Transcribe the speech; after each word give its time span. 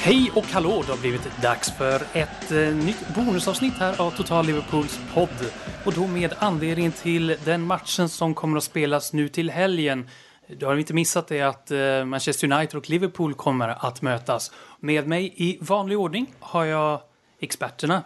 Hej 0.00 0.30
och 0.34 0.44
hallå! 0.44 0.82
Det 0.86 0.92
har 0.92 1.00
blivit 1.00 1.42
dags 1.42 1.70
för 1.70 2.02
ett 2.12 2.52
eh, 2.52 2.58
nytt 2.58 3.08
bonusavsnitt 3.14 3.74
här 3.74 4.00
av 4.00 4.10
Total 4.10 4.46
Liverpools 4.46 5.00
podd. 5.14 5.50
Och 5.84 5.92
då 5.92 6.06
med 6.06 6.34
anledning 6.38 6.92
till 6.92 7.36
den 7.44 7.62
matchen 7.62 8.08
som 8.08 8.34
kommer 8.34 8.56
att 8.56 8.64
spelas 8.64 9.12
nu 9.12 9.28
till 9.28 9.50
helgen. 9.50 10.08
Du 10.48 10.66
har 10.66 10.76
inte 10.76 10.94
missat 10.94 11.28
det 11.28 11.42
att 11.42 11.70
eh, 11.70 12.04
Manchester 12.04 12.52
United 12.52 12.76
och 12.76 12.90
Liverpool 12.90 13.34
kommer 13.34 13.68
att 13.68 14.02
mötas. 14.02 14.52
Med 14.80 15.08
mig 15.08 15.34
i 15.36 15.58
vanlig 15.60 15.98
ordning 15.98 16.26
har 16.40 16.64
jag 16.64 17.00
experterna 17.40 18.02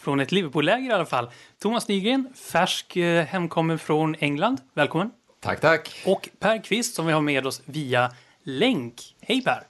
från 0.00 0.20
ett 0.20 0.32
Liverpool-läger 0.32 0.90
i 0.90 0.92
alla 0.92 1.06
fall. 1.06 1.30
Thomas 1.62 1.88
Nygren, 1.88 2.28
färsk 2.52 2.96
eh, 2.96 3.24
hemkommen 3.24 3.78
från 3.78 4.14
England. 4.18 4.60
Välkommen! 4.74 5.10
Tack, 5.40 5.60
tack! 5.60 6.02
Och 6.06 6.28
Per 6.38 6.64
Kvist 6.64 6.94
som 6.94 7.06
vi 7.06 7.12
har 7.12 7.20
med 7.20 7.46
oss 7.46 7.62
via 7.64 8.10
länk. 8.42 9.16
Hej 9.20 9.42
Per! 9.42 9.62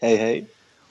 Hej, 0.00 0.16
hej! 0.16 0.46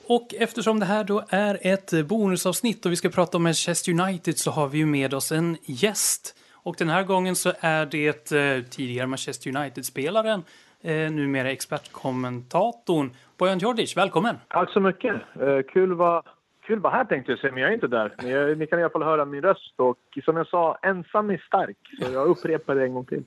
Och 0.08 0.34
eftersom 0.38 0.80
det 0.80 0.86
här 0.86 1.04
då 1.04 1.24
är 1.30 1.60
ett 1.62 2.08
bonusavsnitt 2.08 2.86
och 2.86 2.92
vi 2.92 2.96
ska 2.96 3.10
prata 3.10 3.38
om 3.38 3.44
Manchester 3.44 3.92
United 3.92 4.38
så 4.38 4.52
har 4.52 4.68
vi 4.68 4.78
ju 4.78 4.86
med 4.86 5.14
oss 5.14 5.32
en 5.32 5.58
gäst. 5.66 6.36
Och 6.54 6.76
den 6.78 6.90
här 6.90 7.04
gången 7.04 7.36
så 7.36 7.52
är 7.60 7.86
det 7.86 8.32
eh, 8.32 8.64
tidigare 8.64 9.08
Manchester 9.08 9.58
United-spelaren, 9.58 10.44
eh, 10.82 11.12
numera 11.12 11.52
expertkommentatorn, 11.52 13.16
Bojan 13.38 13.60
Djordjic. 13.60 13.98
Välkommen! 13.98 14.36
Tack 14.48 14.72
så 14.72 14.80
mycket! 14.80 15.16
Eh, 15.42 15.62
kul 15.74 15.94
vara 15.94 16.24
kul 16.70 16.80
vara 16.80 16.94
här 16.94 17.06
tänkte 17.06 17.32
jag 17.32 17.40
säga, 17.40 17.54
men 17.54 17.62
jag 17.64 17.70
är 17.70 17.74
inte 17.74 17.88
där. 17.88 18.14
Men 18.18 18.30
jag, 18.30 18.58
ni 18.58 18.68
kan 18.68 18.80
i 18.80 18.84
alla 18.84 18.90
fall 18.90 19.04
höra 19.04 19.26
min 19.26 19.42
röst 19.42 19.74
och 19.76 19.98
som 20.26 20.38
jag 20.38 20.48
sa, 20.48 20.78
ensam 20.82 21.30
är 21.30 21.38
stark. 21.38 21.78
Så 22.00 22.12
jag 22.14 22.28
upprepar 22.28 22.76
det 22.76 22.84
en 22.84 22.94
gång 22.94 23.06
till. 23.06 23.24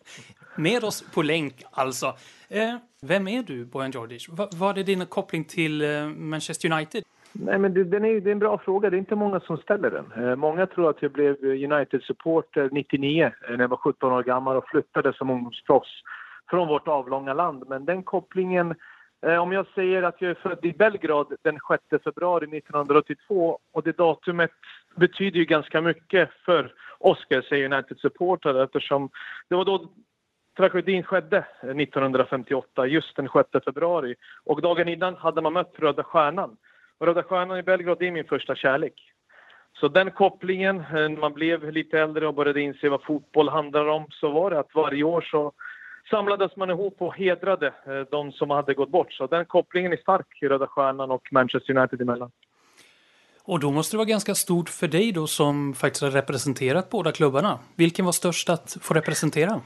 Med 0.56 0.84
oss 0.84 1.14
på 1.14 1.22
länk 1.22 1.54
alltså. 1.70 2.06
Eh, 2.48 2.76
vem 3.02 3.28
är 3.28 3.42
du, 3.42 3.64
Bojan 3.64 3.90
Djordjic? 3.90 4.28
Va, 4.28 4.48
vad 4.52 4.78
är 4.78 4.84
din 4.84 5.06
koppling 5.06 5.44
till 5.44 5.82
eh, 5.82 6.06
Manchester 6.06 6.72
United? 6.72 7.02
Nej, 7.32 7.58
men 7.58 7.74
det, 7.74 7.84
den 7.84 8.04
är, 8.04 8.20
det 8.20 8.30
är 8.30 8.32
en 8.32 8.38
bra 8.38 8.58
fråga. 8.58 8.90
Det 8.90 8.96
är 8.96 8.98
inte 8.98 9.16
många 9.16 9.40
som 9.40 9.56
ställer 9.56 9.90
den. 9.90 10.24
Eh, 10.24 10.36
många 10.36 10.66
tror 10.66 10.90
att 10.90 11.02
jag 11.02 11.12
blev 11.12 11.36
United-supporter 11.44 12.68
99 12.72 13.24
eh, 13.24 13.30
när 13.50 13.60
jag 13.60 13.68
var 13.68 13.76
17 13.76 14.12
år 14.12 14.22
gammal 14.22 14.56
och 14.56 14.68
flyttade 14.68 15.12
som 15.12 15.30
ungdomsproffs 15.30 16.02
från 16.50 16.68
vårt 16.68 16.88
avlånga 16.88 17.34
land. 17.34 17.64
Men 17.68 17.84
den 17.84 18.02
kopplingen 18.02 18.74
Eh, 19.26 19.38
om 19.38 19.52
jag 19.52 19.66
säger 19.74 20.02
att 20.02 20.22
jag 20.22 20.30
är 20.30 20.34
född 20.34 20.64
i 20.64 20.72
Belgrad 20.72 21.32
den 21.42 21.58
6 21.90 22.04
februari 22.04 22.58
1982 22.58 23.58
och 23.72 23.82
det 23.82 23.96
datumet 23.96 24.50
betyder 24.96 25.38
ju 25.38 25.44
ganska 25.44 25.80
mycket 25.80 26.30
för 26.44 26.74
oss, 26.98 27.18
ska 27.18 27.34
jag 27.34 27.44
säga, 27.44 27.66
United-supportrar 27.66 28.64
eftersom 28.64 29.10
det 29.48 29.54
var 29.54 29.64
då 29.64 29.88
tragedin 30.56 31.02
skedde 31.02 31.36
eh, 31.36 31.68
1958, 31.68 32.86
just 32.86 33.16
den 33.16 33.28
6 33.32 33.64
februari. 33.64 34.14
Och 34.44 34.62
dagen 34.62 34.88
innan 34.88 35.16
hade 35.16 35.40
man 35.40 35.52
mött 35.52 35.74
Röda 35.78 36.04
Stjärnan. 36.04 36.56
Och 36.98 37.06
Röda 37.06 37.22
Stjärnan 37.22 37.58
i 37.58 37.62
Belgrad 37.62 38.02
är 38.02 38.10
min 38.10 38.24
första 38.24 38.54
kärlek. 38.54 39.12
Så 39.72 39.88
den 39.88 40.10
kopplingen, 40.10 40.76
eh, 40.76 40.84
när 40.92 41.20
man 41.20 41.32
blev 41.32 41.72
lite 41.72 42.00
äldre 42.00 42.26
och 42.26 42.34
började 42.34 42.60
inse 42.60 42.88
vad 42.88 43.02
fotboll 43.02 43.48
handlar 43.48 43.86
om, 43.86 44.06
så 44.10 44.30
var 44.30 44.50
det 44.50 44.58
att 44.58 44.74
varje 44.74 45.04
år 45.04 45.20
så 45.20 45.52
samlades 46.12 46.56
man 46.56 46.70
ihop 46.70 46.96
och 46.98 47.16
hedrade 47.16 47.66
eh, 47.66 48.00
de 48.10 48.32
som 48.32 48.50
hade 48.50 48.74
gått 48.74 48.90
bort. 48.90 49.12
Så 49.12 49.26
den 49.26 49.44
kopplingen 49.44 49.92
är 49.92 49.96
stark 49.96 50.42
i 50.42 50.48
Röda 50.48 50.66
Stjärnan 50.66 51.10
och 51.10 51.28
Manchester 51.32 51.76
United 51.76 52.00
emellan. 52.00 52.30
Och 53.44 53.60
då 53.60 53.70
måste 53.70 53.94
det 53.94 53.98
vara 53.98 54.08
ganska 54.08 54.34
stort 54.34 54.68
för 54.68 54.88
dig 54.88 55.12
då 55.12 55.26
som 55.26 55.74
faktiskt 55.74 56.02
har 56.02 56.10
representerat 56.10 56.90
båda 56.90 57.12
klubbarna. 57.12 57.58
Vilken 57.76 58.04
var 58.04 58.12
störst 58.12 58.48
att 58.48 58.76
få 58.80 58.94
representera? 58.94 59.60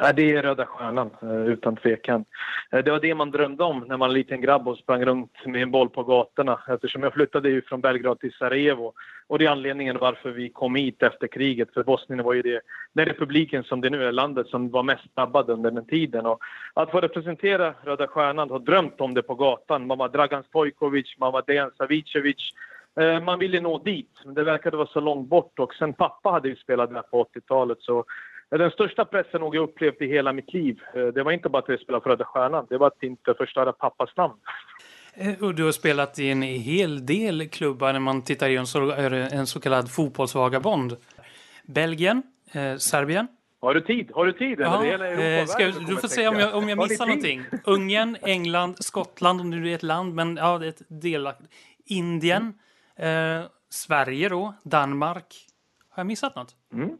Ja, 0.00 0.12
det 0.12 0.32
är 0.32 0.42
Röda 0.42 0.66
Stjärnan, 0.66 1.10
eh, 1.22 1.46
utan 1.46 1.76
tvekan. 1.76 2.24
Eh, 2.72 2.84
det 2.84 2.90
var 2.90 3.00
det 3.00 3.14
man 3.14 3.30
drömde 3.30 3.64
om 3.64 3.78
när 3.78 3.96
man 3.96 3.98
var 3.98 4.08
liten 4.08 4.40
grabb 4.40 4.68
och 4.68 4.78
sprang 4.78 5.04
runt 5.04 5.46
med 5.46 5.62
en 5.62 5.70
boll 5.70 5.88
på 5.88 6.02
gatorna. 6.02 6.60
Eftersom 6.68 7.02
jag 7.02 7.12
flyttade 7.12 7.50
ju 7.50 7.62
från 7.62 7.80
Belgrad 7.80 8.20
till 8.20 8.32
Sarajevo. 8.32 8.92
Och 9.26 9.38
det 9.38 9.46
är 9.46 9.50
anledningen 9.50 9.98
varför 9.98 10.30
vi 10.30 10.48
kom 10.48 10.74
hit 10.74 11.02
efter 11.02 11.26
kriget. 11.26 11.74
För 11.74 11.84
Bosnien 11.84 12.24
var 12.24 12.34
ju 12.34 12.42
det, 12.42 12.60
den 12.92 13.06
republiken 13.06 13.64
som 13.64 13.80
det 13.80 13.90
nu 13.90 14.04
är, 14.04 14.12
landet 14.12 14.46
som 14.46 14.70
var 14.70 14.82
mest 14.82 15.16
drabbad 15.16 15.50
under 15.50 15.70
den 15.70 15.86
tiden. 15.86 16.26
Och 16.26 16.40
att 16.74 16.90
få 16.90 17.00
representera 17.00 17.74
Röda 17.82 18.06
Stjärnan 18.06 18.50
och 18.50 18.60
drömt 18.60 19.00
om 19.00 19.14
det 19.14 19.22
på 19.22 19.34
gatan. 19.34 19.86
Man 19.86 19.98
var 19.98 20.08
Dragan 20.08 20.42
Stojkovic, 20.42 21.14
man 21.18 21.32
var 21.32 21.42
Dejan 21.46 21.70
Savicevic. 21.78 22.52
Eh, 23.00 23.20
man 23.20 23.38
ville 23.38 23.60
nå 23.60 23.78
dit, 23.78 24.20
men 24.24 24.34
det 24.34 24.44
verkade 24.44 24.76
vara 24.76 24.88
så 24.88 25.00
långt 25.00 25.28
bort. 25.28 25.58
Och 25.58 25.74
sen 25.74 25.92
pappa 25.92 26.30
hade 26.30 26.48
ju 26.48 26.56
spelat 26.56 26.90
där 26.90 27.02
på 27.02 27.24
80-talet 27.24 27.78
så 27.80 28.04
den 28.50 28.70
största 28.70 29.04
pressen 29.04 29.40
jag 29.40 29.56
upplevt 29.56 30.00
i 30.00 30.06
hela 30.06 30.32
mitt 30.32 30.52
liv, 30.52 30.80
eh, 30.94 31.06
det 31.06 31.22
var 31.22 31.32
inte 31.32 31.48
bara 31.48 31.62
att 31.62 31.68
jag 31.68 31.80
spelade 31.80 32.02
för 32.02 32.10
Röda 32.10 32.24
Stjärnan, 32.24 32.66
det 32.68 32.78
var 32.78 32.86
att 32.86 33.02
inte 33.02 33.34
förstöra 33.34 33.72
pappas 33.72 34.16
namn. 34.16 34.34
Eh, 35.14 35.44
och 35.44 35.54
du 35.54 35.64
har 35.64 35.72
spelat 35.72 36.18
i 36.18 36.30
en 36.30 36.42
hel 36.42 37.06
del 37.06 37.48
klubbar 37.48 37.92
när 37.92 38.00
man 38.00 38.22
tittar 38.22 38.48
i 38.48 38.56
en 38.56 38.66
så, 38.66 38.92
en 38.92 39.46
så 39.46 39.60
kallad 39.60 39.90
fotbollsvagabond. 39.90 40.96
Belgien, 41.64 42.22
eh, 42.52 42.76
Serbien. 42.76 43.26
Har 43.60 43.74
du 43.74 43.80
tid? 43.80 44.10
Har 44.14 44.26
du 44.26 44.32
tid? 44.32 44.60
Ja, 44.60 44.84
eh, 44.84 45.46
ska, 45.46 45.66
du 45.66 45.96
får 45.96 46.08
se 46.08 46.28
om 46.28 46.38
jag, 46.38 46.54
om 46.54 46.68
jag 46.68 46.78
missar 46.78 47.06
någonting. 47.06 47.44
Ungern, 47.64 48.16
England, 48.22 48.76
Skottland 48.78 49.40
om 49.40 49.50
du 49.50 49.70
är 49.70 49.74
ett 49.74 49.82
land, 49.82 50.14
men 50.14 50.36
ja, 50.36 50.58
det 50.58 50.66
är 50.66 50.68
ett 50.68 50.82
delaktigt. 50.88 51.50
Indien, 51.84 52.54
eh, 52.96 53.40
Sverige 53.68 54.28
då, 54.28 54.54
Danmark. 54.62 55.34
Har 55.88 56.00
jag 56.00 56.06
missat 56.06 56.36
något? 56.36 56.54
Mm. 56.72 56.98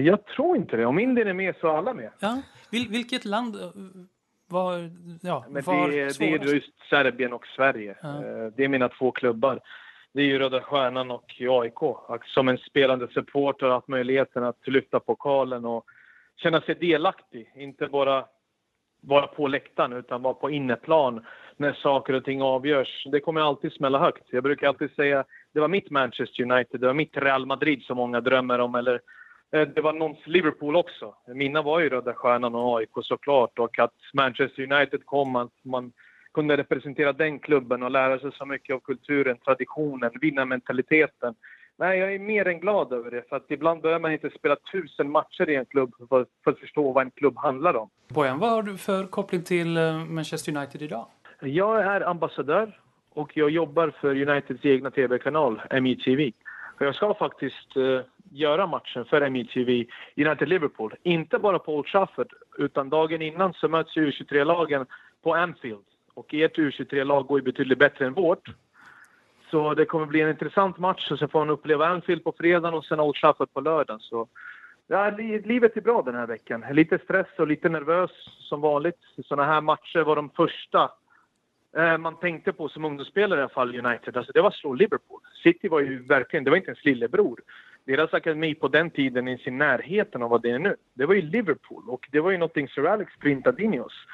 Jag 0.00 0.26
tror 0.26 0.56
inte 0.56 0.76
det. 0.76 0.86
Om 0.86 0.98
Indien 0.98 1.28
är 1.28 1.32
med 1.32 1.54
så 1.60 1.68
är 1.68 1.76
alla 1.76 1.94
med. 1.94 2.10
Ja. 2.18 2.42
Vil, 2.70 2.88
vilket 2.88 3.24
land 3.24 3.56
eh, 3.56 3.70
var, 4.48 4.90
ja, 5.22 5.44
Men 5.48 5.62
var 5.62 5.88
det, 5.88 6.18
det 6.18 6.32
är 6.32 6.54
just 6.54 6.88
Serbien 6.90 7.32
och 7.32 7.46
Sverige. 7.46 7.96
Ja. 8.02 8.08
Eh, 8.08 8.46
det 8.56 8.64
är 8.64 8.68
mina 8.68 8.88
två 8.88 9.10
klubbar. 9.10 9.60
Det 10.14 10.20
är 10.20 10.26
ju 10.26 10.38
Röda 10.38 10.60
Stjärnan 10.60 11.10
och 11.10 11.34
AIK. 11.40 11.96
Som 12.24 12.48
en 12.48 12.58
spelande 12.58 13.08
supporter 13.08 13.66
har 13.66 13.74
haft 13.74 13.88
möjligheten 13.88 14.44
att 14.44 14.68
lyfta 14.68 15.00
pokalen 15.00 15.64
och 15.64 15.84
känna 16.36 16.60
sig 16.60 16.74
delaktig. 16.74 17.52
Inte 17.56 17.86
bara 17.86 18.24
vara 19.00 19.26
på 19.26 19.46
läktaren 19.46 19.92
utan 19.92 20.22
vara 20.22 20.34
på 20.34 20.50
inneplan 20.50 21.26
när 21.56 21.72
saker 21.72 22.12
och 22.12 22.24
ting 22.24 22.42
avgörs. 22.42 23.06
Det 23.12 23.20
kommer 23.20 23.40
alltid 23.40 23.72
smälla 23.72 23.98
högt. 23.98 24.22
Jag 24.30 24.42
brukar 24.42 24.68
alltid 24.68 24.90
säga 24.90 25.24
det 25.52 25.60
var 25.60 25.68
mitt 25.68 25.90
Manchester 25.90 26.42
United, 26.42 26.80
det 26.80 26.86
var 26.86 26.94
mitt 26.94 27.16
Real 27.16 27.46
Madrid 27.46 27.82
som 27.82 27.96
många 27.96 28.20
drömmer 28.20 28.58
om 28.58 28.74
eller 28.74 29.00
det 29.52 29.80
var 29.80 29.92
någons 29.92 30.26
Liverpool 30.26 30.76
också. 30.76 31.14
Mina 31.26 31.62
var 31.62 31.80
ju 31.80 31.88
Röda 31.88 32.14
Stjärnan 32.14 32.54
och 32.54 32.78
AIK 32.78 32.90
såklart 33.02 33.58
och 33.58 33.78
att 33.78 33.94
Manchester 34.12 34.72
United 34.72 35.06
kom, 35.06 35.36
att 35.36 35.52
man 35.64 35.92
kunde 36.34 36.56
representera 36.56 37.12
den 37.12 37.38
klubben 37.38 37.82
och 37.82 37.90
lära 37.90 38.18
sig 38.18 38.30
så 38.32 38.46
mycket 38.46 38.74
av 38.74 38.80
kulturen, 38.80 39.36
traditionen, 39.44 40.10
vinnarmentaliteten. 40.20 41.34
Nej, 41.76 41.98
jag 41.98 42.14
är 42.14 42.18
mer 42.18 42.48
än 42.48 42.60
glad 42.60 42.92
över 42.92 43.10
det. 43.10 43.28
För 43.28 43.36
att 43.36 43.50
ibland 43.50 43.82
behöver 43.82 44.00
man 44.00 44.12
inte 44.12 44.30
spela 44.30 44.56
tusen 44.72 45.10
matcher 45.10 45.50
i 45.50 45.54
en 45.54 45.66
klubb 45.66 45.94
för, 46.08 46.26
för 46.44 46.50
att 46.50 46.58
förstå 46.58 46.92
vad 46.92 47.04
en 47.04 47.10
klubb 47.10 47.38
handlar 47.38 47.76
om. 47.76 47.88
Bojan, 48.08 48.38
vad 48.38 48.50
har 48.50 48.62
du 48.62 48.78
för 48.78 49.06
koppling 49.06 49.42
till 49.42 49.76
eh, 49.76 50.04
Manchester 50.04 50.56
United 50.56 50.82
idag? 50.82 51.06
Jag 51.40 51.80
är 51.80 52.00
ambassadör 52.00 52.78
och 53.14 53.36
jag 53.36 53.50
jobbar 53.50 53.92
för 54.00 54.28
Uniteds 54.28 54.64
egna 54.64 54.90
tv-kanal, 54.90 55.62
MITV. 55.80 56.32
Jag 56.78 56.94
ska 56.94 57.14
faktiskt 57.14 57.76
uh, 57.76 58.00
göra 58.32 58.66
matchen 58.66 59.04
för 59.04 59.30
MITV 59.30 59.84
United-Liverpool. 60.16 60.94
Inte 61.02 61.38
bara 61.38 61.58
på 61.58 61.76
Old 61.76 61.86
Trafford, 61.86 62.32
utan 62.58 62.90
dagen 62.90 63.22
innan 63.22 63.52
så 63.52 63.68
möts 63.68 63.96
U23-lagen 63.96 64.86
på 65.22 65.34
Anfield. 65.34 65.84
Och 66.14 66.34
ert 66.34 66.58
U23-lag 66.58 67.26
går 67.26 67.38
ju 67.38 67.44
betydligt 67.44 67.78
bättre 67.78 68.06
än 68.06 68.14
vårt. 68.14 68.48
Så 69.50 69.74
det 69.74 69.84
kommer 69.84 70.06
bli 70.06 70.20
en 70.20 70.28
intressant 70.28 70.78
match 70.78 71.10
och 71.10 71.18
sen 71.18 71.28
får 71.28 71.38
man 71.38 71.50
uppleva 71.50 71.86
Anfield 71.86 72.24
på 72.24 72.34
fredagen 72.38 72.74
och 72.74 72.84
sen 72.84 73.00
Old 73.00 73.16
Trafford 73.16 73.52
på 73.52 73.60
lördagen. 73.60 74.00
Så 74.00 74.28
ja, 74.86 75.10
livet 75.44 75.76
är 75.76 75.80
bra 75.80 76.02
den 76.02 76.14
här 76.14 76.26
veckan. 76.26 76.64
Lite 76.72 76.98
stress 76.98 77.26
och 77.38 77.46
lite 77.46 77.68
nervös 77.68 78.10
som 78.48 78.60
vanligt. 78.60 78.98
Sådana 79.24 79.52
här 79.52 79.60
matcher 79.60 80.00
var 80.00 80.16
de 80.16 80.30
första 80.30 80.90
Eh, 81.76 81.98
man 81.98 82.16
tänkte 82.16 82.52
på 82.52 82.68
som 82.68 82.84
ungdomsspelare 82.84 83.40
i 83.40 83.42
alla 83.42 83.48
fall, 83.48 83.86
United, 83.86 84.16
alltså 84.16 84.32
det 84.32 84.40
var 84.40 84.48
att 84.48 84.54
slå 84.54 84.74
Liverpool. 84.74 85.20
City 85.42 85.68
var 85.68 85.80
ju 85.80 86.02
verkligen, 86.02 86.44
det 86.44 86.50
var 86.50 86.56
inte 86.56 86.70
ens 86.70 86.84
lillebror. 86.84 87.40
Deras 87.84 88.14
akademi 88.14 88.54
på 88.54 88.68
den 88.68 88.90
tiden 88.90 89.28
i 89.28 89.38
sin 89.38 89.58
närheten 89.58 90.22
av 90.22 90.30
vad 90.30 90.42
det 90.42 90.50
är 90.50 90.58
nu, 90.58 90.76
det 90.94 91.06
var 91.06 91.14
ju 91.14 91.22
Liverpool. 91.22 91.88
Och 91.88 92.08
det 92.12 92.20
var 92.20 92.30
ju 92.30 92.38
någonting 92.38 92.68
Sir 92.68 92.86
Alex 92.86 93.12
printade 93.20 93.62
in 93.62 93.74
i 93.74 93.80
oss. 93.80 94.06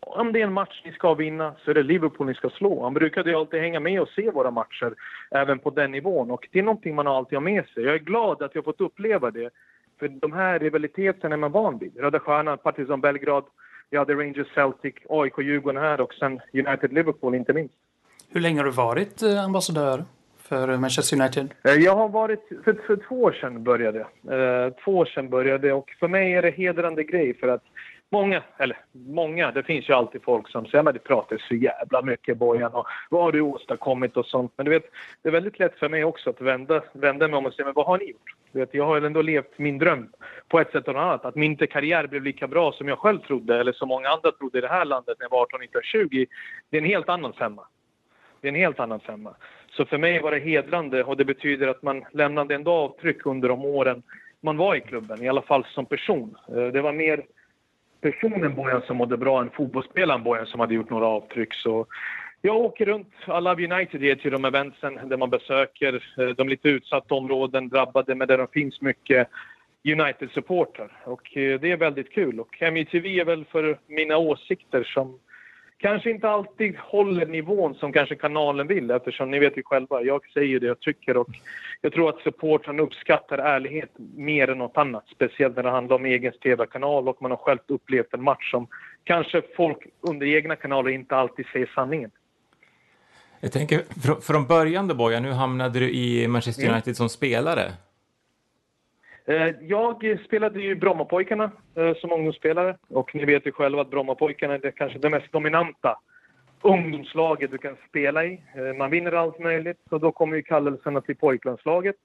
Om 0.00 0.32
det 0.32 0.40
är 0.40 0.44
en 0.44 0.52
match 0.52 0.82
ni 0.84 0.92
ska 0.92 1.14
vinna 1.14 1.54
så 1.64 1.70
är 1.70 1.74
det 1.74 1.82
Liverpool 1.82 2.26
ni 2.26 2.34
ska 2.34 2.50
slå. 2.50 2.82
Han 2.82 2.94
brukade 2.94 3.30
ju 3.30 3.36
alltid 3.36 3.60
hänga 3.60 3.80
med 3.80 4.00
och 4.00 4.08
se 4.08 4.30
våra 4.30 4.50
matcher 4.50 4.94
även 5.30 5.58
på 5.58 5.70
den 5.70 5.92
nivån. 5.92 6.30
Och 6.30 6.48
det 6.52 6.58
är 6.58 6.62
någonting 6.62 6.94
man 6.94 7.06
alltid 7.06 7.36
har 7.36 7.42
med 7.42 7.66
sig. 7.66 7.84
Jag 7.84 7.94
är 7.94 7.98
glad 7.98 8.42
att 8.42 8.54
jag 8.54 8.64
fått 8.64 8.80
uppleva 8.80 9.30
det. 9.30 9.50
För 9.98 10.08
de 10.08 10.32
här 10.32 10.58
rivaliteterna 10.58 11.34
är 11.34 11.38
man 11.38 11.52
van 11.52 11.78
vid. 11.78 11.96
Röda 11.96 12.20
Stjärnan, 12.20 12.58
Partizan 12.58 13.00
Belgrad, 13.00 13.44
vi 13.90 13.96
hade 13.96 14.14
Rangers 14.14 14.54
Celtic, 14.54 14.94
AIK 15.08 15.38
Djurgården 15.38 15.82
här 15.82 16.00
och 16.00 16.14
sen 16.14 16.40
United 16.52 16.92
Liverpool 16.92 17.34
inte 17.34 17.52
minst. 17.52 17.74
Hur 18.28 18.40
länge 18.40 18.58
har 18.58 18.64
du 18.64 18.70
varit 18.70 19.22
eh, 19.22 19.44
ambassadör 19.44 20.04
för 20.38 20.76
Manchester 20.76 21.20
United? 21.20 21.48
Eh, 21.64 21.72
jag 21.72 21.96
har 21.96 22.08
varit, 22.08 22.48
för, 22.64 22.72
för 22.86 22.96
två 23.08 23.22
år 23.22 23.32
sedan 23.32 23.64
började 23.64 24.00
eh, 24.00 24.74
Två 24.84 24.96
år 24.96 25.04
sedan 25.06 25.30
började 25.30 25.72
och 25.72 25.90
för 26.00 26.08
mig 26.08 26.32
är 26.32 26.42
det 26.42 26.50
hedrande 26.50 27.04
grej 27.04 27.34
för 27.34 27.48
att 27.48 27.64
många, 28.10 28.42
eller 28.58 28.76
många, 28.92 29.50
det 29.50 29.62
finns 29.62 29.88
ju 29.88 29.92
alltid 29.92 30.22
folk 30.22 30.48
som 30.48 30.66
säger 30.66 30.88
att 30.88 30.94
det 30.94 31.00
pratar 31.00 31.38
så 31.48 31.54
jävla 31.54 32.02
mycket 32.02 32.38
Bojan 32.38 32.72
och 32.72 32.86
vad 33.10 33.22
har 33.22 33.32
du 33.32 33.40
åstadkommit 33.40 34.16
och 34.16 34.26
sånt. 34.26 34.52
Men 34.56 34.64
du 34.64 34.70
vet, 34.70 34.84
det 35.22 35.28
är 35.28 35.32
väldigt 35.32 35.58
lätt 35.58 35.78
för 35.78 35.88
mig 35.88 36.04
också 36.04 36.30
att 36.30 36.40
vända, 36.40 36.82
vända 36.92 37.28
mig 37.28 37.38
om 37.38 37.46
och 37.46 37.54
säga 37.54 37.64
men 37.64 37.74
vad 37.74 37.86
har 37.86 37.98
ni 37.98 38.04
gjort? 38.04 38.34
Du 38.52 38.58
vet, 38.58 38.74
jag 38.74 38.86
har 38.86 39.02
ändå 39.02 39.22
levt 39.22 39.58
min 39.58 39.78
dröm 39.78 40.08
på 40.48 40.60
ett 40.60 40.72
sätt 40.72 40.88
eller 40.88 40.98
annat. 40.98 41.24
Att 41.24 41.34
min 41.34 41.56
karriär 41.56 42.06
blev 42.06 42.22
lika 42.22 42.46
bra 42.46 42.72
som 42.72 42.88
jag 42.88 42.98
själv 42.98 43.18
trodde 43.18 43.60
eller 43.60 43.72
som 43.72 43.88
många 43.88 44.08
andra 44.08 44.32
trodde 44.32 44.58
i 44.58 44.60
det 44.60 44.68
här 44.68 44.84
landet 44.84 45.16
när 45.18 45.24
jag 45.24 45.30
var 45.30 45.42
18, 45.42 45.60
19, 45.60 45.82
20. 45.84 46.26
Det 46.70 46.76
är 46.76 46.82
en 46.82 46.88
helt 46.88 47.08
annan 47.08 47.32
femma. 47.32 47.66
Det 48.40 48.48
är 48.48 48.52
en 48.52 48.54
helt 48.54 48.80
annan 48.80 49.00
femma. 49.00 49.34
Så 49.70 49.84
för 49.84 49.98
mig 49.98 50.20
var 50.20 50.30
det 50.30 50.38
hedrande 50.38 51.04
och 51.04 51.16
det 51.16 51.24
betyder 51.24 51.68
att 51.68 51.82
man 51.82 52.04
lämnade 52.12 52.54
ändå 52.54 52.72
avtryck 52.72 53.26
under 53.26 53.48
de 53.48 53.64
åren 53.64 54.02
man 54.40 54.56
var 54.56 54.74
i 54.74 54.80
klubben, 54.80 55.22
i 55.22 55.28
alla 55.28 55.42
fall 55.42 55.66
som 55.74 55.86
person. 55.86 56.36
Eh, 56.48 56.66
det 56.66 56.82
var 56.82 56.92
mer 56.92 57.24
personen 58.00 58.54
Bojan 58.54 58.82
som 58.86 58.96
mådde 58.96 59.16
bra 59.16 59.40
än 59.40 59.50
fotbollsspelaren 59.50 60.22
Bojan 60.22 60.46
som 60.46 60.60
hade 60.60 60.74
gjort 60.74 60.90
några 60.90 61.06
avtryck. 61.06 61.54
Så 61.54 61.86
jag 62.42 62.56
åker 62.56 62.86
runt, 62.86 63.12
I 63.26 63.40
Love 63.40 63.74
United 63.74 64.02
ger 64.02 64.14
till 64.14 64.32
de 64.32 64.44
eventsen 64.44 65.08
där 65.08 65.16
man 65.16 65.30
besöker 65.30 66.04
eh, 66.18 66.28
de 66.28 66.48
lite 66.48 66.68
utsatta 66.68 67.14
områden, 67.14 67.68
drabbade, 67.68 68.14
men 68.14 68.28
där 68.28 68.38
det 68.38 68.46
finns 68.52 68.80
mycket 68.80 69.28
United-supportrar. 69.84 70.90
Och 71.04 71.36
eh, 71.36 71.60
det 71.60 71.70
är 71.70 71.76
väldigt 71.76 72.12
kul. 72.12 72.40
Och 72.40 72.62
MITV 72.72 73.06
är 73.06 73.24
väl 73.24 73.44
för 73.44 73.78
mina 73.86 74.16
åsikter 74.16 74.84
som 74.84 75.18
kanske 75.78 76.10
inte 76.10 76.28
alltid 76.28 76.76
håller 76.78 77.26
nivån 77.26 77.74
som 77.74 77.92
kanske 77.92 78.14
kanalen 78.14 78.66
vill 78.66 78.90
eftersom 78.90 79.30
ni 79.30 79.38
vet 79.38 79.58
ju 79.58 79.62
själva, 79.62 80.02
jag 80.02 80.20
säger 80.34 80.60
det 80.60 80.66
jag 80.66 80.80
tycker 80.80 81.16
och 81.16 81.28
jag 81.80 81.92
tror 81.92 82.08
att 82.08 82.20
supportrarna 82.20 82.82
uppskattar 82.82 83.38
ärlighet 83.38 83.90
mer 84.16 84.50
än 84.50 84.58
något 84.58 84.76
annat. 84.76 85.04
Speciellt 85.14 85.56
när 85.56 85.62
det 85.62 85.70
handlar 85.70 85.96
om 85.96 86.04
egen 86.04 86.32
TV-kanal 86.32 87.08
och 87.08 87.22
man 87.22 87.30
har 87.30 87.38
själv 87.38 87.58
upplevt 87.66 88.14
en 88.14 88.22
match 88.22 88.50
som 88.50 88.66
kanske 89.04 89.42
folk 89.56 89.78
under 90.00 90.26
egna 90.26 90.56
kanaler 90.56 90.90
inte 90.90 91.16
alltid 91.16 91.46
säger 91.46 91.70
sanningen. 91.74 92.10
Jag 93.40 93.52
tänker, 93.52 93.82
från 94.20 94.46
början 94.46 94.88
då 94.88 94.94
Bojan, 94.94 95.22
nu 95.22 95.30
hamnade 95.30 95.78
du 95.78 95.90
i 95.90 96.28
Manchester 96.28 96.62
mm. 96.62 96.74
United 96.74 96.88
mm. 96.88 96.94
som 96.94 97.08
spelare. 97.08 97.72
Eh, 99.28 99.54
jag 99.60 100.18
spelade 100.24 100.60
ju 100.60 100.74
Brommapojkarna 100.74 101.50
eh, 101.74 101.94
som 101.94 102.12
ungdomsspelare 102.12 102.76
och 102.88 103.14
ni 103.14 103.24
vet 103.24 103.46
ju 103.46 103.52
själva 103.52 103.82
att 103.82 103.90
Brommapojkarna 103.90 104.54
är 104.54 104.70
kanske 104.70 104.98
det 104.98 105.10
mest 105.10 105.32
dominanta 105.32 105.98
ungdomslaget 106.62 107.50
du 107.50 107.58
kan 107.58 107.76
spela 107.88 108.24
i. 108.24 108.40
Eh, 108.56 108.76
man 108.78 108.90
vinner 108.90 109.12
allt 109.12 109.38
möjligt 109.38 109.80
och 109.90 110.00
då 110.00 110.12
kommer 110.12 110.36
ju 110.36 110.42
kallelserna 110.42 111.00
till 111.00 111.16
pojklandslaget. 111.16 111.96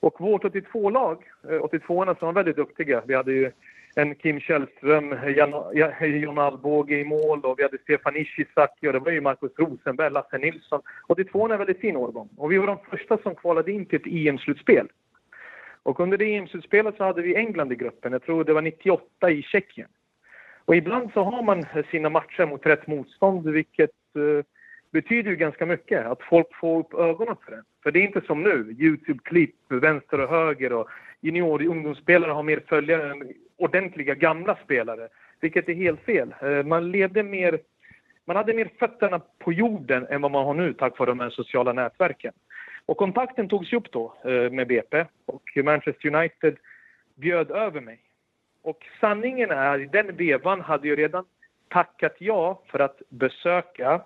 Och 0.00 0.20
vårt 0.20 0.44
82-lag, 0.44 1.22
82orna 1.42 2.18
som 2.18 2.26
var 2.26 2.32
väldigt 2.32 2.56
duktiga, 2.56 3.02
vi 3.06 3.14
hade 3.14 3.32
ju 3.32 3.50
en 3.94 4.14
Kim 4.14 4.40
Källström, 4.40 5.14
John 6.00 6.38
Alvbåge 6.38 6.98
i 6.98 7.04
mål 7.04 7.40
och 7.40 7.58
vi 7.58 7.62
hade 7.62 7.78
Stefan 7.78 8.16
Ishizaki 8.16 8.88
och 8.88 8.92
det 8.92 8.98
var 8.98 9.12
ju 9.12 9.20
Markus 9.20 9.52
Rosenberg, 9.58 10.10
Lasse 10.10 10.38
Nilsson. 10.38 10.80
82 11.06 11.48
är 11.48 11.52
en 11.52 11.58
väldigt 11.58 11.80
fin 11.80 11.96
årgång 11.96 12.28
och 12.36 12.52
vi 12.52 12.58
var 12.58 12.66
de 12.66 12.78
första 12.90 13.18
som 13.18 13.34
kvalade 13.34 13.72
in 13.72 13.86
till 13.86 14.00
ett 14.00 14.06
EM-slutspel. 14.06 14.88
Och 15.84 16.00
under 16.00 16.18
det 16.18 16.36
EM-slutspelet 16.36 16.96
så 16.96 17.04
hade 17.04 17.22
vi 17.22 17.36
England 17.36 17.72
i 17.72 17.76
gruppen. 17.76 18.12
Jag 18.12 18.22
tror 18.22 18.44
det 18.44 18.52
var 18.52 18.62
98 18.62 19.30
i 19.30 19.42
Tjeckien. 19.42 19.88
Och 20.64 20.76
ibland 20.76 21.10
så 21.12 21.22
har 21.22 21.42
man 21.42 21.66
sina 21.90 22.10
matcher 22.10 22.46
mot 22.46 22.66
rätt 22.66 22.86
motstånd 22.86 23.48
vilket 23.48 23.90
eh, 24.16 24.44
betyder 24.92 25.30
ju 25.30 25.36
ganska 25.36 25.66
mycket. 25.66 26.06
Att 26.06 26.22
folk 26.22 26.54
får 26.54 26.78
upp 26.78 26.94
ögonen 26.94 27.36
för 27.44 27.50
det. 27.50 27.62
För 27.82 27.90
det 27.90 27.98
är 27.98 28.02
inte 28.02 28.20
som 28.20 28.42
nu, 28.42 28.76
Youtube-klipp 28.78 29.54
vänster 29.68 30.20
och 30.20 30.28
höger 30.28 30.72
och 30.72 30.88
junior 31.20 31.66
ungdomsspelare 31.66 32.32
har 32.32 32.42
mer 32.42 32.62
följare 32.68 33.10
än 33.10 33.32
ordentliga 33.56 34.14
gamla 34.14 34.58
spelare. 34.64 35.08
Vilket 35.40 35.68
är 35.68 35.74
helt 35.74 36.00
fel. 36.00 36.34
Eh, 36.42 36.62
man 36.62 36.90
levde 36.90 37.22
mer 37.22 37.58
man 38.26 38.36
hade 38.36 38.54
mer 38.54 38.70
fötterna 38.78 39.20
på 39.38 39.52
jorden 39.52 40.06
än 40.10 40.20
vad 40.22 40.30
man 40.30 40.44
har 40.44 40.54
nu 40.54 40.72
tack 40.72 40.98
vare 40.98 41.10
de 41.10 41.20
här 41.20 41.30
sociala 41.30 41.72
nätverken. 41.72 42.32
Och 42.86 42.96
kontakten 42.96 43.48
togs 43.48 43.72
upp 43.72 43.92
då 43.92 44.14
eh, 44.24 44.50
med 44.50 44.66
BP 44.66 45.04
och 45.26 45.42
Manchester 45.64 46.16
United 46.16 46.56
bjöd 47.14 47.50
över 47.50 47.80
mig. 47.80 48.00
Och 48.62 48.86
sanningen 49.00 49.50
är, 49.50 49.78
i 49.78 49.86
den 49.86 50.16
vevan 50.16 50.60
hade 50.60 50.88
jag 50.88 50.98
redan 50.98 51.24
tackat 51.68 52.16
ja 52.18 52.62
för 52.66 52.78
att 52.78 53.02
besöka 53.08 54.02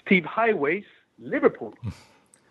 Steve 0.00 0.28
Highways 0.36 0.84
Liverpool. 1.16 1.74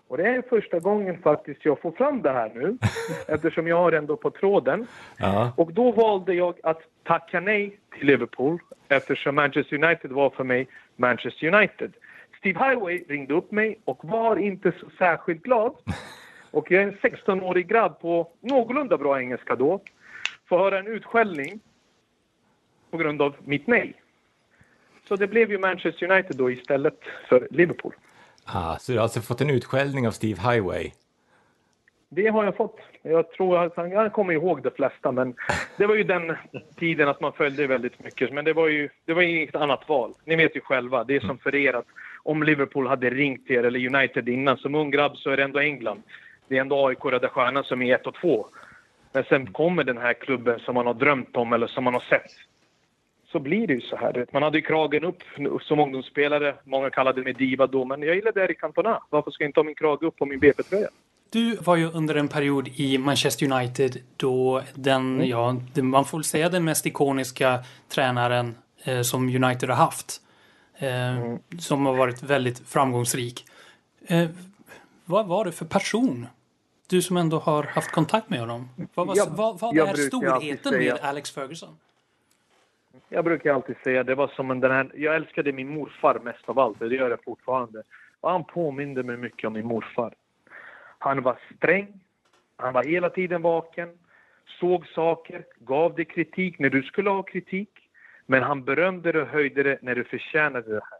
Och 0.08 0.18
det 0.18 0.24
är 0.24 0.42
första 0.50 0.80
gången 0.80 1.22
faktiskt 1.22 1.66
jag 1.66 1.82
får 1.82 1.92
fram 1.92 2.22
det 2.22 2.32
här 2.32 2.52
nu 2.56 2.78
eftersom 3.28 3.68
jag 3.68 3.78
har 3.78 3.92
ändå 3.92 4.18
på 4.18 4.32
tråden. 4.32 4.88
Ja. 5.18 5.54
Och 5.58 5.74
då 5.74 5.92
valde 5.92 6.34
jag 6.34 6.56
att 6.64 6.82
tacka 7.04 7.40
nej 7.40 7.80
till 7.98 8.08
Liverpool 8.08 8.60
eftersom 8.88 9.36
Manchester 9.36 9.84
United 9.84 10.12
var 10.12 10.30
för 10.30 10.44
mig 10.44 10.68
Manchester 10.96 11.54
United. 11.56 11.94
Steve 12.40 12.60
Highway 12.60 13.04
ringde 13.08 13.34
upp 13.34 13.52
mig 13.52 13.80
och 13.86 14.06
var 14.06 14.38
inte 14.38 14.72
så 14.80 14.90
särskilt 14.98 15.44
glad. 15.44 15.76
Och 16.52 16.72
jag 16.72 16.84
är 16.84 16.88
en 16.88 16.98
16-årig 16.98 17.68
grabb 17.68 18.00
på 18.00 18.32
någorlunda 18.42 18.98
bra 18.98 19.22
engelska 19.22 19.56
då. 19.56 19.82
Får 20.50 20.58
höra 20.58 20.80
en 20.80 20.88
utskällning 20.88 21.60
på 22.92 22.98
grund 22.98 23.22
av 23.22 23.36
mitt 23.46 23.68
nej. 23.68 23.94
Så 25.08 25.16
det 25.16 25.28
blev 25.28 25.52
ju 25.52 25.58
Manchester 25.58 26.12
United 26.12 26.38
då 26.38 26.52
istället 26.52 27.00
för 27.30 27.48
Liverpool. 27.52 27.94
Ah, 28.46 28.78
så 28.78 28.92
du 28.92 28.98
har 28.98 29.04
alltså 29.04 29.22
fått 29.22 29.42
en 29.42 29.50
utskällning 29.50 30.08
av 30.08 30.12
Steve 30.12 30.42
Highway? 30.42 30.92
Det 32.12 32.28
har 32.28 32.44
jag 32.44 32.56
fått. 32.56 32.80
Jag 33.02 33.32
tror 33.32 33.58
att 33.58 33.76
han, 33.76 33.92
jag 33.92 34.14
kommer 34.14 34.34
ihåg 34.34 34.62
de 34.62 34.72
flesta, 34.72 35.12
men 35.12 35.36
det 35.78 35.86
var 35.86 35.96
ju 35.96 36.04
den 36.04 36.36
tiden 36.76 37.08
att 37.08 37.22
man 37.22 37.34
följde 37.34 37.68
väldigt 37.68 38.04
mycket. 38.04 38.34
Men 38.34 38.46
det 38.46 38.54
var 38.54 38.68
ju, 38.68 38.90
det 39.06 39.14
var 39.14 39.22
inget 39.22 39.56
annat 39.56 39.90
val. 39.90 40.14
Ni 40.26 40.36
vet 40.36 40.56
ju 40.56 40.62
själva, 40.62 41.04
det 41.04 41.16
är 41.16 41.20
som 41.20 41.38
för 41.38 41.56
er 41.56 41.74
att 41.74 41.86
om 42.24 42.44
Liverpool 42.44 42.88
hade 42.88 43.10
ringt 43.10 43.50
er, 43.50 43.64
eller 43.64 43.96
United 43.96 44.30
innan, 44.30 44.58
som 44.58 44.76
ung 44.76 44.92
grabb 44.92 45.18
så 45.18 45.30
är 45.30 45.38
det 45.38 45.44
ändå 45.44 45.60
England. 45.60 46.04
Det 46.48 46.58
är 46.58 46.62
ändå 46.62 46.88
AIK 46.88 47.06
Röda 47.06 47.30
Stjärnan 47.30 47.64
som 47.64 47.82
är 47.82 47.96
ett 47.96 48.08
och 48.08 48.16
två. 48.16 48.48
Men 49.12 49.24
sen 49.24 49.54
kommer 49.54 49.84
den 49.84 49.98
här 49.98 50.14
klubben 50.14 50.60
som 50.60 50.76
man 50.76 50.88
har 50.88 50.94
drömt 50.94 51.38
om 51.38 51.54
eller 51.54 51.68
som 51.68 51.84
man 51.84 51.94
har 51.94 52.04
sett. 52.10 52.32
Så 53.32 53.40
blir 53.40 53.68
det 53.68 53.74
ju 53.74 53.82
så 53.82 53.96
här. 53.96 54.26
Man 54.32 54.44
hade 54.44 54.58
ju 54.58 54.62
kragen 54.62 55.04
upp 55.04 55.24
som 55.62 55.80
ungdomsspelare. 55.80 56.56
Många 56.64 56.90
kallade 56.90 57.22
mig 57.22 57.34
diva 57.34 57.68
då, 57.68 57.86
men 57.86 58.02
jag 58.02 58.16
gillade 58.16 58.44
Eric 58.44 58.60
Cantona. 58.60 59.04
Varför 59.10 59.32
ska 59.32 59.44
jag 59.44 59.50
inte 59.50 59.60
ha 59.60 59.66
min 59.66 59.76
krage 59.76 60.04
upp 60.04 60.18
på 60.18 60.26
min 60.26 60.40
BP-tröja? 60.40 60.90
Du 61.30 61.56
var 61.56 61.76
ju 61.76 61.92
under 61.92 62.16
en 62.16 62.28
period 62.28 62.68
i 62.68 62.98
Manchester 62.98 63.52
United 63.52 63.98
då 64.18 64.64
den, 64.74 65.16
mm. 65.16 65.30
ja, 65.30 65.56
man 65.82 66.06
får 66.06 66.18
väl 66.18 66.24
säga 66.24 66.50
den 66.50 66.64
mest 66.64 66.86
ikoniska 66.86 67.60
tränaren 67.88 68.56
eh, 68.84 69.02
som 69.02 69.44
United 69.44 69.70
har 69.70 69.76
haft. 69.76 70.22
Eh, 70.78 71.18
mm. 71.18 71.40
Som 71.60 71.86
har 71.86 71.96
varit 71.96 72.24
väldigt 72.24 72.60
framgångsrik. 72.60 73.46
Eh, 74.08 74.30
vad 75.06 75.28
var 75.28 75.46
det 75.46 75.52
för 75.52 75.66
person? 75.66 76.28
Du 76.90 77.02
som 77.02 77.18
ändå 77.18 77.40
har 77.40 77.64
haft 77.64 77.92
kontakt 77.92 78.30
med 78.30 78.40
honom. 78.40 78.70
Vad, 78.94 79.08
var, 79.08 79.18
jag, 79.18 79.26
vad, 79.26 79.60
vad 79.60 79.78
är 79.78 79.94
storheten 79.94 80.78
med 80.78 80.98
Alex 81.02 81.32
Ferguson? 81.32 81.78
Jag 83.10 83.26
brukar 83.26 83.54
alltid 83.54 83.76
säga 83.84 84.04
det 84.04 84.16
var 84.16 84.28
som 84.28 84.52
en, 84.52 84.60
den 84.60 84.72
här, 84.72 84.92
jag 84.96 85.16
älskade 85.16 85.52
min 85.52 85.70
morfar 85.70 86.20
mest 86.24 86.50
av 86.50 86.60
allt, 86.60 86.80
det 86.80 86.96
gör 86.96 87.10
jag 87.10 87.24
fortfarande. 87.24 87.84
Och 88.22 88.32
han 88.32 88.44
påminde 88.44 89.04
mig 89.04 89.18
mycket 89.18 89.48
om 89.48 89.54
min 89.54 89.66
morfar. 89.66 90.14
Han 91.00 91.22
var 91.22 91.40
sträng, 91.56 92.00
han 92.58 92.74
var 92.74 92.84
hela 92.84 93.10
tiden 93.10 93.42
vaken, 93.42 93.90
såg 94.60 94.88
saker, 94.88 95.46
gav 95.60 95.96
dig 95.96 96.06
kritik 96.06 96.60
när 96.60 96.70
du 96.70 96.84
skulle 96.84 97.10
ha 97.10 97.24
kritik. 97.24 97.70
Men 98.26 98.44
han 98.44 98.64
berömde 98.64 99.12
dig 99.12 99.22
och 99.22 99.28
höjde 99.28 99.64
dig 99.64 99.78
när 99.82 99.96
du 99.96 100.04
förtjänade 100.04 100.70
det 100.70 100.82
här. 100.90 101.00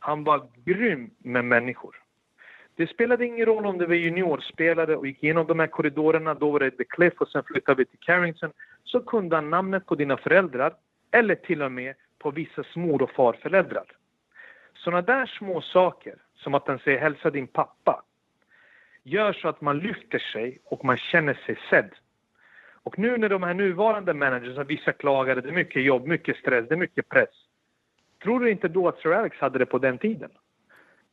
Han 0.00 0.24
var 0.24 0.46
grym 0.64 1.10
med 1.18 1.44
människor. 1.44 1.96
Det 2.74 2.86
spelade 2.86 3.26
ingen 3.26 3.46
roll 3.46 3.66
om 3.66 3.78
du 3.78 3.86
var 3.86 3.94
juniorspelare 3.94 4.96
och 4.96 5.06
gick 5.06 5.22
igenom 5.24 5.46
de 5.46 5.58
här 5.58 5.66
korridorerna, 5.66 6.34
då 6.34 6.50
var 6.50 6.60
det 6.60 6.70
The 6.70 6.84
Cliff 6.84 7.14
och 7.18 7.28
sen 7.28 7.42
flyttade 7.44 7.78
vi 7.78 7.84
till 7.84 7.98
Carrington, 7.98 8.52
så 8.84 9.00
kunde 9.00 9.36
han 9.36 9.50
namnet 9.50 9.86
på 9.86 9.94
dina 9.94 10.16
föräldrar 10.16 10.74
eller 11.10 11.34
till 11.34 11.62
och 11.62 11.72
med 11.72 11.94
på 12.18 12.30
vissa 12.30 12.64
mor 12.74 13.02
och 13.02 13.10
farföräldrar. 13.10 13.84
Sådana 14.74 15.02
där 15.02 15.26
små 15.26 15.60
saker, 15.60 16.14
som 16.34 16.54
att 16.54 16.68
han 16.68 16.78
säger 16.78 16.98
hälsa 16.98 17.30
din 17.30 17.46
pappa, 17.46 18.02
gör 19.04 19.32
så 19.32 19.48
att 19.48 19.60
man 19.60 19.78
lyfter 19.78 20.18
sig 20.18 20.58
och 20.64 20.84
man 20.84 20.96
känner 20.96 21.34
sig 21.34 21.58
sedd. 21.70 21.90
Och 22.82 22.98
nu 22.98 23.16
när 23.16 23.28
de 23.28 23.42
här 23.42 23.54
nuvarande 23.54 24.14
managers, 24.14 24.66
vissa 24.66 24.92
klagade, 24.92 25.40
det 25.40 25.48
är 25.48 25.52
mycket 25.52 25.82
jobb, 25.82 26.06
mycket 26.06 26.36
stress, 26.36 26.68
det 26.68 26.74
är 26.74 26.78
mycket 26.78 27.08
press. 27.08 27.34
Tror 28.22 28.40
du 28.40 28.50
inte 28.50 28.68
då 28.68 28.88
att 28.88 28.98
Sir 28.98 29.12
Alex 29.12 29.36
hade 29.36 29.58
det 29.58 29.66
på 29.66 29.78
den 29.78 29.98
tiden? 29.98 30.30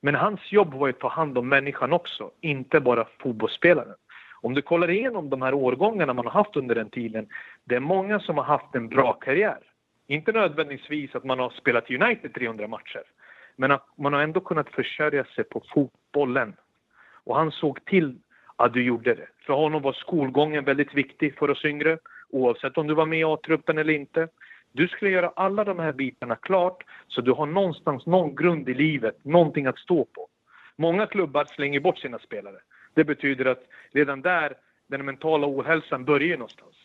Men 0.02 0.16
hans 0.16 0.52
jobb 0.52 0.74
var 0.74 0.90
att 0.90 1.00
ta 1.00 1.10
hand 1.10 1.38
om 1.38 1.50
människan 1.50 1.94
också, 1.94 2.32
inte 2.42 2.80
bara 2.80 3.08
fotbollsspelaren. 3.20 3.96
Om 4.42 4.54
du 4.54 4.62
kollar 4.62 4.90
igenom 4.90 5.30
de 5.30 5.42
här 5.42 5.54
årgångarna 5.54 6.14
man 6.14 6.26
har 6.26 6.34
haft 6.34 6.56
under 6.56 6.76
den 6.76 6.90
tiden, 6.90 7.28
det 7.64 7.76
är 7.76 7.80
många 7.80 8.20
som 8.20 8.38
har 8.38 8.44
haft 8.44 8.76
en 8.76 8.88
bra 8.88 9.14
karriär. 9.14 9.60
Inte 10.08 10.32
nödvändigtvis 10.32 11.16
att 11.16 11.24
man 11.24 11.40
har 11.40 11.50
spelat 11.50 11.92
United 11.92 12.34
300 12.34 12.68
matcher, 12.68 13.04
men 13.56 13.72
att 13.72 13.86
man 13.98 14.14
har 14.14 14.22
ändå 14.22 14.40
kunnat 14.40 14.70
försörja 14.70 15.24
sig 15.24 15.44
på 15.44 15.64
fotbollen. 15.74 16.54
Och 17.30 17.36
han 17.36 17.52
såg 17.52 17.86
till 17.86 18.16
att 18.56 18.74
du 18.74 18.84
gjorde 18.84 19.16
det. 19.16 19.28
För 19.46 19.54
honom 19.54 19.82
var 19.82 19.94
skolgången 19.94 20.66
väldigt 20.66 20.94
viktig 20.94 21.38
för 21.38 21.50
oss 21.50 21.66
yngre, 21.66 21.98
oavsett 22.30 22.78
om 22.78 22.88
du 22.88 22.94
var 22.94 23.06
med 23.06 23.20
i 23.20 23.24
A-truppen 23.24 23.78
eller 23.78 23.94
inte. 23.94 24.28
Du 24.72 24.88
skulle 24.88 25.12
göra 25.12 25.32
alla 25.36 25.64
de 25.64 25.80
här 25.80 25.92
bitarna 25.92 26.36
klart 26.36 26.84
så 27.08 27.22
du 27.22 27.32
har 27.32 27.46
någonstans 27.46 28.06
någon 28.06 28.36
grund 28.36 28.70
i 28.70 28.74
livet, 28.74 29.26
någonting 29.26 29.66
att 29.66 29.80
stå 29.80 30.06
på. 30.06 30.28
Många 30.76 31.06
klubbar 31.06 31.46
slänger 31.46 31.80
bort 31.80 31.98
sina 31.98 32.20
spelare. 32.20 32.58
Det 32.94 33.04
betyder 33.04 33.46
att 33.46 33.64
redan 33.92 34.22
där, 34.22 34.54
den 34.88 35.06
mentala 35.06 35.48
ohälsan 35.48 36.06
börjar 36.06 36.38
någonstans. 36.38 36.76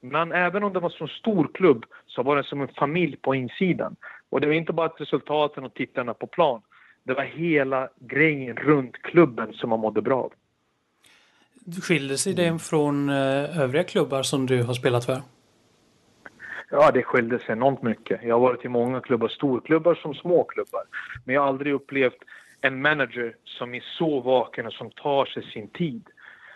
Men 0.00 0.32
även 0.32 0.64
om 0.64 0.72
det 0.72 0.80
var 0.80 0.90
så 0.90 1.06
stor 1.06 1.50
klubb 1.54 1.86
så 2.06 2.22
var 2.22 2.36
det 2.36 2.44
som 2.44 2.60
en 2.60 2.68
familj 2.68 3.16
på 3.16 3.34
insidan. 3.34 3.96
Och 4.30 4.40
det 4.40 4.46
var 4.46 4.54
inte 4.54 4.72
bara 4.72 4.88
resultaten 4.88 5.64
och 5.64 5.74
tittarna 5.74 6.14
på 6.14 6.26
plan. 6.26 6.62
Det 7.08 7.14
var 7.14 7.24
hela 7.24 7.88
grejen 8.00 8.56
runt 8.56 9.02
klubben 9.02 9.52
som 9.52 9.70
man 9.70 9.80
mådde 9.80 10.02
bra 10.02 10.22
av. 10.22 10.32
Skiljer 11.82 12.16
sig 12.16 12.34
det 12.34 12.58
från 12.58 13.08
eh, 13.08 13.60
övriga 13.60 13.84
klubbar 13.84 14.22
som 14.22 14.46
du 14.46 14.62
har 14.62 14.74
spelat 14.74 15.04
för? 15.04 15.22
Ja, 16.70 16.90
det 16.90 17.02
skilde 17.02 17.38
sig 17.38 17.52
enormt 17.52 17.82
mycket. 17.82 18.20
Jag 18.22 18.34
har 18.34 18.40
varit 18.40 18.64
i 18.64 18.68
många 18.68 19.00
klubbar, 19.00 19.28
storklubbar 19.28 19.94
som 19.94 20.14
små 20.14 20.44
klubbar. 20.44 20.82
Men 21.24 21.34
jag 21.34 21.42
har 21.42 21.48
aldrig 21.48 21.74
upplevt 21.74 22.18
en 22.60 22.82
manager 22.82 23.36
som 23.44 23.74
är 23.74 23.84
så 23.98 24.20
vaken 24.20 24.66
och 24.66 24.72
som 24.72 24.90
tar 24.90 25.24
sig 25.24 25.42
sin 25.42 25.68
tid. 25.68 26.08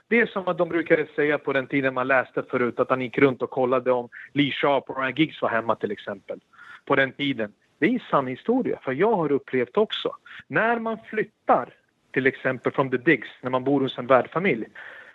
Det 0.08 0.20
är 0.20 0.26
som 0.26 0.48
att 0.48 0.58
de 0.58 0.68
brukade 0.68 1.06
säga 1.16 1.38
på 1.38 1.52
den 1.52 1.66
tiden 1.66 1.94
man 1.94 2.08
läste 2.08 2.42
förut 2.42 2.80
att 2.80 2.90
han 2.90 3.00
gick 3.00 3.18
runt 3.18 3.42
och 3.42 3.50
kollade 3.50 3.92
om 3.92 4.08
Lee 4.32 4.52
Sharp 4.52 4.90
och 4.90 4.96
Ryan 4.96 5.14
Giggs 5.14 5.42
var 5.42 5.48
hemma 5.48 5.74
till 5.76 5.92
exempel. 5.92 6.40
På 6.84 6.96
den 6.96 7.12
tiden. 7.12 7.52
Det 7.82 7.94
är 7.94 8.02
sann 8.10 8.26
historia, 8.26 8.78
för 8.82 8.92
jag 8.92 9.16
har 9.16 9.32
upplevt 9.32 9.76
också. 9.76 10.16
När 10.46 10.78
man 10.78 10.98
flyttar, 11.10 11.68
till 12.12 12.26
exempel 12.26 12.72
från 12.72 12.90
The 12.90 12.96
Digs, 12.96 13.28
när 13.40 13.50
man 13.50 13.64
bor 13.64 13.80
hos 13.80 13.98
en 13.98 14.06
värdfamilj. 14.06 14.66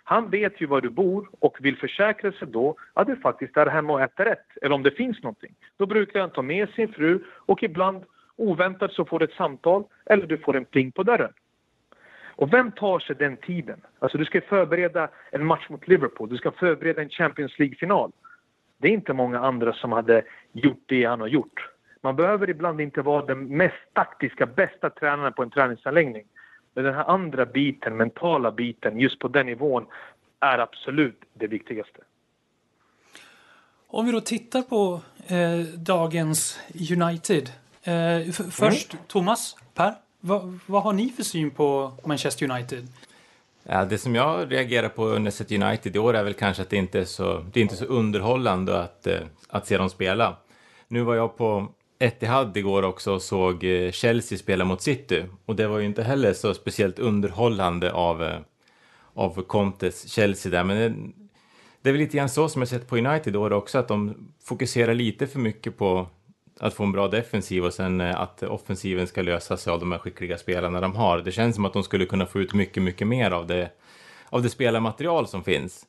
Han 0.04 0.30
vet 0.30 0.60
ju 0.60 0.66
var 0.66 0.80
du 0.80 0.90
bor 0.90 1.30
och 1.38 1.56
vill 1.60 1.76
försäkra 1.76 2.32
sig 2.32 2.48
då 2.48 2.76
att 2.94 3.06
du 3.06 3.16
faktiskt 3.16 3.56
är 3.56 3.66
hemma 3.66 3.92
och 3.92 4.00
äter 4.00 4.24
rätt, 4.24 4.46
eller 4.62 4.74
om 4.74 4.82
det 4.82 4.90
finns 4.90 5.22
någonting. 5.22 5.54
Då 5.76 5.86
brukar 5.86 6.20
han 6.20 6.30
ta 6.30 6.42
med 6.42 6.68
sin 6.68 6.92
fru 6.92 7.20
och 7.28 7.62
ibland 7.62 8.04
oväntat 8.36 8.92
så 8.92 9.04
får 9.04 9.18
du 9.18 9.24
ett 9.24 9.32
samtal 9.32 9.84
eller 10.06 10.26
du 10.26 10.38
får 10.38 10.56
en 10.56 10.64
pling 10.64 10.92
på 10.92 11.02
dörren. 11.02 11.32
Och 12.26 12.52
vem 12.52 12.72
tar 12.72 12.98
sig 12.98 13.16
den 13.16 13.36
tiden? 13.36 13.80
Alltså 13.98 14.18
du 14.18 14.24
ska 14.24 14.40
förbereda 14.40 15.08
en 15.30 15.46
match 15.46 15.68
mot 15.68 15.88
Liverpool, 15.88 16.28
du 16.28 16.36
ska 16.36 16.50
förbereda 16.50 17.02
en 17.02 17.10
Champions 17.10 17.58
League-final. 17.58 18.12
Det 18.78 18.88
är 18.88 18.92
inte 18.92 19.12
många 19.12 19.38
andra 19.38 19.72
som 19.72 19.92
hade 19.92 20.22
gjort 20.52 20.82
det 20.86 21.04
han 21.04 21.20
har 21.20 21.28
gjort. 21.28 21.68
Man 22.00 22.16
behöver 22.16 22.50
ibland 22.50 22.80
inte 22.80 23.02
vara 23.02 23.26
den 23.26 23.56
mest 23.56 23.74
taktiska, 23.92 24.46
bästa 24.46 24.90
tränaren 24.90 25.32
på 25.32 25.42
en 25.42 25.50
träningsanläggning. 25.50 26.24
Men 26.74 26.84
den 26.84 26.94
här 26.94 27.04
andra 27.04 27.46
biten, 27.46 27.96
mentala 27.96 28.52
biten, 28.52 29.00
just 29.00 29.18
på 29.18 29.28
den 29.28 29.46
nivån, 29.46 29.86
är 30.40 30.58
absolut 30.58 31.20
det 31.34 31.46
viktigaste. 31.46 32.00
Om 33.86 34.06
vi 34.06 34.12
då 34.12 34.20
tittar 34.20 34.62
på 34.62 35.00
eh, 35.26 35.58
dagens 35.76 36.60
United. 36.92 37.50
Eh, 37.82 38.32
först, 38.50 38.94
mm. 38.94 39.04
Thomas, 39.06 39.56
Per, 39.74 39.94
vad, 40.20 40.58
vad 40.66 40.82
har 40.82 40.92
ni 40.92 41.08
för 41.10 41.22
syn 41.22 41.50
på 41.50 41.92
Manchester 42.04 42.50
United? 42.50 42.88
Ja, 43.62 43.84
det 43.84 43.98
som 43.98 44.14
jag 44.14 44.52
reagerar 44.52 44.88
på 44.88 45.06
under 45.06 45.30
sett 45.30 45.52
United 45.52 45.96
i 45.96 45.98
år 45.98 46.16
är 46.16 46.24
väl 46.24 46.34
kanske 46.34 46.62
att 46.62 46.70
det 46.70 46.76
inte 46.76 47.00
är 47.00 47.04
så, 47.04 47.44
det 47.52 47.60
är 47.60 47.62
inte 47.62 47.76
så 47.76 47.84
underhållande 47.84 48.80
att, 48.82 49.06
eh, 49.06 49.20
att 49.48 49.66
se 49.66 49.78
dem 49.78 49.90
spela. 49.90 50.36
Nu 50.88 51.02
var 51.02 51.14
jag 51.14 51.36
på 51.36 51.68
Etihad 51.98 52.56
igår 52.56 52.82
också 52.82 53.12
och 53.12 53.22
såg 53.22 53.64
eh, 53.64 53.90
Chelsea 53.90 54.38
spela 54.38 54.64
mot 54.64 54.82
City 54.82 55.24
och 55.46 55.56
det 55.56 55.66
var 55.66 55.78
ju 55.78 55.86
inte 55.86 56.02
heller 56.02 56.32
så 56.32 56.54
speciellt 56.54 56.98
underhållande 56.98 57.92
av, 57.92 58.22
eh, 58.22 58.38
av 59.14 59.42
Contes 59.42 60.08
Chelsea 60.08 60.52
där. 60.52 60.64
Men 60.64 60.76
det, 60.76 60.88
det 61.82 61.88
är 61.88 61.92
väl 61.92 62.00
lite 62.00 62.16
grann 62.16 62.28
så 62.28 62.48
som 62.48 62.62
jag 62.62 62.68
sett 62.68 62.88
på 62.88 62.96
United 62.96 63.32
då 63.32 63.54
också, 63.54 63.78
att 63.78 63.88
de 63.88 64.28
fokuserar 64.42 64.94
lite 64.94 65.26
för 65.26 65.38
mycket 65.38 65.78
på 65.78 66.08
att 66.60 66.74
få 66.74 66.84
en 66.84 66.92
bra 66.92 67.08
defensiv 67.08 67.64
och 67.64 67.74
sen 67.74 68.00
att 68.00 68.42
offensiven 68.42 69.06
ska 69.06 69.22
lösa 69.22 69.56
sig 69.56 69.72
av 69.72 69.80
de 69.80 69.92
här 69.92 69.98
skickliga 69.98 70.38
spelarna 70.38 70.80
de 70.80 70.96
har. 70.96 71.18
Det 71.18 71.32
känns 71.32 71.54
som 71.54 71.64
att 71.64 71.72
de 71.72 71.82
skulle 71.82 72.06
kunna 72.06 72.26
få 72.26 72.40
ut 72.40 72.54
mycket, 72.54 72.82
mycket 72.82 73.06
mer 73.06 73.30
av 73.30 73.46
det, 73.46 73.70
av 74.28 74.42
det 74.42 74.50
spelarmaterial 74.50 75.26
som 75.26 75.44
finns. 75.44 75.86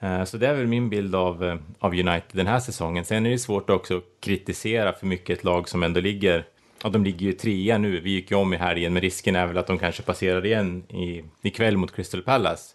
Eh, 0.00 0.24
så 0.24 0.36
det 0.36 0.46
är 0.46 0.54
väl 0.54 0.66
min 0.66 0.88
bild 0.90 1.14
av, 1.14 1.44
eh, 1.44 1.56
av 1.78 1.92
United 1.92 2.30
den 2.32 2.46
här 2.46 2.60
säsongen. 2.60 3.04
Sen 3.04 3.26
är 3.26 3.30
det 3.30 3.38
svårt 3.38 3.70
också 3.70 3.96
att 3.96 4.04
kritisera 4.20 4.92
för 4.92 5.06
mycket 5.06 5.38
ett 5.38 5.44
lag 5.44 5.68
som 5.68 5.82
ändå 5.82 6.00
ligger, 6.00 6.44
ja 6.82 6.88
de 6.88 7.04
ligger 7.04 7.26
ju 7.26 7.32
trea 7.32 7.78
nu, 7.78 8.00
vi 8.00 8.10
gick 8.10 8.30
ju 8.30 8.36
om 8.36 8.54
i 8.54 8.56
helgen, 8.56 8.92
men 8.92 9.02
risken 9.02 9.36
är 9.36 9.46
väl 9.46 9.58
att 9.58 9.66
de 9.66 9.78
kanske 9.78 10.02
passerar 10.02 10.46
igen 10.46 10.82
i, 10.88 11.24
ikväll 11.42 11.76
mot 11.76 11.96
Crystal 11.96 12.22
Palace. 12.22 12.74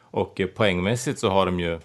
Och 0.00 0.40
eh, 0.40 0.46
poängmässigt 0.46 1.18
så 1.18 1.30
har 1.30 1.46
de 1.46 1.60
ju 1.60 1.78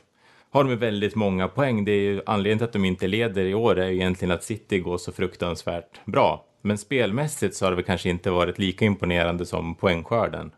har 0.49 0.63
de 0.63 0.75
väldigt 0.75 1.15
många 1.15 1.47
poäng. 1.47 1.85
Det 1.85 1.91
är 1.91 2.01
ju 2.01 2.21
anledningen 2.25 2.57
till 2.57 2.65
att 2.65 2.73
de 2.73 2.85
inte 2.85 3.07
leder 3.07 3.45
i 3.45 3.53
år 3.53 3.79
är 3.79 3.87
ju 3.87 3.95
egentligen 3.95 4.31
att 4.31 4.43
City 4.43 4.79
går 4.79 4.97
så 4.97 5.11
fruktansvärt 5.11 6.05
bra. 6.05 6.45
Men 6.61 6.77
spelmässigt 6.77 7.55
så 7.55 7.65
har 7.65 7.71
det 7.71 7.75
väl 7.75 7.85
kanske 7.85 8.09
inte 8.09 8.31
varit 8.31 8.59
lika 8.59 8.85
imponerande 8.85 9.45
som 9.45 9.75
poängskörden. 9.75 10.51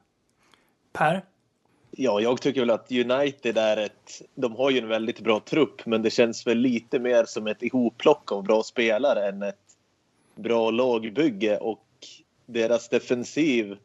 Per? 0.94 1.24
Ja, 1.92 2.22
jag 2.22 2.42
tycker 2.42 2.60
väl 2.60 2.70
att 2.70 2.92
United 2.92 3.58
är 3.58 3.78
ett... 3.78 4.22
De 4.36 4.56
har 4.56 4.70
ju 4.70 4.78
en 4.78 4.88
väldigt 4.88 5.20
bra 5.20 5.40
trupp, 5.40 5.86
men 5.86 6.02
det 6.02 6.10
känns 6.10 6.48
väl 6.48 6.58
lite 6.58 7.00
mer 7.00 7.26
som 7.26 7.48
ett 7.48 7.64
ihopplock 7.64 8.32
av 8.32 8.44
bra 8.44 8.64
spelare 8.64 9.28
än 9.28 9.44
ett 9.44 9.56
bra 10.36 10.72
lagbygge. 10.72 11.58
Och 11.58 11.86
deras 12.46 12.90
defensiv 12.90 13.78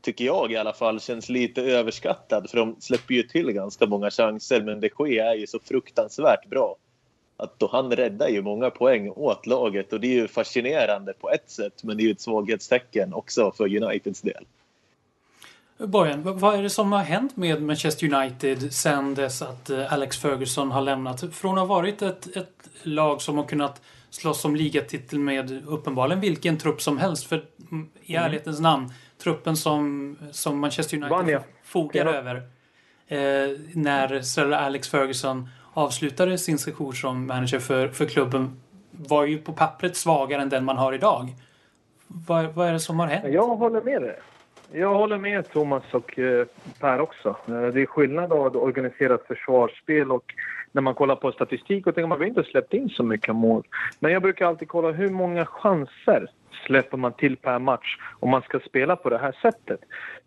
tycker 0.00 0.24
jag 0.24 0.52
i 0.52 0.56
alla 0.56 0.72
fall, 0.72 1.00
känns 1.00 1.28
lite 1.28 1.62
överskattad. 1.62 2.50
För 2.50 2.58
de 2.58 2.76
släpper 2.80 3.14
ju 3.14 3.22
till 3.22 3.52
ganska 3.52 3.86
många 3.86 4.10
chanser, 4.10 4.62
men 4.62 4.80
de 4.80 4.90
Gea 4.98 5.30
är 5.30 5.34
ju 5.34 5.46
så 5.46 5.58
fruktansvärt 5.64 6.48
bra. 6.50 6.76
Att 7.36 7.58
då 7.58 7.68
han 7.72 7.92
räddar 7.92 8.28
ju 8.28 8.42
många 8.42 8.70
poäng 8.70 9.10
åt 9.10 9.46
laget 9.46 9.92
och 9.92 10.00
det 10.00 10.06
är 10.06 10.14
ju 10.14 10.28
fascinerande 10.28 11.12
på 11.12 11.30
ett 11.30 11.50
sätt, 11.50 11.84
men 11.84 11.96
det 11.96 12.02
är 12.02 12.04
ju 12.04 12.12
ett 12.12 12.20
svaghetstecken 12.20 13.14
också 13.14 13.52
för 13.56 13.82
Uniteds 13.82 14.20
del. 14.20 14.44
Bojan, 15.78 16.38
vad 16.38 16.58
är 16.58 16.62
det 16.62 16.70
som 16.70 16.92
har 16.92 17.02
hänt 17.02 17.36
med 17.36 17.62
Manchester 17.62 18.14
United 18.14 18.72
sen 18.72 19.14
dess 19.14 19.42
att 19.42 19.70
eh, 19.70 19.92
Alex 19.92 20.18
Ferguson 20.18 20.70
har 20.70 20.82
lämnat? 20.82 21.34
Från 21.34 21.58
att 21.58 21.68
ha 21.68 21.76
varit 21.76 22.02
ett, 22.02 22.36
ett 22.36 22.68
lag 22.82 23.22
som 23.22 23.38
har 23.38 23.44
kunnat 23.44 23.82
slåss 24.10 24.44
om 24.44 24.56
ligatitel 24.56 25.18
med 25.18 25.62
uppenbarligen 25.66 26.20
vilken 26.20 26.58
trupp 26.58 26.82
som 26.82 26.98
helst, 26.98 27.26
för 27.26 27.44
mm, 27.70 27.88
i 28.02 28.14
mm. 28.14 28.24
ärlighetens 28.26 28.60
namn, 28.60 28.92
truppen 29.22 29.56
som, 29.56 30.16
som 30.30 30.58
Manchester 30.58 30.96
United 30.96 31.16
Vanja. 31.16 31.42
fogar 31.64 32.06
ja. 32.06 32.12
över 32.12 32.36
eh, 33.08 33.58
när 33.74 34.22
Sir 34.22 34.52
Alex 34.52 34.88
Ferguson 34.88 35.48
avslutade 35.72 36.38
sin 36.38 36.58
session 36.58 36.94
som 36.94 37.26
manager 37.26 37.58
för, 37.58 37.88
för 37.88 38.06
klubben 38.06 38.60
var 38.90 39.24
ju 39.24 39.38
på 39.38 39.52
pappret 39.52 39.96
svagare 39.96 40.42
än 40.42 40.48
den 40.48 40.64
man 40.64 40.76
har 40.76 40.92
idag. 40.92 41.34
Vad, 42.06 42.46
vad 42.46 42.68
är 42.68 42.72
det 42.72 42.80
som 42.80 42.98
har 42.98 43.06
hänt? 43.06 43.34
Jag 43.34 43.56
håller 43.56 43.82
med 43.82 44.02
dig. 44.02 44.18
Jag 44.76 44.94
håller 44.94 45.18
med 45.18 45.50
Thomas 45.52 45.82
och 45.90 46.18
eh, 46.18 46.46
Per 46.80 47.00
också. 47.00 47.28
Eh, 47.48 47.66
det 47.66 47.82
är 47.82 47.86
skillnad 47.86 48.32
av 48.32 48.56
organiserat 48.56 49.26
försvarsspel 49.26 50.12
och 50.12 50.34
när 50.72 50.82
man 50.82 50.94
kollar 50.94 51.16
på 51.16 51.32
statistik 51.32 51.86
och 51.86 51.94
tänker 51.94 52.08
man 52.08 52.18
har 52.18 52.26
inte 52.26 52.44
släppt 52.44 52.74
in 52.74 52.88
så 52.88 53.02
mycket 53.02 53.34
mål. 53.34 53.66
Men 54.00 54.12
jag 54.12 54.22
brukar 54.22 54.46
alltid 54.46 54.68
kolla 54.68 54.90
hur 54.90 55.10
många 55.10 55.46
chanser 55.46 56.30
släpper 56.66 56.96
man 56.96 57.12
till 57.12 57.36
per 57.36 57.58
match 57.58 57.96
om 58.20 58.30
man 58.30 58.42
ska 58.42 58.60
spela 58.60 58.96
på 58.96 59.10
det 59.10 59.18
här 59.18 59.36
sättet. 59.42 59.80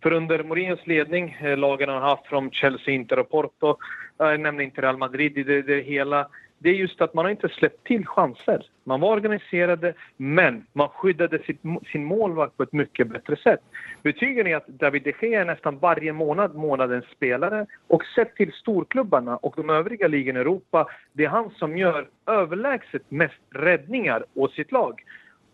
För 0.04 0.12
under 0.12 0.44
Mourinhos 0.44 0.88
ledning, 0.88 1.38
eh, 1.42 1.58
lagen 1.58 1.90
han 1.90 2.02
har 2.02 2.10
haft 2.10 2.28
från 2.28 2.52
Chelsea, 2.52 2.94
Inter 2.94 3.20
och 3.20 3.30
Porto, 3.30 3.78
jag 4.18 4.40
nämner 4.40 4.64
inte 4.64 4.82
Real 4.82 4.98
Madrid 4.98 5.38
i 5.38 5.44
det, 5.44 5.62
det 5.62 5.82
hela, 5.82 6.28
det 6.60 6.70
är 6.70 6.74
just 6.74 7.02
att 7.02 7.14
man 7.14 7.26
har 7.26 7.30
inte 7.30 7.50
släppt 7.50 7.88
till 7.88 8.06
chanser. 8.06 8.66
Man 8.84 9.00
var 9.00 9.12
organiserade, 9.12 9.94
men 10.18 10.66
man 10.74 10.90
skyddade 10.90 11.40
sitt, 11.40 11.62
sin 11.92 12.04
målvakt 12.06 12.58
på 12.58 12.64
ett 12.64 12.74
mycket 12.74 13.08
bättre 13.08 13.36
sätt. 13.36 13.60
Betygen 14.04 14.48
är 14.48 14.56
att 14.56 14.68
David 14.68 15.04
de 15.04 15.14
Gea 15.22 15.42
är 15.42 15.46
nästan 15.46 15.78
varje 15.78 16.14
månad 16.14 16.56
månadens 16.56 17.06
spelare 17.06 17.66
och 17.88 18.04
sett 18.16 18.36
till 18.36 18.52
storklubbarna 18.52 19.38
och 19.38 19.54
de 19.58 19.70
övriga 19.70 20.08
ligorna 20.08 20.40
i 20.40 20.42
Europa, 20.42 20.88
det 21.14 21.26
är 21.26 21.30
han 21.30 21.50
som 21.50 21.78
gör 21.78 22.08
överlägset 22.26 23.12
mest 23.12 23.42
räddningar 23.50 24.26
åt 24.34 24.54
sitt 24.54 24.72
lag. 24.72 25.02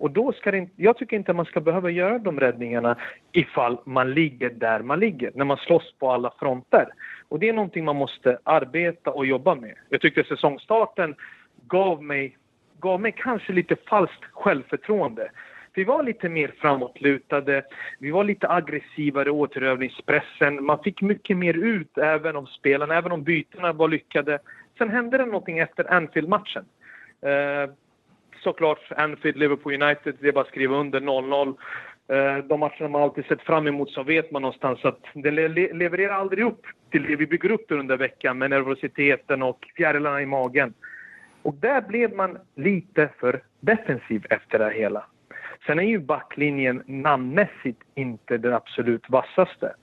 Och 0.03 0.11
då 0.11 0.31
ska 0.31 0.51
det 0.51 0.57
inte, 0.57 0.73
jag 0.75 0.97
tycker 0.97 1.17
inte 1.17 1.33
man 1.33 1.45
ska 1.45 1.61
behöva 1.61 1.89
göra 1.89 2.19
de 2.19 2.39
räddningarna 2.39 2.97
ifall 3.31 3.77
man 3.85 4.13
ligger 4.13 4.49
där 4.49 4.79
man 4.79 4.99
ligger, 4.99 5.31
när 5.35 5.45
man 5.45 5.57
slåss 5.57 5.93
på 5.99 6.11
alla 6.11 6.33
fronter. 6.39 6.87
Och 7.29 7.39
det 7.39 7.49
är 7.49 7.53
någonting 7.53 7.85
man 7.85 7.95
måste 7.95 8.37
arbeta 8.43 9.11
och 9.11 9.25
jobba 9.25 9.55
med. 9.55 9.73
Jag 9.89 10.01
tyckte 10.01 10.23
säsongstarten 10.23 11.15
gav 11.67 12.03
mig, 12.03 12.37
gav 12.79 13.01
mig 13.01 13.13
kanske 13.17 13.53
lite 13.53 13.75
falskt 13.75 14.23
självförtroende. 14.31 15.31
Vi 15.73 15.83
var 15.83 16.03
lite 16.03 16.29
mer 16.29 16.53
framåtlutade, 16.57 17.63
vi 17.99 18.11
var 18.11 18.23
lite 18.23 18.49
aggressivare 18.49 19.29
i 19.29 19.31
återövningspressen. 19.31 20.65
Man 20.65 20.83
fick 20.83 21.01
mycket 21.01 21.37
mer 21.37 21.53
ut 21.53 21.97
även 21.97 22.35
om 22.35 22.47
spelarna, 22.47 22.95
även 22.95 23.11
om 23.11 23.23
bytena 23.23 23.73
var 23.73 23.87
lyckade. 23.87 24.39
Sen 24.77 24.89
hände 24.89 25.17
det 25.17 25.25
någonting 25.25 25.59
efter 25.59 25.93
Anfield-matchen. 25.93 26.65
Eh, 27.21 27.69
Såklart 28.43 28.91
Anfield, 28.97 29.37
Liverpool 29.37 29.83
United, 29.83 30.15
det 30.19 30.27
är 30.27 30.31
bara 30.31 30.41
att 30.41 30.47
skriva 30.47 30.75
under 30.75 30.99
0-0. 30.99 31.55
Eh, 32.07 32.37
de 32.37 32.59
matcherna 32.59 32.87
man 32.87 33.01
alltid 33.01 33.25
sett 33.25 33.41
fram 33.41 33.67
emot 33.67 33.91
så 33.91 34.03
vet 34.03 34.31
man 34.31 34.41
någonstans 34.41 34.85
att 34.85 34.99
det 35.13 35.31
levererar 35.73 36.13
aldrig 36.13 36.45
upp 36.45 36.65
till 36.91 37.03
det 37.03 37.15
vi 37.15 37.27
bygger 37.27 37.51
upp 37.51 37.65
under 37.69 37.97
veckan 37.97 38.37
med 38.37 38.49
nervositeten 38.49 39.43
och 39.43 39.65
fjärilarna 39.75 40.21
i 40.21 40.25
magen. 40.25 40.73
Och 41.41 41.53
där 41.53 41.81
blev 41.81 42.15
man 42.15 42.37
lite 42.55 43.09
för 43.19 43.41
defensiv 43.59 44.25
efter 44.29 44.59
det 44.59 44.71
hela. 44.73 45.05
Sen 45.65 45.79
är 45.79 45.83
ju 45.83 45.99
backlinjen 45.99 46.83
namnmässigt 46.85 47.81
inte 47.95 48.37
den 48.37 48.53
absolut 48.53 49.09
vassaste. 49.09 49.73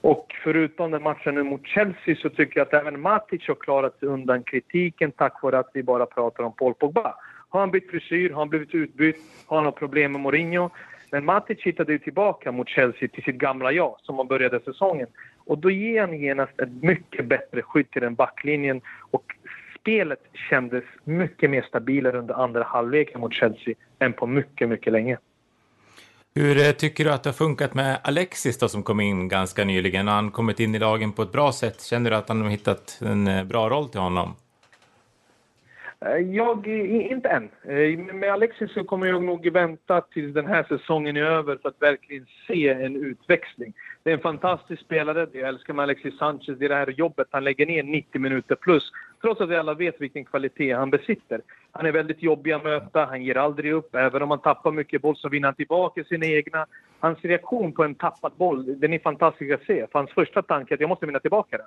Och 0.00 0.34
förutom 0.44 0.90
den 0.90 1.02
matchen 1.02 1.34
nu 1.34 1.42
mot 1.42 1.66
Chelsea 1.66 2.16
så 2.16 2.28
tycker 2.28 2.60
jag 2.60 2.66
att 2.66 2.74
även 2.74 3.00
Matic 3.00 3.48
har 3.48 3.54
klarat 3.54 3.98
sig 3.98 4.08
undan 4.08 4.42
kritiken 4.42 5.12
tack 5.12 5.42
vare 5.42 5.58
att 5.58 5.70
vi 5.74 5.82
bara 5.82 6.06
pratar 6.06 6.44
om 6.44 6.52
Paul 6.52 6.74
Pogba. 6.74 7.14
Har 7.48 7.60
han 7.60 7.70
bytt 7.70 7.90
frisyr? 7.90 8.30
Har 8.30 8.38
han 8.38 8.48
blivit 8.48 8.74
utbytt? 8.74 9.16
Har 9.46 9.56
han 9.56 9.64
något 9.64 9.78
problem 9.78 10.12
med 10.12 10.20
Mourinho? 10.20 10.70
Men 11.10 11.24
Matic 11.24 11.58
hittade 11.62 11.92
ju 11.92 11.98
tillbaka 11.98 12.52
mot 12.52 12.68
Chelsea 12.68 13.08
till 13.08 13.22
sitt 13.22 13.36
gamla 13.36 13.72
jag 13.72 13.96
som 14.02 14.18
han 14.18 14.28
började 14.28 14.60
säsongen. 14.60 15.06
Och 15.46 15.58
då 15.58 15.70
ger 15.70 16.00
han 16.00 16.20
genast 16.20 16.60
ett 16.60 16.82
mycket 16.82 17.26
bättre 17.26 17.62
skydd 17.62 17.90
till 17.90 18.02
den 18.02 18.14
backlinjen 18.14 18.80
och 19.10 19.24
spelet 19.80 20.20
kändes 20.50 20.84
mycket 21.04 21.50
mer 21.50 21.62
stabilare 21.62 22.18
under 22.18 22.34
andra 22.34 22.62
halvleken 22.64 23.20
mot 23.20 23.34
Chelsea 23.34 23.74
än 23.98 24.12
på 24.12 24.26
mycket, 24.26 24.68
mycket 24.68 24.92
länge. 24.92 25.18
Hur 26.34 26.66
eh, 26.66 26.72
tycker 26.72 27.04
du 27.04 27.12
att 27.12 27.22
det 27.22 27.28
har 27.30 27.34
funkat 27.34 27.74
med 27.74 27.98
Alexis 28.04 28.58
då, 28.58 28.68
som 28.68 28.82
kom 28.82 29.00
in 29.00 29.28
ganska 29.28 29.64
nyligen? 29.64 30.08
Har 30.08 30.14
han 30.14 30.30
kommit 30.30 30.60
in 30.60 30.74
i 30.74 30.78
lagen 30.78 31.12
på 31.12 31.22
ett 31.22 31.32
bra 31.32 31.52
sätt? 31.52 31.82
Känner 31.82 32.10
du 32.10 32.16
att 32.16 32.28
han 32.28 32.42
har 32.42 32.48
hittat 32.48 33.00
en 33.02 33.28
eh, 33.28 33.44
bra 33.44 33.68
roll 33.68 33.88
till 33.88 34.00
honom? 34.00 34.34
Eh, 36.00 36.16
jag, 36.16 36.66
inte 36.66 37.28
än. 37.28 37.50
Eh, 37.62 38.14
med 38.14 38.32
Alexis 38.32 38.72
så 38.72 38.84
kommer 38.84 39.06
jag 39.06 39.22
nog 39.22 39.52
vänta 39.52 40.00
tills 40.00 40.34
den 40.34 40.46
här 40.46 40.62
säsongen 40.68 41.16
är 41.16 41.22
över 41.22 41.56
för 41.56 41.68
att 41.68 41.82
verkligen 41.82 42.26
se 42.46 42.68
en 42.68 42.96
utväxling. 42.96 43.72
Det 44.02 44.10
är 44.10 44.14
en 44.14 44.20
fantastisk 44.20 44.82
spelare. 44.82 45.26
Jag 45.32 45.48
älskar 45.48 45.74
med 45.74 45.82
Alexis 45.82 46.18
Sanchez. 46.18 46.58
Det 46.58 46.64
är 46.64 46.68
det 46.68 46.74
här 46.74 46.90
jobbet 46.90 47.26
han 47.30 47.44
lägger 47.44 47.66
ner 47.66 47.82
90 47.82 48.20
minuter 48.20 48.54
plus. 48.54 48.90
Trots 49.20 49.40
att 49.40 49.48
vi 49.48 49.56
alla 49.56 49.74
vet 49.74 50.00
vilken 50.00 50.24
kvalitet 50.24 50.72
han 50.72 50.90
besitter. 50.90 51.40
Han 51.72 51.86
är 51.86 51.92
väldigt 51.92 52.22
jobbig 52.22 52.52
att 52.52 52.64
möta, 52.64 53.04
han 53.04 53.22
ger 53.22 53.36
aldrig 53.36 53.72
upp. 53.72 53.94
Även 53.94 54.22
om 54.22 54.30
han 54.30 54.40
tappar 54.40 54.72
mycket 54.72 55.02
boll 55.02 55.16
så 55.16 55.28
vinner 55.28 55.48
han 55.48 55.54
tillbaka 55.54 56.04
sina 56.04 56.26
egna. 56.26 56.66
Hans 57.00 57.18
reaktion 57.22 57.72
på 57.72 57.84
en 57.84 57.94
tappad 57.94 58.32
boll, 58.36 58.80
den 58.80 58.92
är 58.92 58.98
fantastisk 58.98 59.52
att 59.52 59.66
se. 59.66 59.86
För 59.86 59.98
hans 59.98 60.10
första 60.10 60.42
tanke 60.42 60.74
är 60.74 60.76
att 60.76 60.80
jag 60.80 60.88
måste 60.88 61.06
vinna 61.06 61.20
tillbaka 61.20 61.56
den. 61.56 61.66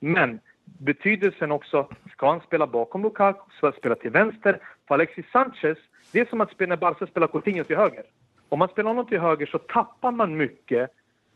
Men 0.00 0.40
betydelsen 0.64 1.52
också, 1.52 1.88
ska 2.12 2.30
han 2.30 2.40
spela 2.40 2.66
bakom 2.66 3.02
Lukaku, 3.02 3.40
ska 3.56 3.66
han 3.66 3.76
spela 3.76 3.94
till 3.94 4.10
vänster? 4.10 4.58
För 4.88 4.94
Alexis 4.94 5.26
Sanchez, 5.32 5.78
det 6.12 6.20
är 6.20 6.24
som 6.24 6.40
att 6.40 6.50
spela 6.50 6.68
när 6.68 6.76
Barca 6.76 7.06
spelar 7.06 7.26
Coutinho 7.26 7.64
till 7.64 7.76
höger. 7.76 8.04
Om 8.48 8.58
man 8.58 8.68
spelar 8.68 8.90
honom 8.90 9.06
till 9.06 9.20
höger 9.20 9.46
så 9.46 9.58
tappar 9.58 10.10
man 10.10 10.36
mycket 10.36 10.90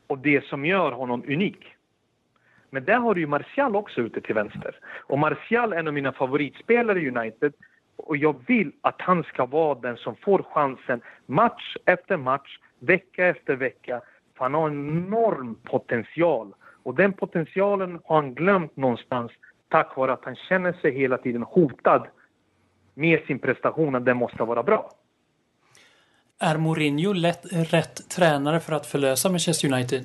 av 0.07 0.23
det 0.23 0.45
som 0.45 0.65
gör 0.65 0.93
honom 0.93 1.23
unik. 1.27 1.77
Men 2.71 2.85
där 2.85 2.99
har 2.99 3.15
du 3.15 3.21
ju 3.21 3.27
Martial 3.27 3.77
också 3.77 4.01
ute 4.01 4.21
till 4.21 4.35
vänster. 4.35 4.79
Och 5.07 5.19
Martial 5.19 5.73
är 5.73 5.77
en 5.77 5.89
av 5.89 5.95
mina 5.95 6.13
favoritspelare 6.13 7.01
i 7.01 7.09
United. 7.09 7.53
Och 7.97 8.17
jag 8.17 8.37
vill 8.47 8.73
att 8.81 9.03
han 9.03 9.23
ska 9.23 9.47
vara 9.47 9.75
den 9.75 9.97
som 9.97 10.17
får 10.17 10.43
chansen 10.43 11.01
match 11.27 11.77
efter 11.85 12.17
match, 12.17 12.59
vecka 12.79 13.27
efter 13.27 13.57
vecka. 13.57 14.01
För 14.37 14.45
han 14.45 14.55
har 14.55 14.69
en 14.69 14.89
enorm 14.89 15.55
potential. 15.55 16.55
Och 16.87 16.95
den 16.95 17.13
potentialen 17.13 18.01
har 18.05 18.17
han 18.17 18.35
glömt 18.35 18.77
någonstans 18.77 19.33
tack 19.69 19.97
vare 19.97 20.13
att 20.13 20.25
han 20.25 20.37
känner 20.37 20.73
sig 20.73 20.99
hela 20.99 21.19
tiden 21.19 21.43
hotad 21.43 22.07
med 22.95 23.21
sin 23.27 23.39
prestation, 23.39 23.95
att 23.95 24.05
den 24.05 24.17
måste 24.17 24.43
vara 24.43 24.63
bra. 24.63 24.91
Är 26.41 26.59
Mourinho 26.59 27.13
lätt, 27.13 27.73
rätt 27.73 28.11
tränare 28.11 28.61
för 28.61 28.73
att 28.73 28.87
förlösa 28.87 29.29
Manchester 29.29 29.73
United? 29.73 30.05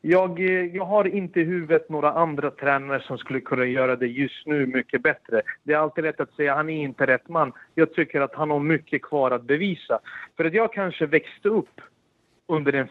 Jag, 0.00 0.40
eh, 0.40 0.76
jag 0.76 0.84
har 0.84 1.04
inte 1.04 1.40
i 1.40 1.44
huvudet 1.44 1.88
några 1.88 2.12
andra 2.12 2.50
tränare 2.50 3.02
som 3.06 3.18
skulle 3.18 3.40
kunna 3.40 3.64
göra 3.64 3.96
det 3.96 4.06
just 4.06 4.46
nu 4.46 4.66
mycket 4.66 5.02
bättre. 5.02 5.42
Det 5.62 5.72
är 5.72 5.78
alltid 5.78 6.04
lätt 6.04 6.20
att 6.20 6.34
säga 6.34 6.52
att 6.52 6.56
han 6.56 6.70
är 6.70 6.82
inte 6.82 7.06
rätt 7.06 7.28
man. 7.28 7.52
Jag 7.74 7.94
tycker 7.94 8.20
att 8.20 8.34
han 8.34 8.50
har 8.50 8.60
mycket 8.60 9.02
kvar 9.02 9.30
att 9.30 9.42
bevisa. 9.42 9.98
För 10.36 10.44
att 10.44 10.54
jag 10.54 10.72
kanske 10.72 11.06
växte 11.06 11.48
upp 11.48 11.80
under 12.48 12.72
en 12.72 12.88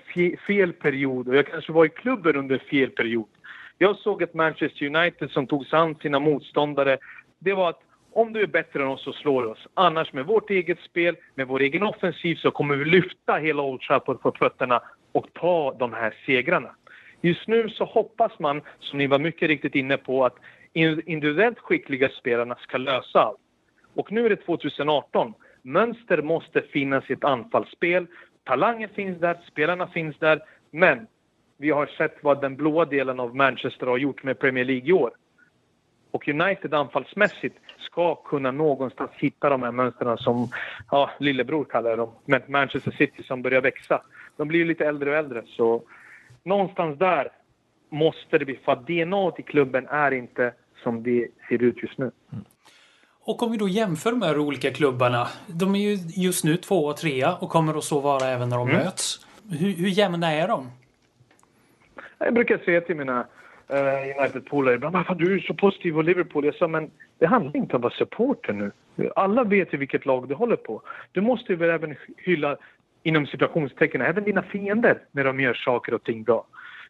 fel 0.48 0.74
period 0.74 1.28
och 1.28 1.36
jag 1.36 1.48
kanske 1.48 1.72
var 1.72 1.86
i 1.86 1.89
klubben 1.89 2.36
under 2.36 2.58
fel 2.58 2.89
period. 2.89 3.28
Jag 3.78 3.96
såg 3.96 4.22
ett 4.22 4.34
Manchester 4.34 4.86
United 4.86 5.32
som 5.32 5.48
tog 5.48 5.66
sig 5.66 5.80
an 5.80 5.96
sina 6.02 6.20
motståndare. 6.20 6.98
Det 7.39 7.54
var 7.54 7.70
att 7.70 7.82
om 8.12 8.34
du 8.34 8.42
är 8.42 8.48
bättre 8.48 8.82
än 8.82 8.88
oss 8.88 9.04
så 9.04 9.13
slår 9.13 9.42
du 9.42 9.48
oss. 9.48 9.68
Annars 9.74 10.13
med 10.13 10.26
vårt 10.26 10.50
eget 10.50 10.80
spel, 10.80 11.16
med 11.36 11.48
vår 11.48 11.60
egen 11.60 11.84
offensiv 11.84 12.36
så 12.36 12.52
kommer 12.52 12.76
vi 12.76 12.86
lyfta 12.86 13.36
hela 13.36 13.63
Old 13.63 13.82
Trafford 13.82 14.22
på 14.22 14.32
fötterna 14.32 14.82
och 15.12 15.28
ta 15.34 15.76
de 15.80 15.94
här 15.94 16.13
segrarna. 16.26 16.76
Just 17.22 17.48
nu 17.48 17.70
så 17.70 17.86
hoppas 17.86 18.39
man, 18.39 18.62
som 18.80 18.98
ni 18.98 19.08
var 19.08 19.20
mycket 19.20 19.48
riktigt 19.48 19.76
inne 19.76 19.98
på, 19.98 20.26
att 20.26 20.36
individuellt 20.74 21.60
skickliga 21.60 22.10
spelarna 22.10 22.56
ska 22.56 22.78
lösa 22.78 23.20
allt. 23.20 23.39
Och 23.96 24.12
nu 24.12 24.26
är 24.26 24.30
det 24.30 24.36
2018. 24.36 25.34
Mönster 25.62 26.22
måste 26.22 26.62
finnas 26.62 27.10
i 27.10 27.13
ett 27.13 27.24
anfallsspel. 27.24 28.08
Talangen 28.44 28.90
finns 28.90 29.20
där, 29.20 29.38
spelarna 29.48 29.88
finns 29.88 30.18
där. 30.20 30.42
Men 30.72 31.08
vi 31.58 31.70
har 31.70 31.86
sett 31.86 32.18
vad 32.22 32.42
den 32.42 32.56
blåa 32.56 32.86
delen 32.86 33.20
av 33.20 33.36
Manchester 33.36 33.88
har 33.88 33.98
gjort 33.98 34.24
med 34.24 34.40
Premier 34.40 34.66
League 34.66 34.90
i 34.90 34.94
år. 34.94 35.12
Och 36.12 36.28
United 36.28 36.74
anfallsmässigt 36.74 37.58
ska 37.80 38.16
kunna 38.16 38.52
någonstans 38.52 39.12
hitta 39.14 39.50
de 39.50 39.64
här 39.64 39.72
mönstren 39.72 40.18
som 40.18 40.50
ja, 40.92 41.10
lillebror 41.20 41.64
kallar 41.64 41.98
dem. 41.98 42.12
Men 42.26 42.42
Manchester 42.48 42.92
City 42.92 43.24
som 43.24 43.42
börjar 43.42 43.62
växa. 43.62 44.02
De 44.38 44.48
blir 44.48 44.60
ju 44.60 44.66
lite 44.66 44.86
äldre 44.86 45.10
och 45.10 45.16
äldre 45.16 45.44
så 45.46 45.84
någonstans 46.44 47.00
där 47.00 47.32
måste 47.90 48.38
det 48.38 48.46
bli, 48.46 48.60
för 48.66 48.72
att 48.72 48.88
DNA 48.88 49.32
i 49.38 49.42
klubben 49.42 49.88
är 49.88 50.12
inte 50.12 50.54
som 50.84 51.04
det 51.04 51.28
ser 51.50 51.64
ut 51.64 51.84
just 51.84 51.98
nu. 51.98 52.12
Mm. 52.32 52.46
Och 53.26 53.44
om 53.44 53.52
vi 53.52 53.58
då 53.58 53.68
jämför 53.68 54.12
de 54.12 54.22
här 54.22 54.40
olika 54.40 54.72
klubbarna. 54.72 55.28
De 55.48 55.76
är 55.76 55.80
ju 55.80 55.98
just 56.16 56.44
nu 56.44 56.58
två 56.58 56.86
och 56.86 56.98
trea 56.98 57.36
och 57.36 57.50
kommer 57.50 57.78
att 57.78 57.84
så 57.84 58.00
vara 58.00 58.28
även 58.28 58.50
när 58.50 58.58
de 58.58 58.70
mm. 58.70 58.84
möts. 58.84 59.26
Hur, 59.50 59.74
hur 59.74 59.88
jämna 59.88 60.32
är 60.32 60.48
de? 60.48 60.70
Jag 62.18 62.34
brukar 62.34 62.58
säga 62.58 62.82
till 62.82 62.96
mina 62.96 63.20
uh, 63.20 64.20
United-polare 64.20 64.76
ibland 64.76 64.96
att 64.96 65.18
du 65.18 65.36
är 65.36 65.40
så 65.40 65.54
positiv 65.54 65.98
och 65.98 66.04
Liverpool. 66.04 66.46
Jag 66.46 66.56
sa 66.56 66.68
men 66.68 66.92
det 67.20 67.26
handlar 67.26 67.58
inte 67.58 67.76
om 67.76 67.80
att 67.80 67.84
vara 67.84 67.94
supporter 67.94 68.54
nu. 68.54 68.72
Alla 69.16 69.44
vet 69.44 69.74
ju 69.74 69.78
vilket 69.78 70.06
lag 70.06 70.28
du 70.30 70.36
håller 70.36 70.56
på. 70.56 70.82
Du 71.12 71.22
måste 71.22 71.56
väl 71.56 71.70
även 71.70 71.96
hylla 72.18 72.58
inom 73.04 73.26
situationstecken, 73.28 74.02
även 74.02 74.24
dina 74.24 74.42
fiender 74.42 74.98
när 75.12 75.24
de 75.24 75.40
gör 75.40 75.54
saker 75.54 75.94
och 75.94 76.04
ting 76.04 76.24
bra. 76.24 76.46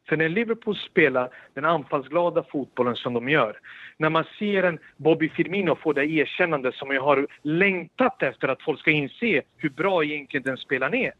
För 0.07 0.17
när 0.17 0.29
Liverpool 0.29 0.75
spelar 0.75 1.29
den 1.53 1.65
anfallsglada 1.65 2.43
fotbollen 2.43 2.95
som 2.95 3.13
de 3.13 3.29
gör, 3.29 3.59
när 3.97 4.09
man 4.09 4.23
ser 4.39 4.63
en 4.63 4.79
Bobby 4.97 5.29
Firmino 5.29 5.75
få 5.75 5.93
det 5.93 6.05
erkännande 6.05 6.71
som 6.71 6.91
jag 6.91 7.01
har 7.01 7.27
längtat 7.41 8.23
efter 8.23 8.47
att 8.47 8.61
folk 8.61 8.79
ska 8.79 8.91
inse 8.91 9.41
hur 9.57 9.69
bra 9.69 10.03
egentligen 10.03 10.43
den 10.43 10.57
spelaren 10.57 10.93
är. 10.93 11.13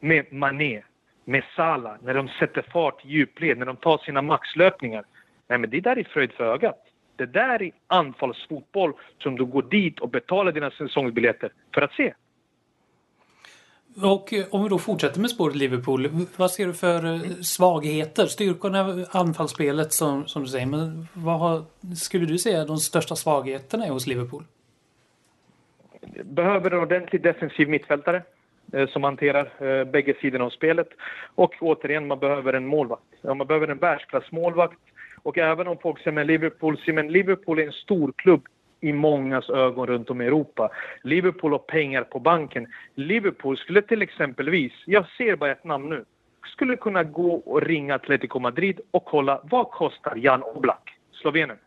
Med 0.00 0.32
Mané, 0.32 0.82
med 1.24 1.44
Salah, 1.56 1.96
när 2.02 2.14
de 2.14 2.28
sätter 2.28 2.62
fart 2.62 3.04
i 3.04 3.08
djupled, 3.08 3.58
när 3.58 3.66
de 3.66 3.76
tar 3.76 3.98
sina 3.98 4.22
maxlöpningar. 4.22 5.04
Nej, 5.48 5.58
men 5.58 5.70
det 5.70 5.80
där 5.80 5.98
är 5.98 6.04
fröjd 6.04 6.32
för 6.32 6.44
ögat. 6.44 6.86
Det 7.16 7.26
där 7.26 7.62
är 7.62 7.72
anfallsfotboll 7.86 8.92
som 9.22 9.36
du 9.36 9.44
går 9.44 9.62
dit 9.62 10.00
och 10.00 10.08
betalar 10.08 10.52
dina 10.52 10.70
säsongsbiljetter 10.70 11.52
för 11.74 11.82
att 11.82 11.92
se. 11.92 12.14
Och 13.96 14.32
eh, 14.32 14.44
om 14.50 14.62
vi 14.62 14.68
då 14.68 14.78
fortsätter 14.78 15.20
med 15.20 15.30
spåret 15.30 15.56
Liverpool, 15.56 16.08
vad 16.36 16.50
ser 16.50 16.66
du 16.66 16.72
för 16.72 17.04
eh, 17.04 17.20
svagheter? 17.42 18.26
Styrkorna 18.26 19.06
anfallsspelet 19.10 19.92
som, 19.92 20.26
som 20.26 20.42
du 20.42 20.48
säger, 20.48 20.66
men 20.66 21.08
vad 21.12 21.38
har, 21.38 21.64
skulle 21.96 22.26
du 22.26 22.38
säga 22.38 22.64
de 22.64 22.76
största 22.76 23.16
svagheterna 23.16 23.86
är 23.86 23.90
hos 23.90 24.06
Liverpool? 24.06 24.44
Behöver 26.24 26.70
en 26.70 26.78
ordentlig 26.78 27.22
defensiv 27.22 27.68
mittfältare 27.68 28.22
eh, 28.72 28.88
som 28.88 29.04
hanterar 29.04 29.52
eh, 29.58 29.84
bägge 29.84 30.14
sidorna 30.20 30.44
av 30.44 30.50
spelet. 30.50 30.88
Och 31.34 31.54
återigen, 31.60 32.06
man 32.06 32.18
behöver 32.18 32.52
en 32.52 32.66
målvakt. 32.66 33.02
Ja, 33.20 33.34
man 33.34 33.46
behöver 33.46 33.68
en 33.68 33.78
världsklassmålvakt. 33.78 34.78
Och 35.22 35.38
även 35.38 35.68
om 35.68 35.78
folk 35.82 35.98
säger 35.98 36.12
med 36.12 36.26
Liverpool, 36.26 36.80
men 36.86 37.12
Liverpool 37.12 37.58
är 37.58 37.66
en 37.66 37.72
stor 37.72 38.12
klubb 38.16 38.48
i 38.80 38.92
mångas 38.92 39.50
ögon 39.50 39.86
runt 39.86 40.10
om 40.10 40.20
i 40.20 40.26
Europa. 40.26 40.70
Liverpool 41.02 41.52
har 41.52 41.58
pengar 41.58 42.02
på 42.02 42.18
banken. 42.18 42.66
Liverpool 42.94 43.56
skulle 43.56 43.82
till 43.82 44.02
exempelvis, 44.02 44.72
jag 44.84 45.06
ser 45.08 45.36
bara 45.36 45.52
ett 45.52 45.64
namn 45.64 45.88
nu, 45.88 46.04
skulle 46.46 46.76
kunna 46.76 47.04
gå 47.04 47.34
och 47.34 47.62
ringa 47.62 47.94
Atletico 47.94 48.38
Madrid 48.38 48.80
och 48.90 49.04
kolla 49.04 49.40
vad 49.44 49.70
kostar 49.70 50.16
Jan 50.16 50.42
Oblak, 50.42 50.98
Slovenien. 51.12 51.58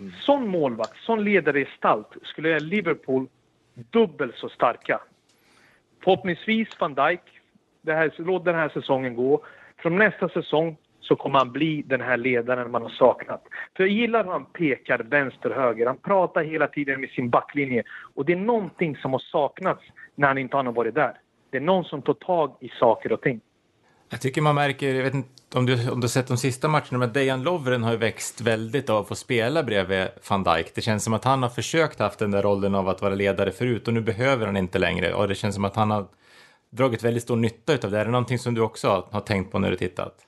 Mm. 0.00 0.12
Sån 0.12 0.48
målvakt, 0.48 0.96
sån 0.96 1.24
ledargestalt 1.24 2.16
skulle 2.22 2.48
göra 2.48 2.58
Liverpool 2.58 3.26
dubbelt 3.74 4.36
så 4.36 4.48
starka. 4.48 5.00
Förhoppningsvis 6.04 6.68
van 6.80 6.94
Dijk. 6.94 7.20
Det 7.82 7.94
här, 7.94 8.12
låt 8.16 8.44
den 8.44 8.54
här 8.54 8.68
säsongen 8.68 9.14
gå. 9.14 9.44
Från 9.76 9.96
nästa 9.96 10.28
säsong 10.28 10.76
så 11.00 11.16
kommer 11.16 11.38
han 11.38 11.52
bli 11.52 11.82
den 11.86 12.00
här 12.00 12.16
ledaren 12.16 12.70
man 12.70 12.82
har 12.82 12.88
saknat. 12.88 13.44
För 13.76 13.84
jag 13.84 13.92
gillar 13.92 14.24
hur 14.24 14.30
han 14.30 14.44
pekar 14.44 14.98
vänster 14.98 15.50
höger. 15.50 15.86
Han 15.86 15.96
pratar 15.96 16.42
hela 16.42 16.66
tiden 16.66 17.00
med 17.00 17.10
sin 17.10 17.30
backlinje. 17.30 17.82
Och 18.14 18.24
det 18.24 18.32
är 18.32 18.36
någonting 18.36 18.96
som 18.96 19.12
har 19.12 19.18
saknats 19.18 19.82
när 20.14 20.28
han 20.28 20.38
inte 20.38 20.56
har 20.56 20.72
varit 20.72 20.94
där. 20.94 21.12
Det 21.50 21.56
är 21.56 21.60
någon 21.60 21.84
som 21.84 22.02
tar 22.02 22.14
tag 22.14 22.56
i 22.60 22.68
saker 22.68 23.12
och 23.12 23.20
ting. 23.20 23.40
Jag 24.10 24.20
tycker 24.20 24.42
man 24.42 24.54
märker, 24.54 24.94
jag 24.94 25.02
vet 25.02 25.14
inte 25.14 25.28
om 25.54 25.66
du, 25.66 25.90
om 25.90 26.00
du 26.00 26.08
sett 26.08 26.28
de 26.28 26.36
sista 26.36 26.68
matcherna 26.68 26.98
men 26.98 27.12
Dejan 27.12 27.42
Lovren 27.42 27.82
har 27.82 27.92
ju 27.92 27.96
växt 27.96 28.40
väldigt 28.40 28.90
av 28.90 28.96
att 28.96 29.08
få 29.08 29.14
spela 29.14 29.62
bredvid 29.62 30.08
van 30.30 30.44
Dijk. 30.44 30.74
Det 30.74 30.80
känns 30.80 31.04
som 31.04 31.14
att 31.14 31.24
han 31.24 31.42
har 31.42 31.50
försökt 31.50 31.98
haft 31.98 32.18
den 32.18 32.30
där 32.30 32.42
rollen 32.42 32.74
av 32.74 32.88
att 32.88 33.02
vara 33.02 33.14
ledare 33.14 33.52
förut 33.52 33.88
och 33.88 33.94
nu 33.94 34.00
behöver 34.00 34.46
han 34.46 34.56
inte 34.56 34.78
längre. 34.78 35.14
Och 35.14 35.28
det 35.28 35.34
känns 35.34 35.54
som 35.54 35.64
att 35.64 35.76
han 35.76 35.90
har 35.90 36.06
dragit 36.70 37.04
väldigt 37.04 37.22
stor 37.22 37.36
nytta 37.36 37.72
av 37.72 37.90
det. 37.90 38.00
Är 38.00 38.04
det 38.04 38.10
någonting 38.10 38.38
som 38.38 38.54
du 38.54 38.60
också 38.60 39.08
har 39.10 39.20
tänkt 39.20 39.52
på 39.52 39.58
när 39.58 39.70
du 39.70 39.76
tittat? 39.76 40.27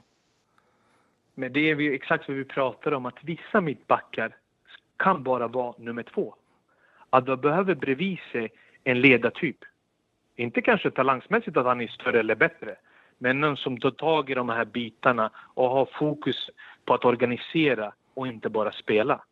Men 1.41 1.53
det 1.53 1.71
är 1.71 1.77
ju 1.77 1.95
exakt 1.95 2.29
vad 2.29 2.37
vi 2.37 2.45
pratar 2.45 2.93
om, 2.93 3.07
att 3.07 3.25
vissa 3.25 3.61
mittbackar 3.61 4.37
kan 4.97 5.23
bara 5.23 5.49
vara 5.49 5.75
nummer 5.79 6.03
två. 6.03 6.35
Att 7.11 7.27
de 7.27 7.41
behöver 7.41 7.75
bredvid 7.75 8.19
sig 8.33 8.49
en 8.85 9.01
ledartyp. 9.01 9.57
Inte 10.37 10.63
kanske 10.63 10.91
talangsmässigt 10.91 11.57
att 11.57 11.67
han 11.67 11.81
är 11.81 11.87
större 11.87 12.21
eller 12.21 12.35
bättre, 12.35 12.77
men 13.19 13.41
någon 13.41 13.57
som 13.57 13.81
tar 13.81 13.91
tag 13.91 14.31
i 14.31 14.35
de 14.35 14.49
här 14.49 14.65
bitarna 14.65 15.31
och 15.37 15.71
har 15.71 15.89
fokus 15.93 16.51
på 16.85 16.95
att 16.95 17.05
organisera 17.05 17.93
och 18.15 18.27
inte 18.27 18.49
bara 18.49 18.73
spela. 18.73 19.23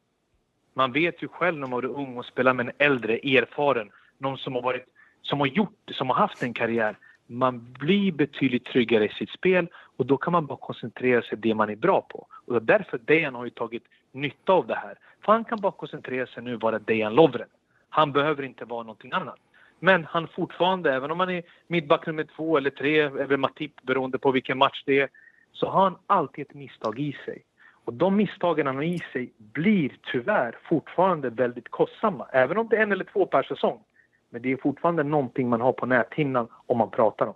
Man 0.74 0.92
vet 0.92 1.22
ju 1.22 1.28
själv 1.28 1.58
när 1.58 1.66
man 1.66 1.84
är 1.84 1.88
ung 1.88 2.16
och 2.16 2.26
spelar 2.26 2.54
med 2.54 2.66
en 2.66 2.72
äldre, 2.78 3.14
erfaren, 3.14 3.90
någon 4.18 4.38
som 4.38 4.54
har 4.54 4.62
varit, 4.62 4.84
som 5.22 5.40
har 5.40 5.46
gjort, 5.46 5.90
som 5.90 6.08
har 6.08 6.16
haft 6.16 6.42
en 6.42 6.54
karriär. 6.54 6.96
Man 7.30 7.72
blir 7.78 8.12
betydligt 8.12 8.64
tryggare 8.64 9.04
i 9.04 9.08
sitt 9.08 9.30
spel 9.30 9.68
och 9.96 10.06
då 10.06 10.16
kan 10.16 10.32
man 10.32 10.46
bara 10.46 10.58
koncentrera 10.58 11.22
sig 11.22 11.30
på 11.30 11.36
det 11.36 11.54
man 11.54 11.70
är 11.70 11.76
bra 11.76 12.00
på. 12.00 12.26
Och 12.46 12.52
det 12.52 12.74
är 12.74 12.78
därför 12.78 12.98
Dejan 12.98 13.34
har 13.34 13.44
ju 13.44 13.50
tagit 13.50 13.84
nytta 14.12 14.52
av 14.52 14.66
det 14.66 14.74
här. 14.74 14.98
För 15.24 15.32
han 15.32 15.44
kan 15.44 15.60
bara 15.60 15.72
koncentrera 15.72 16.26
sig 16.26 16.42
nu 16.42 16.56
vara 16.56 16.78
Dejan 16.78 17.14
Lovren. 17.14 17.48
Han 17.88 18.12
behöver 18.12 18.42
inte 18.42 18.64
vara 18.64 18.82
någonting 18.82 19.12
annat. 19.12 19.38
Men 19.78 20.04
han 20.04 20.28
fortfarande, 20.28 20.94
även 20.94 21.10
om 21.10 21.20
han 21.20 21.30
är 21.30 21.42
mittback 21.66 22.06
nummer 22.06 22.26
två 22.36 22.56
eller 22.56 22.70
tre, 22.70 23.00
eller 23.00 23.36
Matip 23.36 23.82
beroende 23.82 24.18
på 24.18 24.30
vilken 24.30 24.58
match 24.58 24.82
det 24.86 25.00
är, 25.00 25.08
så 25.52 25.68
har 25.68 25.82
han 25.82 25.98
alltid 26.06 26.46
ett 26.46 26.54
misstag 26.54 26.98
i 26.98 27.16
sig. 27.24 27.42
Och 27.84 27.94
de 27.94 28.16
misstagen 28.16 28.66
han 28.66 28.76
har 28.76 28.82
i 28.82 28.98
sig 29.12 29.32
blir 29.36 29.92
tyvärr 30.12 30.58
fortfarande 30.68 31.30
väldigt 31.30 31.68
kostsamma, 31.68 32.26
även 32.32 32.58
om 32.58 32.68
det 32.68 32.76
är 32.76 32.82
en 32.82 32.92
eller 32.92 33.04
två 33.04 33.26
per 33.26 33.42
säsong. 33.42 33.84
Men 34.30 34.42
det 34.42 34.52
är 34.52 34.56
fortfarande 34.56 35.02
någonting 35.02 35.48
man 35.48 35.60
har 35.60 35.72
på 35.72 35.86
näthinnan 35.86 36.48
om 36.66 36.78
man 36.78 36.90
pratar 36.90 37.26
om. 37.26 37.34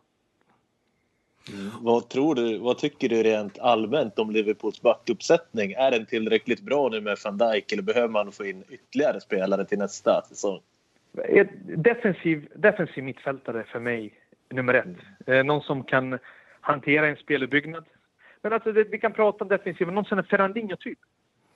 Mm. 1.49 1.71
Vad 1.81 2.09
tror 2.09 2.35
du, 2.35 2.59
vad 2.59 2.79
tycker 2.79 3.09
du 3.09 3.23
rent 3.23 3.59
allmänt 3.59 4.19
om 4.19 4.31
Liverpools 4.31 4.83
backuppsättning? 4.83 5.73
Är 5.73 5.91
den 5.91 6.07
tillräckligt 6.07 6.61
bra 6.61 6.89
nu 6.89 7.01
med 7.01 7.17
van 7.25 7.39
Dijk 7.39 7.73
eller 7.73 7.83
behöver 7.83 8.09
man 8.09 8.33
få 8.33 8.45
in 8.45 8.65
ytterligare 8.69 9.21
spelare 9.21 9.65
till 9.65 9.79
nästa 9.79 10.23
säsong? 10.23 10.61
Defensiv, 11.77 12.49
defensiv 12.55 13.05
mittfältare 13.05 13.65
för 13.65 13.81
mig, 13.81 14.15
nummer 14.51 14.75
ett. 14.75 15.27
Eh, 15.27 15.45
någon 15.45 15.63
som 15.63 15.85
kan 15.85 16.19
hantera 16.61 17.09
en 17.09 17.17
speluppbyggnad. 17.17 17.85
Men 18.43 18.53
alltså, 18.53 18.73
vi 18.73 18.99
kan 18.99 19.13
prata 19.13 19.45
om 19.45 19.49
defensiv, 19.49 19.89
någon 19.89 20.05
som 20.05 20.19
är 20.19 20.23
Ferrandinho-typ. 20.23 20.99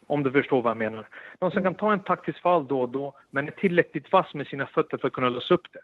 Om 0.06 0.22
du 0.22 0.32
förstår 0.32 0.62
vad 0.62 0.70
jag 0.70 0.76
menar. 0.76 1.08
Någon 1.40 1.50
som 1.50 1.62
kan 1.62 1.74
ta 1.74 1.92
en 1.92 2.02
taktisk 2.02 2.42
fall 2.42 2.66
då 2.66 2.80
och 2.80 2.88
då, 2.88 3.14
men 3.30 3.46
är 3.48 3.52
tillräckligt 3.52 4.12
vass 4.12 4.34
med 4.34 4.46
sina 4.46 4.66
fötter 4.66 4.98
för 4.98 5.06
att 5.08 5.14
kunna 5.14 5.28
lösa 5.28 5.54
upp 5.54 5.66
det. 5.72 5.80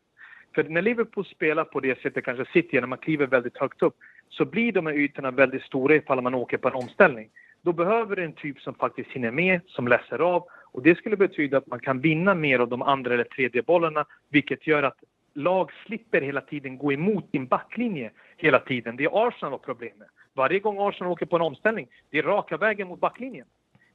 För 0.54 0.64
när 0.64 0.82
Liverpool 0.82 1.24
spelar 1.24 1.64
på 1.64 1.80
det 1.80 2.02
sättet, 2.02 2.24
kanske 2.24 2.52
City, 2.52 2.80
när 2.80 2.86
man 2.86 2.98
kliver 2.98 3.26
väldigt 3.26 3.56
högt 3.56 3.82
upp, 3.82 3.96
så 4.28 4.44
blir 4.44 4.72
de 4.72 4.86
här 4.86 4.94
ytorna 4.94 5.30
väldigt 5.30 5.62
stora 5.62 5.94
ifall 5.94 6.20
man 6.20 6.34
åker 6.34 6.58
på 6.58 6.68
en 6.68 6.74
omställning. 6.74 7.30
Då 7.62 7.72
behöver 7.72 8.16
du 8.16 8.24
en 8.24 8.32
typ 8.32 8.60
som 8.60 8.74
faktiskt 8.74 9.10
hinner 9.10 9.30
med, 9.30 9.60
som 9.66 9.88
läser 9.88 10.18
av 10.18 10.44
och 10.72 10.82
det 10.82 10.98
skulle 10.98 11.16
betyda 11.16 11.58
att 11.58 11.66
man 11.66 11.80
kan 11.80 12.00
vinna 12.00 12.34
mer 12.34 12.58
av 12.58 12.68
de 12.68 12.82
andra 12.82 13.14
eller 13.14 13.24
tredje 13.24 13.62
bollarna, 13.62 14.04
vilket 14.28 14.66
gör 14.66 14.82
att 14.82 14.98
lag 15.34 15.70
slipper 15.86 16.20
hela 16.20 16.40
tiden 16.40 16.78
gå 16.78 16.92
emot 16.92 17.32
din 17.32 17.46
backlinje 17.46 18.10
hela 18.36 18.58
tiden. 18.58 18.96
Det 18.96 19.04
är 19.04 19.28
Arsenal 19.28 19.58
problemet. 19.58 20.08
Varje 20.34 20.58
gång 20.58 20.88
Arsenal 20.88 21.12
åker 21.12 21.26
på 21.26 21.36
en 21.36 21.42
omställning, 21.42 21.88
det 22.10 22.18
är 22.18 22.22
raka 22.22 22.56
vägen 22.56 22.88
mot 22.88 23.00
backlinjen. 23.00 23.46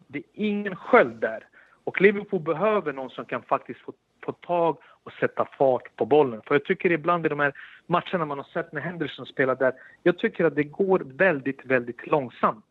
Det 0.07 0.19
är 0.19 0.23
ingen 0.33 0.75
sköld 0.75 1.15
där. 1.21 1.47
Och 1.83 2.01
Liverpool 2.01 2.39
behöver 2.39 2.93
någon 2.93 3.09
som 3.09 3.25
kan 3.25 3.43
faktiskt 3.43 3.79
få, 3.79 3.93
få 4.25 4.31
tag 4.31 4.77
och 5.03 5.11
sätta 5.13 5.47
fart 5.57 5.95
på 5.95 6.05
bollen. 6.05 6.41
För 6.47 6.55
jag 6.55 6.65
tycker 6.65 6.91
ibland 6.91 7.25
i 7.25 7.29
de 7.29 7.39
här 7.39 7.53
matcherna 7.85 8.25
man 8.25 8.37
har 8.37 8.47
sett 8.53 8.73
när 8.73 8.81
Henderson 8.81 9.25
spelar 9.25 9.55
där, 9.55 9.73
jag 10.03 10.17
tycker 10.17 10.45
att 10.45 10.55
det 10.55 10.63
går 10.63 10.99
väldigt, 10.99 11.65
väldigt 11.65 12.07
långsamt. 12.07 12.65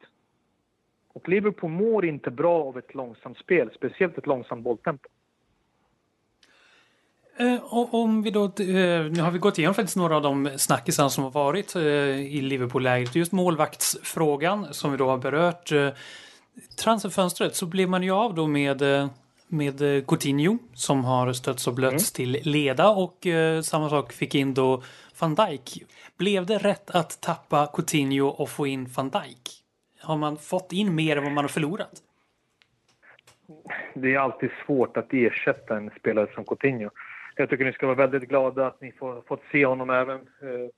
Och 1.13 1.29
Liverpool 1.29 1.71
mår 1.71 2.05
inte 2.05 2.31
bra 2.31 2.65
av 2.65 2.79
ett 2.79 2.95
långsamt 2.95 3.39
spel, 3.39 3.71
speciellt 3.75 4.19
ett 4.19 4.27
långsamt 4.27 4.63
bolltempo. 4.63 5.09
Eh, 7.39 7.75
om 7.95 8.23
vi 8.23 8.31
då, 8.31 8.45
eh, 8.45 9.05
nu 9.11 9.21
har 9.21 9.31
vi 9.31 9.39
gått 9.39 9.59
igenom 9.59 9.75
faktiskt 9.75 9.97
några 9.97 10.17
av 10.17 10.23
de 10.23 10.51
snackisar 10.57 11.09
som 11.09 11.25
har 11.25 11.31
varit 11.31 11.77
eh, 11.77 11.83
i 12.37 12.41
Liverpool-lägret. 12.41 13.17
Just 13.17 13.33
målvaktsfrågan 13.33 14.75
som 14.75 14.91
vi 14.91 14.97
då 14.97 15.09
har 15.09 15.19
berört. 15.19 15.73
Eh, 16.57 16.63
transferfönstret 16.85 17.55
så 17.55 17.67
blev 17.67 17.89
man 17.89 18.03
ju 18.03 18.11
av 18.11 18.35
då 18.35 18.47
med, 18.47 18.83
eh, 18.83 19.09
med 19.49 20.07
Coutinho 20.07 20.59
som 20.75 21.05
har 21.05 21.33
stötts 21.33 21.67
och 21.67 21.75
blötts 21.75 22.19
mm. 22.19 22.33
till 22.33 22.53
leda 22.53 22.89
och 22.89 23.27
eh, 23.27 23.61
samma 23.61 23.89
sak 23.89 24.13
fick 24.13 24.35
in 24.35 24.55
då 24.55 24.83
van 25.21 25.35
Dijk. 25.35 25.83
Blev 26.19 26.47
det 26.47 26.59
rätt 26.59 26.91
att 26.91 27.21
tappa 27.21 27.67
Coutinho 27.67 28.27
och 28.27 28.51
få 28.51 28.67
in 28.67 28.89
van 28.97 29.11
Dijk? 29.11 29.63
Har 30.01 30.17
man 30.17 30.37
fått 30.37 30.73
in 30.73 30.95
mer 30.95 31.17
än 31.17 31.25
vad 31.25 31.33
man 31.33 31.45
har 31.45 31.49
förlorat? 31.49 32.03
Det 33.95 34.15
är 34.15 34.19
alltid 34.19 34.51
svårt 34.67 34.97
att 34.97 35.13
ersätta 35.13 35.77
en 35.77 35.91
spelare 35.99 36.29
som 36.35 36.45
Coutinho. 36.45 36.91
Jag 37.37 37.51
tycker 37.51 37.65
ni 37.65 37.73
ska 37.73 37.87
vara 37.87 38.07
väldigt 38.07 38.29
glada 38.29 38.67
att 38.67 38.81
ni 38.81 38.93
får, 38.93 39.23
fått 39.29 39.43
se 39.53 39.67
honom 39.67 39.91
även 39.91 40.17
eh, 40.17 40.69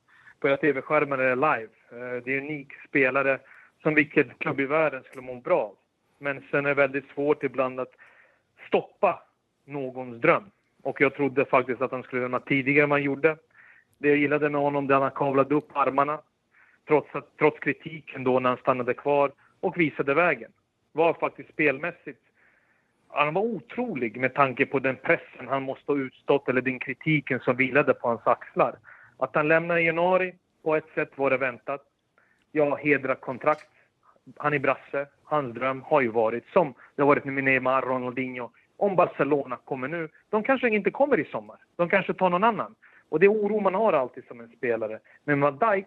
på 0.41 0.49
era 0.49 0.57
tv-skärmar 0.57 1.19
eller 1.19 1.37
live. 1.37 1.73
Eh, 1.93 2.23
det 2.25 2.35
är 2.35 2.39
en 2.39 2.45
unik 2.45 2.73
spelare 2.89 3.39
som 3.83 3.95
vilken 3.95 4.31
klubb 4.39 4.61
i 4.61 4.67
världen 4.67 5.03
skulle 5.03 5.23
må 5.23 5.35
bra 5.35 5.61
av. 5.61 5.77
Men 6.19 6.43
sen 6.51 6.67
är 6.67 6.69
det 6.69 6.75
väldigt 6.75 7.09
svårt 7.15 7.43
ibland 7.43 7.81
att 7.81 7.93
stoppa 8.69 9.23
någons 9.65 10.21
dröm. 10.21 10.51
Och 10.83 11.01
jag 11.01 11.15
trodde 11.15 11.45
faktiskt 11.45 11.83
att 11.83 11.91
han 11.91 12.03
skulle 12.03 12.23
lämna 12.23 12.41
tidigare 12.41 12.83
än 12.83 12.89
man 12.89 13.03
gjorde. 13.03 13.37
Det 13.99 14.09
jag 14.09 14.17
gillade 14.17 14.51
med 14.51 14.61
honom, 14.61 14.87
det 14.87 14.95
han 14.95 15.11
kavlade 15.11 15.55
upp 15.55 15.77
armarna 15.77 16.21
trots, 16.87 17.15
att, 17.15 17.37
trots 17.37 17.59
kritiken 17.59 18.25
då 18.25 18.41
när 18.41 18.49
han 18.49 18.59
stannade 18.59 18.95
kvar 18.95 19.33
och 19.61 19.81
visade 19.81 20.15
vägen. 20.15 20.51
Var 20.93 21.15
faktiskt 21.15 21.53
spelmässigt 21.53 22.19
han 23.09 23.35
var 23.35 23.43
otrolig 23.43 24.17
med 24.17 24.35
tanke 24.35 24.67
på 24.67 24.79
den 24.79 24.97
pressen 24.97 25.49
han 25.49 25.63
måste 25.63 25.93
ha 25.93 25.99
utstått 25.99 26.49
eller 26.49 26.61
den 26.61 26.79
kritiken 26.79 27.41
som 27.41 27.57
vilade 27.57 27.95
på 27.95 28.09
hans 28.09 28.27
axlar. 28.27 28.79
Att 29.17 29.35
han 29.35 29.49
lämnade 29.49 29.81
i 29.81 29.87
januari, 29.87 30.35
på 30.63 30.77
ett 30.77 30.89
sätt 30.95 31.11
var 31.15 31.31
det 31.31 31.37
väntat. 31.37 31.85
Jag 32.53 32.77
hedrar 32.77 33.15
kontrakt. 33.15 33.69
Han 34.37 34.55
är 34.55 34.59
brasse. 34.59 35.07
Hans 35.25 35.55
dröm 35.55 35.83
har 35.83 36.01
ju 36.01 36.09
varit, 36.09 36.47
som 36.53 36.75
det 36.97 37.03
har 37.03 37.07
varit 37.07 37.25
med 37.25 37.45
Neymar, 37.45 37.83
Ronaldinho, 37.83 38.51
om 38.77 38.97
Barcelona 38.97 39.57
kommer 39.65 39.89
nu. 39.89 40.09
De 40.31 40.43
kanske 40.43 40.69
inte 40.69 40.91
kommer 40.91 41.21
i 41.21 41.25
sommar. 41.25 41.57
De 41.77 41.89
kanske 41.89 42.15
tar 42.15 42.31
någon 42.31 42.45
annan. 42.45 42.75
Och 43.09 43.21
det 43.21 43.27
är 43.27 43.31
oro 43.33 43.61
man 43.61 43.75
har 43.75 43.93
alltid 43.93 44.25
som 44.25 44.41
en 44.41 44.49
spelare. 44.49 44.99
Men 45.25 45.41
Van 45.41 45.59
Dijk 45.59 45.87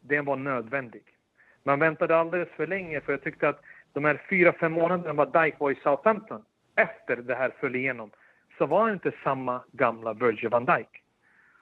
den 0.00 0.24
var 0.24 0.36
nödvändig. 0.36 1.02
Man 1.62 1.78
väntade 1.78 2.16
alldeles 2.16 2.48
för 2.48 2.66
länge 2.66 3.00
för 3.00 3.12
jag 3.12 3.22
tyckte 3.22 3.48
att 3.48 3.60
de 3.92 4.04
här 4.04 4.22
fyra, 4.30 4.52
fem 4.52 4.72
månaderna 4.72 5.12
var 5.12 5.44
Dijk 5.44 5.60
var 5.60 5.70
i 5.70 5.74
Southampton, 5.74 6.44
efter 6.76 7.16
det 7.16 7.34
här 7.34 7.52
föll 7.60 7.76
igenom, 7.76 8.10
så 8.58 8.66
var 8.66 8.82
han 8.82 8.92
inte 8.92 9.12
samma 9.24 9.60
gamla 9.72 10.12
Virgil 10.12 10.48
van 10.48 10.64
Dijk. 10.64 11.02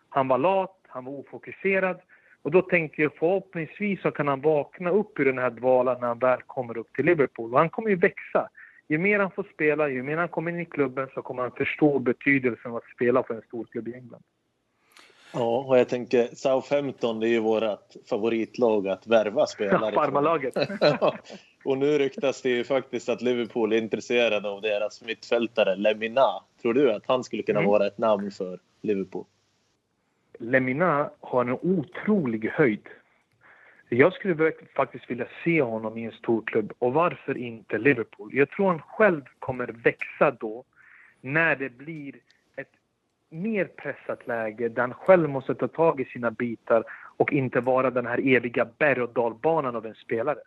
Han 0.09 0.28
var 0.28 0.38
lat, 0.38 0.78
han 0.87 1.04
var 1.04 1.12
ofokuserad 1.12 2.00
och 2.44 2.50
då 2.50 2.62
tänkte 2.62 3.02
jag 3.02 3.14
förhoppningsvis 3.14 4.02
så 4.02 4.11
kan 4.11 4.28
han 4.28 4.40
vakna 4.40 4.90
upp 4.90 5.20
ur 5.20 5.24
den 5.24 5.38
här 5.38 5.50
dvalan 5.50 6.00
när 6.00 6.09
han 6.09 6.18
väl 6.18 6.42
kommer 6.46 6.78
upp 6.78 6.92
till 6.92 7.04
Liverpool. 7.04 7.52
Och 7.52 7.59
han 7.59 7.70
kommer 7.70 7.90
ju 7.90 7.96
växa. 7.96 8.48
Ju 8.88 8.98
mer 8.98 9.18
han 9.18 9.30
får 9.30 9.46
spela, 9.54 9.88
ju 9.88 10.02
mer 10.02 10.16
han 10.16 10.28
kommer 10.28 10.50
in 10.50 10.61
i 10.61 10.64
klubben 10.64 11.09
så 11.14 11.22
kommer 11.22 11.42
han 11.42 11.52
förstå 11.52 11.98
betydelsen 11.98 12.70
av 12.70 12.76
att 12.76 12.90
spela 12.94 13.22
för 13.22 13.35
en 13.35 13.42
stor 13.42 13.64
klubb 13.64 13.88
i 13.88 13.94
England. 13.94 14.22
Ja, 15.33 15.64
och 15.68 15.78
jag 15.78 15.88
tänker 15.88 16.28
Southampton 16.35 17.20
det 17.20 17.28
är 17.28 17.30
ju 17.30 17.40
vårt 17.40 17.92
favoritlag 18.11 18.88
att 18.88 19.07
värva 19.07 19.46
spelare 19.46 19.92
Farmarlaget. 19.94 20.54
och 21.64 21.78
nu 21.78 21.98
ryktas 21.98 22.42
det 22.42 22.50
ju 22.50 22.64
faktiskt 22.64 23.09
att 23.09 23.22
Liverpool 23.22 23.72
är 23.72 23.76
intresserade 23.76 24.48
av 24.48 24.62
deras 24.62 25.02
mittfältare 25.02 25.76
Lemina. 25.76 26.42
Tror 26.62 26.74
du 26.74 26.92
att 26.92 27.07
han 27.07 27.24
skulle 27.24 27.42
kunna 27.42 27.61
mm. 27.61 27.70
vara 27.70 27.87
ett 27.87 27.98
namn 27.98 28.30
för 28.30 28.59
Liverpool? 28.83 29.24
Lemina 30.38 31.11
har 31.20 31.44
en 31.44 31.59
otrolig 31.62 32.49
höjd. 32.49 32.88
Jag 33.88 34.12
skulle 34.12 34.53
faktiskt 34.77 35.11
vilja 35.11 35.27
se 35.44 35.62
honom 35.62 35.99
i 35.99 36.05
en 36.05 36.12
stor 36.12 36.42
klubb 36.47 36.73
och 36.79 36.92
varför 36.92 37.37
inte 37.37 37.79
Liverpool? 37.79 38.35
Jag 38.35 38.51
tror 38.51 38.68
han 38.68 38.83
själv 38.83 39.23
kommer 39.38 39.66
växa 39.66 40.31
då 40.31 40.64
när 41.20 41.57
det 41.57 41.68
blir 41.68 42.14
ett 42.57 42.73
mer 43.31 43.64
pressat 43.64 44.27
läge 44.27 44.68
där 44.68 44.83
han 44.83 44.94
själv 44.94 45.29
måste 45.29 45.55
ta 45.55 45.68
tag 45.68 46.01
i 46.01 46.05
sina 46.05 46.31
bitar 46.31 46.85
och 47.16 47.33
inte 47.33 47.61
vara 47.61 47.90
den 47.90 48.07
här 48.07 48.35
eviga 48.37 48.68
berg 48.79 49.03
och 49.03 49.12
dalbanan 49.12 49.77
av 49.77 49.87
en 49.87 49.94
spelare. 49.94 50.38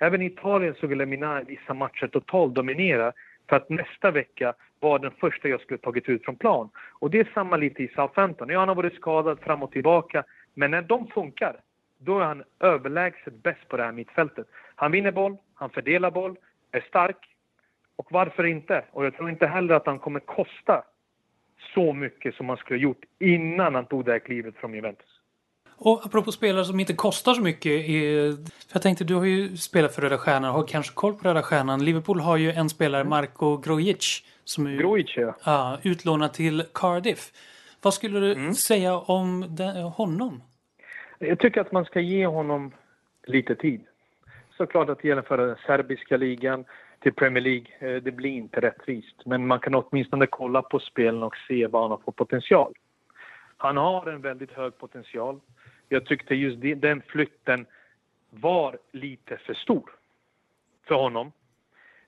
Även 0.00 0.22
i 0.22 0.26
Italien 0.26 0.74
såg 0.74 0.96
Lemina 0.96 1.42
i 1.42 1.44
vissa 1.44 1.74
matcher 1.74 2.06
totalt 2.06 2.54
dominera 2.54 3.12
för 3.48 3.56
att 3.56 3.70
nästa 3.70 4.10
vecka 4.10 4.54
var 4.82 4.98
den 4.98 5.10
första 5.10 5.48
jag 5.48 5.60
skulle 5.60 5.78
tagit 5.78 6.08
ut 6.08 6.24
från 6.24 6.36
plan. 6.36 6.70
Och 6.98 7.10
det 7.10 7.20
är 7.20 7.30
samma 7.34 7.56
lite 7.56 7.82
i 7.82 7.88
Southampton. 7.88 8.48
Ja, 8.48 8.58
han 8.58 8.68
har 8.68 8.74
varit 8.74 8.94
skadad 8.94 9.40
fram 9.40 9.62
och 9.62 9.72
tillbaka, 9.72 10.24
men 10.54 10.70
när 10.70 10.82
de 10.82 11.06
funkar, 11.06 11.56
då 11.98 12.18
är 12.18 12.24
han 12.24 12.42
överlägset 12.60 13.42
bäst 13.42 13.68
på 13.68 13.76
det 13.76 13.82
här 13.82 13.92
mittfältet. 13.92 14.46
Han 14.74 14.92
vinner 14.92 15.12
boll, 15.12 15.36
han 15.54 15.70
fördelar 15.70 16.10
boll, 16.10 16.36
är 16.72 16.80
stark. 16.80 17.16
Och 17.96 18.06
varför 18.10 18.44
inte? 18.44 18.84
Och 18.90 19.04
jag 19.04 19.16
tror 19.16 19.30
inte 19.30 19.46
heller 19.46 19.74
att 19.74 19.86
han 19.86 19.98
kommer 19.98 20.20
kosta 20.20 20.82
så 21.74 21.92
mycket 21.92 22.34
som 22.34 22.48
han 22.48 22.58
skulle 22.58 22.78
ha 22.78 22.82
gjort 22.82 23.04
innan 23.18 23.74
han 23.74 23.86
tog 23.86 24.04
det 24.04 24.12
här 24.12 24.18
klivet 24.18 24.56
från 24.56 24.74
Juventus. 24.74 25.18
Och 25.76 26.06
apropå 26.06 26.32
spelare 26.32 26.64
som 26.64 26.80
inte 26.80 26.94
kostar 26.94 27.34
så 27.34 27.42
mycket. 27.42 27.86
För 28.68 28.74
jag 28.74 28.82
tänkte, 28.82 29.04
du 29.04 29.14
har 29.14 29.24
ju 29.24 29.56
spelat 29.56 29.94
för 29.94 30.02
Röda 30.02 30.18
Stjärnan 30.18 30.50
och 30.50 30.56
har 30.56 30.66
kanske 30.66 30.94
koll 30.94 31.14
på 31.14 31.28
Röda 31.28 31.42
Stjärnan. 31.42 31.84
Liverpool 31.84 32.20
har 32.20 32.36
ju 32.36 32.50
en 32.50 32.68
spelare, 32.68 33.04
Marko 33.04 33.56
Grojic, 33.56 34.24
som 34.44 34.66
är 34.66 34.76
Grojic, 34.76 35.14
ja. 35.16 35.34
ja, 35.44 35.78
utlånad 35.82 36.32
till 36.32 36.64
Cardiff. 36.74 37.32
Vad 37.82 37.94
skulle 37.94 38.20
du 38.20 38.32
mm. 38.32 38.54
säga 38.54 38.96
om 38.96 39.46
den, 39.48 39.76
honom? 39.76 40.42
Jag 41.18 41.38
tycker 41.38 41.60
att 41.60 41.72
man 41.72 41.84
ska 41.84 42.00
ge 42.00 42.26
honom 42.26 42.72
lite 43.26 43.54
tid. 43.54 43.80
Såklart 44.56 44.88
att 44.88 45.04
genomföra 45.04 45.46
den 45.46 45.56
serbiska 45.66 46.16
ligan 46.16 46.64
till 47.00 47.12
Premier 47.12 47.42
League, 47.42 47.66
eh, 47.78 48.02
det 48.02 48.12
blir 48.12 48.30
inte 48.30 48.60
rättvist. 48.60 49.16
Men 49.24 49.46
man 49.46 49.60
kan 49.60 49.74
åtminstone 49.74 50.26
kolla 50.26 50.62
på 50.62 50.78
spelen 50.78 51.22
och 51.22 51.36
se 51.48 51.66
vad 51.66 51.82
han 51.82 51.90
har 51.90 51.98
för 52.04 52.12
potential. 52.12 52.72
Han 53.56 53.76
har 53.76 54.06
en 54.06 54.20
väldigt 54.20 54.52
hög 54.52 54.78
potential. 54.78 55.40
Jag 55.88 56.06
tyckte 56.06 56.34
just 56.34 56.80
den 56.80 57.02
flytten 57.06 57.66
var 58.30 58.78
lite 58.92 59.36
för 59.36 59.54
stor 59.54 59.90
för 60.88 60.94
honom. 60.94 61.32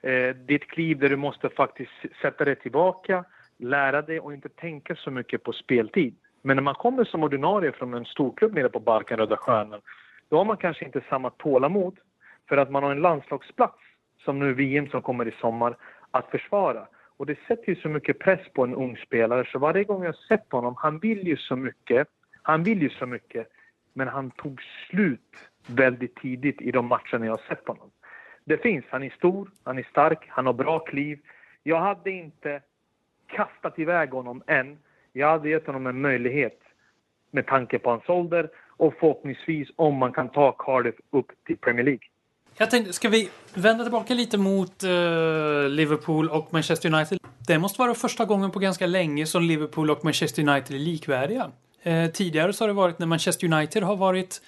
Eh, 0.05 0.37
det 0.37 0.55
är 0.55 0.59
ett 0.59 0.69
kliv 0.69 0.99
där 0.99 1.09
du 1.09 1.17
måste 1.17 1.49
faktiskt 1.49 1.93
sätta 2.23 2.45
dig 2.45 2.57
tillbaka, 2.57 3.25
lära 3.59 4.03
dig 4.03 4.21
och 4.21 4.35
inte 4.35 4.49
tänka 4.49 4.97
så 4.97 5.11
mycket 5.11 5.43
på 5.43 5.53
speltid. 5.53 6.15
Men 6.43 6.57
när 6.57 6.63
man 6.63 6.75
kommer 6.75 7.05
som 7.05 7.23
ordinarie 7.23 7.73
från 7.73 7.95
en 7.95 8.05
storklubb 8.05 8.55
nere 8.55 8.69
på 8.69 8.81
Balkan, 8.81 9.19
Röda 9.19 9.37
Stjärnan, 9.37 9.81
då 10.29 10.37
har 10.37 10.45
man 10.45 10.57
kanske 10.57 10.85
inte 10.85 11.01
samma 11.09 11.31
tålamod 11.31 11.99
för 12.49 12.57
att 12.57 12.71
man 12.71 12.83
har 12.83 12.91
en 12.91 13.01
landslagsplats, 13.01 13.79
som 14.25 14.39
nu 14.39 14.55
VM 14.55 14.89
som 14.89 15.03
kommer 15.03 15.29
i 15.29 15.35
sommar, 15.41 15.77
att 16.11 16.31
försvara. 16.31 16.87
Och 17.17 17.27
det 17.27 17.39
sätter 17.49 17.69
ju 17.69 17.77
så 17.77 17.89
mycket 17.89 18.19
press 18.19 18.41
på 18.55 18.65
en 18.65 18.75
ung 18.75 18.97
spelare, 18.97 19.49
så 19.53 19.59
varje 19.59 19.85
gång 19.85 20.05
jag 20.05 20.17
sett 20.17 20.53
honom, 20.53 20.75
han 20.79 20.99
vill 20.99 21.27
ju 21.27 21.37
så 21.37 21.57
mycket, 21.57 22.09
han 22.43 22.63
vill 22.63 22.83
ju 22.83 22.91
så 22.91 23.07
mycket, 23.07 23.49
men 23.93 24.09
han 24.09 24.31
tog 24.31 24.63
slut 24.63 25.35
väldigt 25.67 26.17
tidigt 26.17 26.61
i 26.61 26.71
de 26.71 26.87
matcherna 26.87 27.27
jag 27.27 27.33
har 27.33 27.43
sett 27.49 27.69
honom. 27.69 27.91
Det 28.45 28.59
finns, 28.59 28.85
han 28.91 29.03
är 29.03 29.11
stor, 29.11 29.51
han 29.65 29.79
är 29.79 29.87
stark, 29.91 30.19
han 30.29 30.47
har 30.47 30.53
bra 30.53 30.79
kliv. 30.79 31.19
Jag 31.63 31.81
hade 31.81 32.11
inte 32.11 32.61
kastat 33.27 33.79
iväg 33.79 34.11
honom 34.11 34.43
än, 34.47 34.79
jag 35.13 35.31
hade 35.31 35.49
gett 35.49 35.67
honom 35.67 35.87
en 35.87 36.01
möjlighet 36.01 36.61
med 37.31 37.47
tanke 37.47 37.79
på 37.79 37.91
hans 37.91 38.09
ålder 38.09 38.51
och 38.77 38.95
förhoppningsvis 39.01 39.69
om 39.77 39.95
man 39.95 40.13
kan 40.13 40.29
ta 40.29 40.53
Cardiff 40.53 40.95
upp 41.11 41.27
till 41.47 41.57
Premier 41.57 41.85
League. 41.85 42.03
Jag 42.57 42.71
tänkte, 42.71 42.93
ska 42.93 43.09
vi 43.09 43.31
vända 43.55 43.85
tillbaka 43.85 44.15
lite 44.15 44.39
mot 44.39 44.85
uh, 44.85 45.69
Liverpool 45.69 46.29
och 46.29 46.53
Manchester 46.53 46.95
United? 46.95 47.19
Det 47.47 47.59
måste 47.59 47.81
vara 47.81 47.95
första 47.95 48.25
gången 48.25 48.51
på 48.51 48.59
ganska 48.59 48.87
länge 48.87 49.27
som 49.27 49.43
Liverpool 49.43 49.91
och 49.91 50.05
Manchester 50.05 50.49
United 50.49 50.77
är 50.77 50.81
likvärdiga. 50.81 51.51
Uh, 51.87 52.07
tidigare 52.07 52.53
så 52.53 52.65
har 52.65 52.69
det 52.69 52.75
varit 52.75 52.99
när 52.99 53.07
Manchester 53.07 53.53
United 53.55 53.83
har 53.83 53.97
varit 53.97 54.41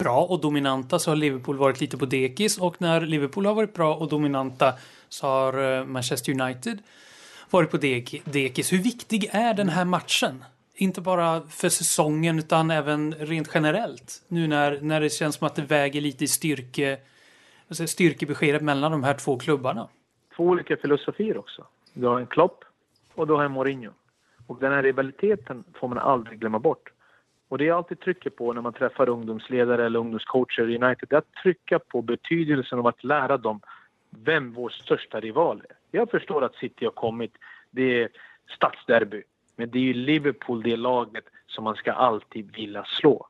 bra 0.00 0.22
och 0.22 0.40
dominanta 0.40 0.98
så 0.98 1.10
har 1.10 1.16
Liverpool 1.16 1.56
varit 1.56 1.80
lite 1.80 1.98
på 1.98 2.06
dekis 2.06 2.58
och 2.58 2.80
när 2.80 3.00
Liverpool 3.00 3.46
har 3.46 3.54
varit 3.54 3.74
bra 3.74 3.94
och 3.94 4.08
dominanta 4.08 4.74
så 5.08 5.26
har 5.26 5.78
eh, 5.78 5.84
Manchester 5.84 6.40
United 6.40 6.78
varit 7.50 7.70
på 7.70 7.76
dekis. 8.24 8.72
Hur 8.72 8.78
viktig 8.78 9.28
är 9.32 9.54
den 9.54 9.68
här 9.68 9.84
matchen? 9.84 10.44
Inte 10.74 11.00
bara 11.00 11.40
för 11.40 11.68
säsongen 11.68 12.38
utan 12.38 12.70
även 12.70 13.14
rent 13.14 13.50
generellt. 13.54 14.22
Nu 14.28 14.46
när, 14.46 14.80
när 14.80 15.00
det 15.00 15.10
känns 15.10 15.34
som 15.36 15.46
att 15.46 15.54
det 15.54 15.62
väger 15.62 16.00
lite 16.00 16.24
i 16.24 16.28
styrke, 16.28 16.98
alltså 17.68 17.86
styrkebeskedet 17.86 18.62
mellan 18.62 18.92
de 18.92 19.04
här 19.04 19.14
två 19.14 19.38
klubbarna. 19.38 19.88
Två 20.36 20.44
olika 20.44 20.76
filosofier 20.76 21.38
också. 21.38 21.66
Du 21.92 22.06
har 22.06 22.20
en 22.20 22.26
Klopp 22.26 22.64
och 23.14 23.26
du 23.26 23.32
har 23.32 23.44
en 23.44 23.52
Mourinho. 23.52 23.90
Och 24.46 24.58
den 24.60 24.72
här 24.72 24.82
rivaliteten 24.82 25.64
får 25.74 25.88
man 25.88 25.98
aldrig 25.98 26.40
glömma 26.40 26.58
bort. 26.58 26.90
Och 27.50 27.58
det 27.58 27.64
jag 27.64 27.76
alltid 27.76 28.00
trycker 28.00 28.30
på 28.30 28.52
när 28.52 28.62
man 28.62 28.72
träffar 28.72 29.08
ungdomsledare 29.08 29.86
eller 29.86 29.98
ungdomscoacher 29.98 30.70
i 30.70 30.78
United, 30.78 31.08
det 31.08 31.16
är 31.16 31.18
att 31.18 31.34
trycka 31.42 31.78
på 31.78 32.02
betydelsen 32.02 32.78
av 32.78 32.86
att 32.86 33.04
lära 33.04 33.36
dem 33.36 33.60
vem 34.10 34.52
vår 34.52 34.68
största 34.68 35.20
rival 35.20 35.62
är. 35.68 35.76
Jag 35.90 36.10
förstår 36.10 36.44
att 36.44 36.54
City 36.54 36.84
har 36.84 36.92
kommit. 36.92 37.32
Det 37.70 38.02
är 38.02 38.08
stadsderby. 38.56 39.22
Men 39.56 39.70
det 39.70 39.78
är 39.78 39.82
ju 39.82 39.94
Liverpool, 39.94 40.62
det 40.62 40.76
laget 40.76 41.24
som 41.46 41.64
man 41.64 41.74
ska 41.74 41.92
alltid 41.92 42.56
vilja 42.56 42.84
slå. 42.84 43.26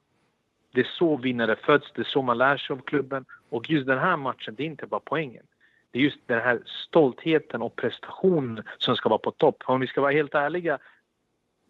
Det 0.72 0.80
är 0.80 0.88
så 0.98 1.16
vinnare 1.16 1.56
föds, 1.56 1.92
det 1.94 2.02
är 2.02 2.04
så 2.04 2.22
man 2.22 2.38
lär 2.38 2.56
sig 2.56 2.74
av 2.74 2.80
klubben. 2.80 3.24
Och 3.48 3.70
just 3.70 3.86
den 3.86 3.98
här 3.98 4.16
matchen, 4.16 4.54
det 4.54 4.62
är 4.62 4.66
inte 4.66 4.86
bara 4.86 5.00
poängen. 5.04 5.46
Det 5.90 5.98
är 5.98 6.02
just 6.02 6.26
den 6.26 6.40
här 6.40 6.60
stoltheten 6.66 7.62
och 7.62 7.76
prestationen 7.76 8.64
som 8.78 8.96
ska 8.96 9.08
vara 9.08 9.18
på 9.18 9.30
topp. 9.30 9.62
Om 9.66 9.80
vi 9.80 9.86
ska 9.86 10.00
vara 10.00 10.12
helt 10.12 10.34
ärliga, 10.34 10.78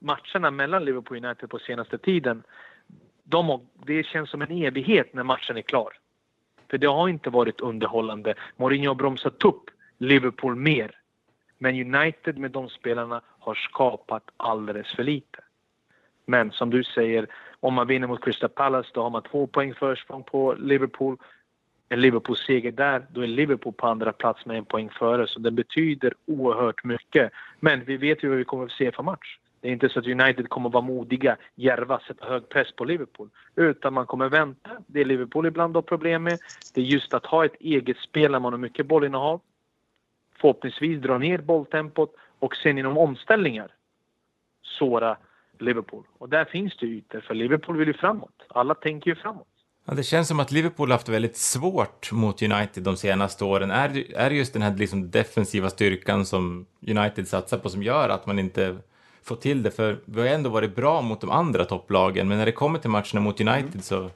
matcherna 0.00 0.50
mellan 0.50 0.84
Liverpool 0.84 1.18
och 1.18 1.24
United 1.24 1.50
på 1.50 1.58
senaste 1.58 1.98
tiden, 1.98 2.42
de 3.24 3.48
har, 3.48 3.60
det 3.86 4.06
känns 4.06 4.30
som 4.30 4.42
en 4.42 4.62
evighet 4.62 5.14
när 5.14 5.22
matchen 5.22 5.56
är 5.56 5.62
klar. 5.62 5.92
För 6.70 6.78
det 6.78 6.86
har 6.86 7.08
inte 7.08 7.30
varit 7.30 7.60
underhållande. 7.60 8.34
Mourinho 8.56 8.90
har 8.90 8.94
bromsat 8.94 9.44
upp 9.44 9.70
Liverpool 9.98 10.56
mer. 10.56 10.90
Men 11.58 11.94
United 11.94 12.38
med 12.38 12.50
de 12.50 12.68
spelarna 12.68 13.20
har 13.38 13.54
skapat 13.54 14.30
alldeles 14.36 14.92
för 14.94 15.04
lite. 15.04 15.38
Men 16.26 16.50
som 16.50 16.70
du 16.70 16.84
säger, 16.84 17.26
om 17.60 17.74
man 17.74 17.86
vinner 17.86 18.06
mot 18.06 18.24
Crystal 18.24 18.48
Palace 18.48 18.90
då 18.94 19.02
har 19.02 19.10
man 19.10 19.22
två 19.22 19.46
poäng 19.46 19.74
försprång 19.74 20.22
på 20.22 20.54
Liverpool. 20.58 21.16
En 21.88 22.00
Liverpool-seger 22.00 22.72
där, 22.72 23.06
då 23.10 23.20
är 23.20 23.26
Liverpool 23.26 23.72
på 23.72 23.86
andra 23.86 24.12
plats 24.12 24.46
med 24.46 24.56
en 24.56 24.64
poäng 24.64 24.90
före. 24.90 25.26
Så 25.26 25.40
det 25.40 25.50
betyder 25.50 26.14
oerhört 26.26 26.84
mycket. 26.84 27.32
Men 27.60 27.84
vi 27.84 27.96
vet 27.96 28.24
ju 28.24 28.28
vad 28.28 28.38
vi 28.38 28.44
kommer 28.44 28.64
att 28.64 28.72
se 28.72 28.92
för 28.92 29.02
match. 29.02 29.38
Det 29.60 29.68
är 29.68 29.72
inte 29.72 29.88
så 29.88 29.98
att 29.98 30.06
United 30.06 30.48
kommer 30.48 30.68
att 30.68 30.72
vara 30.72 30.84
modiga, 30.84 31.36
djärva, 31.54 32.00
sätta 32.00 32.26
hög 32.26 32.48
press 32.48 32.72
på 32.76 32.84
Liverpool. 32.84 33.28
Utan 33.56 33.94
man 33.94 34.06
kommer 34.06 34.28
vänta. 34.28 34.70
Det 34.86 35.00
är 35.00 35.04
Liverpool 35.04 35.46
ibland 35.46 35.74
har 35.74 35.82
problem 35.82 36.22
med. 36.22 36.38
Det 36.74 36.80
är 36.80 36.84
just 36.84 37.14
att 37.14 37.26
ha 37.26 37.44
ett 37.44 37.56
eget 37.60 37.96
spel 37.96 38.32
när 38.32 38.38
man 38.38 38.52
har 38.52 38.58
mycket 38.58 38.86
bollinnehav. 38.86 39.40
Förhoppningsvis 40.40 41.02
dra 41.02 41.18
ner 41.18 41.38
bolltempot 41.38 42.14
och 42.38 42.56
sen 42.56 42.78
inom 42.78 42.98
omställningar 42.98 43.70
såra 44.62 45.16
Liverpool. 45.58 46.04
Och 46.18 46.28
där 46.28 46.44
finns 46.44 46.76
det 46.76 46.86
ytor, 46.86 47.20
för 47.20 47.34
Liverpool 47.34 47.76
vill 47.76 47.88
ju 47.88 47.94
framåt. 47.94 48.42
Alla 48.48 48.74
tänker 48.74 49.10
ju 49.10 49.16
framåt. 49.16 49.46
Ja, 49.84 49.94
det 49.94 50.02
känns 50.02 50.28
som 50.28 50.40
att 50.40 50.52
Liverpool 50.52 50.88
har 50.88 50.94
haft 50.94 51.08
väldigt 51.08 51.36
svårt 51.36 52.12
mot 52.12 52.42
United 52.42 52.82
de 52.82 52.96
senaste 52.96 53.44
åren. 53.44 53.70
Är, 53.70 54.16
är 54.16 54.30
det 54.30 54.36
just 54.36 54.52
den 54.52 54.62
här 54.62 54.76
liksom 54.76 55.10
defensiva 55.10 55.70
styrkan 55.70 56.26
som 56.26 56.66
United 56.88 57.28
satsar 57.28 57.58
på 57.58 57.68
som 57.68 57.82
gör 57.82 58.08
att 58.08 58.26
man 58.26 58.38
inte 58.38 58.76
få 59.22 59.36
till 59.36 59.62
det, 59.62 59.70
för 59.70 59.98
vi 60.04 60.20
har 60.20 60.28
ändå 60.28 60.50
varit 60.50 60.76
bra 60.76 61.02
mot 61.02 61.20
de 61.20 61.30
andra 61.30 61.64
topplagen, 61.64 62.28
men 62.28 62.38
när 62.38 62.46
det 62.46 62.52
kommer 62.52 62.78
till 62.78 62.90
matcherna 62.90 63.20
mot 63.20 63.40
United 63.40 63.68
mm. 63.68 63.80
så, 63.80 64.10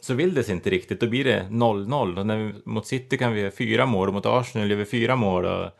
så 0.00 0.14
vill 0.14 0.34
det 0.34 0.42
sig 0.42 0.54
inte 0.54 0.70
riktigt. 0.70 1.00
Då 1.00 1.08
blir 1.08 1.24
det 1.24 1.46
0-0. 1.50 2.18
Och 2.18 2.26
när 2.26 2.36
vi, 2.36 2.52
mot 2.64 2.86
City 2.86 3.18
kan 3.18 3.32
vi 3.32 3.40
göra 3.40 3.50
fyra 3.50 3.86
mål, 3.86 4.08
och 4.08 4.14
mot 4.14 4.26
Arsenal 4.26 4.70
gör 4.70 4.76
vi 4.76 4.84
fyra 4.84 5.16
mål. 5.16 5.44
Och... 5.44 5.70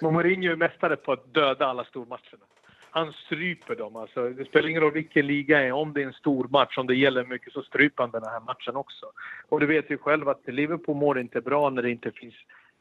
Mourinho 0.12 0.52
är 0.52 0.56
mästare 0.56 0.96
på 0.96 1.12
att 1.12 1.34
döda 1.34 1.66
alla 1.66 1.84
stormatcherna. 1.84 2.44
Han 2.90 3.12
stryper 3.12 3.74
dem. 3.74 3.96
Alltså, 3.96 4.28
det 4.28 4.44
spelar 4.44 4.68
ingen 4.68 4.82
roll 4.82 4.92
vilken 4.92 5.26
liga 5.26 5.62
är, 5.62 5.72
om 5.72 5.92
det 5.92 6.02
är 6.02 6.06
en 6.06 6.12
stor 6.12 6.48
match, 6.48 6.78
om 6.78 6.86
det 6.86 6.94
gäller 6.94 7.24
mycket, 7.24 7.52
så 7.52 7.62
stryper 7.62 8.02
han 8.02 8.10
den 8.10 8.24
här 8.24 8.40
matchen 8.40 8.76
också. 8.76 9.06
Och 9.48 9.60
du 9.60 9.66
vet 9.66 9.90
ju 9.90 9.98
själv 9.98 10.28
att 10.28 10.40
Liverpool 10.46 10.96
mår 10.96 11.20
inte 11.20 11.40
bra 11.40 11.70
när 11.70 11.82
det 11.82 11.90
inte 11.90 12.12
finns 12.12 12.34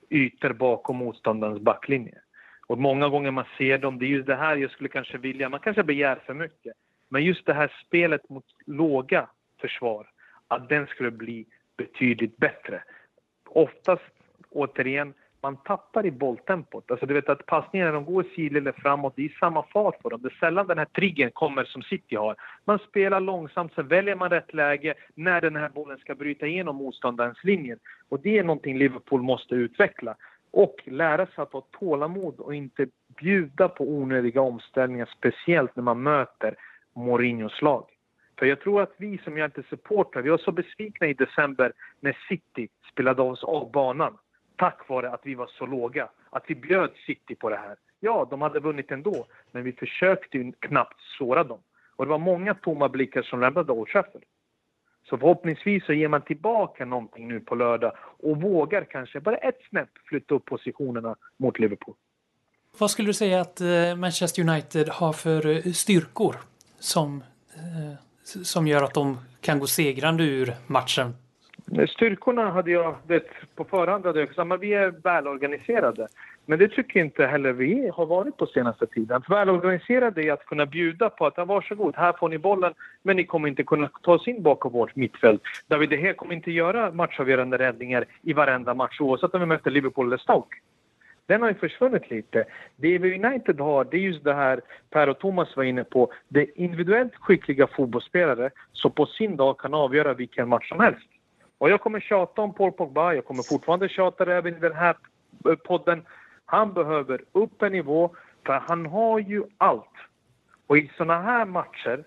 ytor 0.10 0.54
bakom 0.54 0.96
motståndarens 0.98 1.62
backlinje. 1.62 2.18
Och 2.68 2.78
många 2.78 3.10
gånger 3.10 3.32
man 3.32 3.46
ser 3.58 3.78
dem, 3.78 4.00
det 4.00 4.06
är 4.06 4.08
just 4.08 4.28
det 4.28 4.36
här 4.36 4.56
jag 4.56 4.72
skulle 4.72 4.90
kanske 4.90 5.18
vilja, 5.18 5.50
man 5.50 5.60
kanske 5.60 5.84
begär 5.84 6.20
för 6.26 6.34
mycket. 6.34 6.74
Men 7.10 7.24
just 7.24 7.46
det 7.46 7.54
här 7.54 7.72
spelet 7.86 8.30
mot 8.30 8.46
låga 8.66 9.30
försvar, 9.62 10.08
att 10.48 10.70
den 10.70 10.88
skulle 10.88 11.12
bli 11.12 11.46
betydligt 11.78 12.38
bättre. 12.38 12.84
Oftast, 13.50 14.04
återigen, 14.50 15.14
man 15.42 15.58
tappar 15.58 16.06
i 16.06 16.12
bolltempot. 16.12 16.92
Alltså 16.92 17.06
du 17.06 17.14
vet 17.14 17.30
att 17.30 17.46
passningarna 17.46 17.92
de 17.92 18.06
går 18.06 18.26
sidled 18.36 18.62
eller 18.62 18.72
framåt, 18.72 19.14
det 19.16 19.26
är 19.26 19.38
samma 19.40 19.64
fart 19.64 20.00
på 20.02 20.10
dem. 20.10 20.22
Det 20.22 20.28
är 20.28 20.40
sällan 20.40 20.68
den 20.68 20.78
här 20.78 20.86
triggern 20.86 21.32
kommer 21.32 21.64
som 21.64 21.82
City 21.82 22.16
har. 22.16 22.36
Man 22.66 22.80
spelar 22.80 23.20
långsamt, 23.20 23.74
sen 23.74 23.88
väljer 23.88 24.16
man 24.16 24.30
rätt 24.30 24.54
läge 24.54 24.94
när 25.16 25.42
den 25.42 25.56
här 25.56 25.70
bollen 25.70 25.98
ska 25.98 26.16
bryta 26.16 26.48
igenom 26.48 26.76
motståndarens 26.76 27.44
linjer. 27.44 27.78
Och 28.10 28.20
det 28.20 28.38
är 28.38 28.44
någonting 28.44 28.78
Liverpool 28.78 29.22
måste 29.22 29.56
utveckla 29.56 30.16
och 30.56 30.76
lära 30.86 31.26
sig 31.26 31.42
att 31.42 31.54
ha 31.54 31.62
tålamod 31.62 32.40
och 32.40 32.56
inte 32.56 32.88
bjuda 33.08 33.70
på 33.70 33.84
onödiga 33.84 34.42
omställningar, 34.42 35.10
speciellt 35.18 35.76
när 35.76 35.84
man 35.84 36.04
möter 36.04 36.56
Mourinhos 36.94 37.62
lag. 37.62 37.86
För 38.40 38.46
jag 38.46 38.62
tror 38.62 38.82
att 38.82 38.94
vi 38.98 39.18
som 39.18 39.38
inte 39.38 39.64
supportrar, 39.70 40.22
vi 40.22 40.30
var 40.30 40.38
så 40.38 40.52
besvikna 40.52 41.08
i 41.08 41.14
december 41.14 41.74
när 42.00 42.18
City 42.30 42.68
spelade 42.92 43.22
oss 43.22 43.44
av 43.44 43.72
banan. 43.72 44.18
Tack 44.56 44.90
vare 44.90 45.10
att 45.10 45.22
vi 45.24 45.36
var 45.36 45.48
så 45.48 45.66
låga. 45.66 46.10
Att 46.30 46.44
vi 46.48 46.56
bjöd 46.56 46.92
City 47.06 47.36
på 47.36 47.50
det 47.50 47.58
här. 47.58 47.76
Ja, 48.00 48.28
de 48.30 48.42
hade 48.42 48.60
vunnit 48.60 48.92
ändå, 48.92 49.26
men 49.52 49.64
vi 49.64 49.72
försökte 49.72 50.38
ju 50.38 50.52
knappt 50.60 51.02
såra 51.18 51.44
dem. 51.44 51.60
Och 51.96 52.06
det 52.06 52.10
var 52.10 52.18
många 52.18 52.54
tomma 52.54 52.90
blickar 52.90 53.22
som 53.22 53.42
lämnade 53.42 53.72
Old 53.72 53.90
Trafford. 53.90 54.24
Så 55.10 55.18
förhoppningsvis 55.18 55.86
så 55.86 55.94
ger 55.94 56.08
man 56.08 56.22
tillbaka 56.22 56.86
någonting 56.86 57.28
nu 57.28 57.40
på 57.40 57.56
lördag 57.56 57.92
och 57.98 58.42
vågar 58.42 58.84
kanske 58.84 59.20
bara 59.20 59.38
ett 59.38 59.60
snäpp 59.70 59.90
flytta 60.06 60.36
upp 60.36 60.46
positionerna 60.46 61.16
mot 61.38 61.60
Liverpool. 61.60 61.96
Vad 62.78 62.92
skulle 62.92 63.10
du 63.10 63.14
säga 63.14 63.42
att 63.42 63.62
eh, 63.62 63.96
Manchester 63.96 64.42
United 64.42 64.90
har 64.90 65.14
för 65.14 65.68
eh, 65.68 65.74
styrkor 65.74 66.36
som, 66.80 67.24
eh, 67.54 67.94
som 68.24 68.68
gör 68.68 68.84
att 68.84 68.94
de 68.94 69.18
kan 69.42 69.60
gå 69.60 69.68
segrande 69.68 70.24
ur 70.24 70.54
matchen? 70.68 71.14
Styrkorna 71.90 72.50
hade 72.50 72.72
jag, 72.72 72.96
vet, 73.08 73.28
på 73.56 73.64
förhand 73.64 74.06
hade 74.06 74.20
jag 74.20 74.36
sagt 74.36 74.52
att 74.52 74.60
vi 74.60 74.74
är 74.74 74.94
välorganiserade. 75.04 76.08
Men 76.46 76.60
det 76.60 76.68
tycker 76.68 77.00
inte 77.00 77.26
heller 77.26 77.54
vi 77.54 77.90
har 77.94 78.06
varit 78.06 78.38
på 78.38 78.46
senaste 78.46 78.88
tiden. 78.88 79.22
Välorganiserade 79.30 80.24
är 80.24 80.34
att 80.34 80.46
kunna 80.46 80.66
bjuda 80.66 81.10
på 81.10 81.26
att 81.26 81.48
varsågod, 81.48 81.96
här 81.98 82.14
får 82.20 82.30
ni 82.30 82.38
bollen, 82.38 82.74
men 83.04 83.16
ni 83.16 83.24
kommer 83.26 83.48
inte 83.48 83.64
kunna 83.64 83.90
ta 84.02 84.14
oss 84.14 84.28
in 84.28 84.44
bakom 84.44 84.72
vårt 84.72 84.96
mittfält. 84.96 85.42
David 85.68 85.90
De 85.90 85.96
Gea 85.96 86.14
kommer 86.14 86.36
inte 86.36 86.52
göra 86.52 86.92
matchavgörande 86.92 87.58
räddningar 87.58 88.06
i 88.22 88.34
varenda 88.34 88.74
match, 88.74 89.02
oavsett 89.02 89.34
om 89.34 89.40
vi 89.40 89.46
möter 89.46 89.72
Liverpool 89.72 90.08
eller 90.08 90.18
Stoke. 90.18 90.58
Den 91.28 91.42
har 91.42 91.50
ju 91.50 91.56
försvunnit 91.56 92.10
lite. 92.10 92.46
Det 92.76 92.98
vi 92.98 93.26
United 93.26 93.60
har, 93.60 93.84
det 93.84 93.98
är 93.98 94.02
just 94.02 94.24
det 94.24 94.34
här 94.34 94.62
Per 94.90 95.10
och 95.10 95.20
Thomas 95.20 95.56
var 95.56 95.64
inne 95.64 95.84
på. 95.84 96.14
Det 96.28 96.42
är 96.42 96.60
individuellt 96.60 97.16
skickliga 97.16 97.68
fotbollsspelare 97.68 98.50
som 98.74 98.92
på 98.92 99.06
sin 99.06 99.36
dag 99.36 99.60
kan 99.60 99.74
avgöra 99.74 100.14
vilken 100.14 100.50
match 100.50 100.70
som 100.70 100.80
helst. 100.80 101.08
Och 101.66 101.72
jag 101.72 101.82
kommer 101.82 102.00
tjata 102.00 102.42
om 102.42 102.54
Paul 102.54 102.72
Pogba, 102.72 103.14
jag 103.14 103.26
kommer 103.26 103.44
fortfarande 103.44 103.90
tjata 103.90 104.34
även 104.34 104.56
i 104.56 104.60
den 104.60 104.74
här 104.74 104.96
eh, 105.50 105.56
podden. 105.56 106.06
Han 106.46 106.74
behöver 106.74 107.22
upp 107.32 107.62
en 107.62 107.72
nivå, 107.72 108.16
för 108.46 108.54
han 108.54 108.86
har 108.86 109.20
ju 109.20 109.44
allt. 109.58 109.96
Och 110.68 110.78
i 110.78 110.92
såna 110.98 111.22
här 111.22 111.46
matcher 111.46 112.04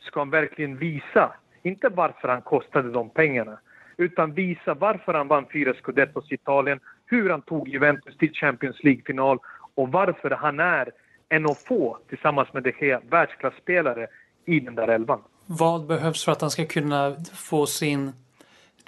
ska 0.00 0.20
han 0.20 0.30
verkligen 0.30 0.76
visa, 0.76 1.32
inte 1.62 1.88
varför 1.88 2.28
han 2.28 2.42
kostade 2.42 2.90
de 2.90 3.10
pengarna, 3.10 3.58
utan 3.96 4.34
visa 4.34 4.74
varför 4.74 5.14
han 5.14 5.28
vann 5.28 5.46
fyra 5.52 5.74
scudettos 5.74 6.30
i 6.30 6.34
Italien, 6.34 6.80
hur 7.06 7.30
han 7.30 7.42
tog 7.42 7.68
Juventus 7.68 8.16
till 8.16 8.32
Champions 8.34 8.82
League-final 8.82 9.38
och 9.74 9.92
varför 9.92 10.30
han 10.30 10.60
är 10.60 10.90
en 11.28 11.46
av 11.46 11.54
få, 11.54 11.98
tillsammans 12.08 12.52
med 12.52 12.62
De 12.62 12.72
Gea, 12.80 13.00
världsklasspelare 13.10 14.06
i 14.44 14.60
den 14.60 14.74
där 14.74 14.88
elvan. 14.88 15.22
Vad 15.46 15.86
behövs 15.86 16.24
för 16.24 16.32
att 16.32 16.40
han 16.40 16.50
ska 16.50 16.64
kunna 16.64 17.16
få 17.34 17.66
sin 17.66 18.12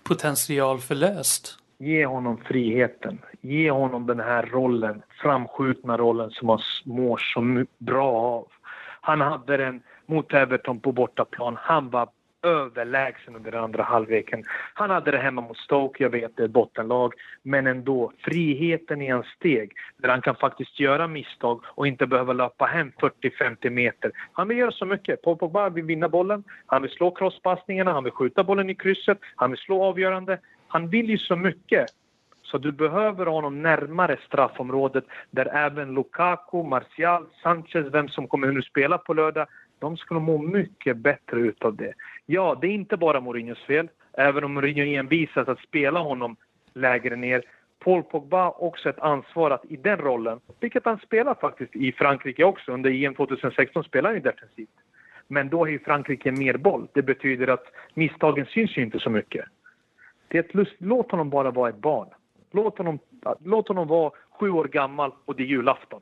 potential 0.04 0.78
förlöst? 0.78 1.58
Ge 1.78 2.06
honom 2.06 2.36
friheten. 2.36 3.18
Ge 3.40 3.70
honom 3.70 4.06
den 4.06 4.20
här 4.20 4.46
rollen, 4.46 5.02
framskjutna 5.22 5.96
rollen 5.96 6.30
som 6.30 6.48
han 6.48 6.60
mår 6.84 7.16
så 7.18 7.64
bra 7.78 8.12
av. 8.12 8.46
Han 9.00 9.20
hade 9.20 9.56
den 9.56 9.82
mot 10.06 10.32
Everton 10.32 10.80
på 10.80 10.92
bortaplan. 10.92 11.56
Han 11.60 11.90
var 11.90 12.08
överlägsen 12.44 13.36
under 13.36 13.50
den 13.50 13.64
andra 13.64 13.82
halvleken. 13.82 14.44
Han 14.74 14.90
hade 14.90 15.10
det 15.10 15.18
hemma 15.18 15.40
mot 15.40 15.56
Stoke, 15.56 16.02
jag 16.02 16.10
vet 16.10 16.36
det 16.36 16.42
är 16.42 16.44
ett 16.44 16.50
bottenlag, 16.52 17.14
men 17.42 17.66
ändå 17.66 18.12
friheten 18.18 19.02
i 19.02 19.10
hans 19.10 19.26
steg 19.26 19.72
där 19.96 20.08
han 20.08 20.20
kan 20.20 20.36
faktiskt 20.36 20.80
göra 20.80 21.06
misstag 21.06 21.60
och 21.64 21.86
inte 21.86 22.06
behöva 22.06 22.32
löpa 22.32 22.64
hem 22.64 22.92
40-50 23.22 23.70
meter. 23.70 24.12
Han 24.32 24.48
vill 24.48 24.58
göra 24.58 24.72
så 24.72 24.86
mycket. 24.86 25.22
Paul 25.22 25.36
Pogba 25.36 25.68
vill 25.68 25.84
vinna 25.84 26.08
bollen, 26.08 26.44
han 26.66 26.82
vill 26.82 26.90
slå 26.90 27.10
crosspassningarna, 27.10 27.92
han 27.92 28.04
vill 28.04 28.12
skjuta 28.12 28.44
bollen 28.44 28.70
i 28.70 28.74
krysset, 28.74 29.18
han 29.36 29.50
vill 29.50 29.60
slå 29.60 29.84
avgörande. 29.84 30.38
Han 30.68 30.88
vill 30.88 31.10
ju 31.10 31.18
så 31.18 31.36
mycket. 31.36 31.86
Så 32.42 32.58
du 32.58 32.72
behöver 32.72 33.26
honom 33.26 33.62
närmare 33.62 34.18
straffområdet 34.26 35.04
där 35.30 35.46
även 35.46 35.94
Lukaku, 35.94 36.62
Martial, 36.62 37.26
Sanchez, 37.42 37.86
vem 37.92 38.08
som 38.08 38.28
kommer 38.28 38.52
nu 38.52 38.62
spela 38.62 38.98
på 38.98 39.14
lördag, 39.14 39.46
de 39.78 39.96
skulle 39.96 40.20
må 40.20 40.38
mycket 40.38 40.96
bättre 40.96 41.40
utav 41.40 41.76
det. 41.76 41.92
Ja, 42.26 42.58
det 42.60 42.66
är 42.66 42.70
inte 42.70 42.96
bara 42.96 43.20
Mourinhos 43.20 43.64
fel, 43.66 43.88
även 44.12 44.44
om 44.44 44.54
Mourinho 44.54 44.98
envisas 44.98 45.48
att 45.48 45.58
spela 45.58 46.00
honom 46.00 46.36
lägre 46.74 47.16
ner. 47.16 47.42
Paul 47.78 48.02
Pogba 48.02 48.42
har 48.44 48.62
också 48.62 48.88
ett 48.88 48.98
ansvar 48.98 49.50
att 49.50 49.64
i 49.64 49.76
den 49.76 49.98
rollen, 49.98 50.40
vilket 50.60 50.84
han 50.84 50.98
spelar 50.98 51.34
faktiskt 51.34 51.76
i 51.76 51.92
Frankrike 51.92 52.44
också, 52.44 52.72
under 52.72 53.04
EM 53.04 53.14
2016 53.14 53.84
spelar 53.84 54.10
han 54.10 54.14
ju 54.14 54.22
defensivt. 54.22 54.68
Men 55.28 55.48
då 55.48 55.58
har 55.58 55.66
ju 55.66 55.78
Frankrike 55.78 56.32
mer 56.32 56.56
boll. 56.56 56.88
Det 56.92 57.02
betyder 57.02 57.48
att 57.48 57.64
misstagen 57.94 58.46
syns 58.46 58.76
ju 58.76 58.82
inte 58.82 58.98
så 58.98 59.10
mycket. 59.10 59.44
Det 60.28 60.38
är 60.38 60.42
ett 60.42 60.54
lust, 60.54 60.74
låt 60.78 61.10
honom 61.10 61.30
bara 61.30 61.50
vara 61.50 61.68
ett 61.68 61.76
barn. 61.76 62.08
Låt 62.50 62.78
honom, 62.78 62.98
låt 63.44 63.68
honom 63.68 63.88
vara 63.88 64.12
sju 64.30 64.50
år 64.50 64.64
gammal 64.64 65.12
och 65.24 65.36
det 65.36 65.42
är 65.42 65.46
julafton. 65.46 66.00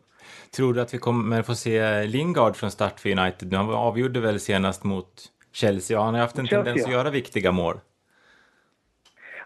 Tror 0.56 0.74
du 0.74 0.80
att 0.80 0.94
vi 0.94 0.98
kommer 0.98 1.42
få 1.42 1.54
se 1.54 2.04
Lingard 2.04 2.56
från 2.56 2.70
start 2.70 3.00
för 3.00 3.18
United? 3.18 3.54
Han 3.54 3.70
avgjorde 3.70 4.20
väl 4.20 4.40
senast 4.40 4.84
mot 4.84 5.08
Chelsea 5.52 5.98
och 5.98 6.04
han 6.04 6.14
har 6.14 6.20
haft 6.20 6.38
en 6.38 6.46
Chelsea, 6.46 6.64
tendens 6.64 6.86
att 6.86 6.92
göra 6.92 7.10
viktiga 7.10 7.52
mål. 7.52 7.76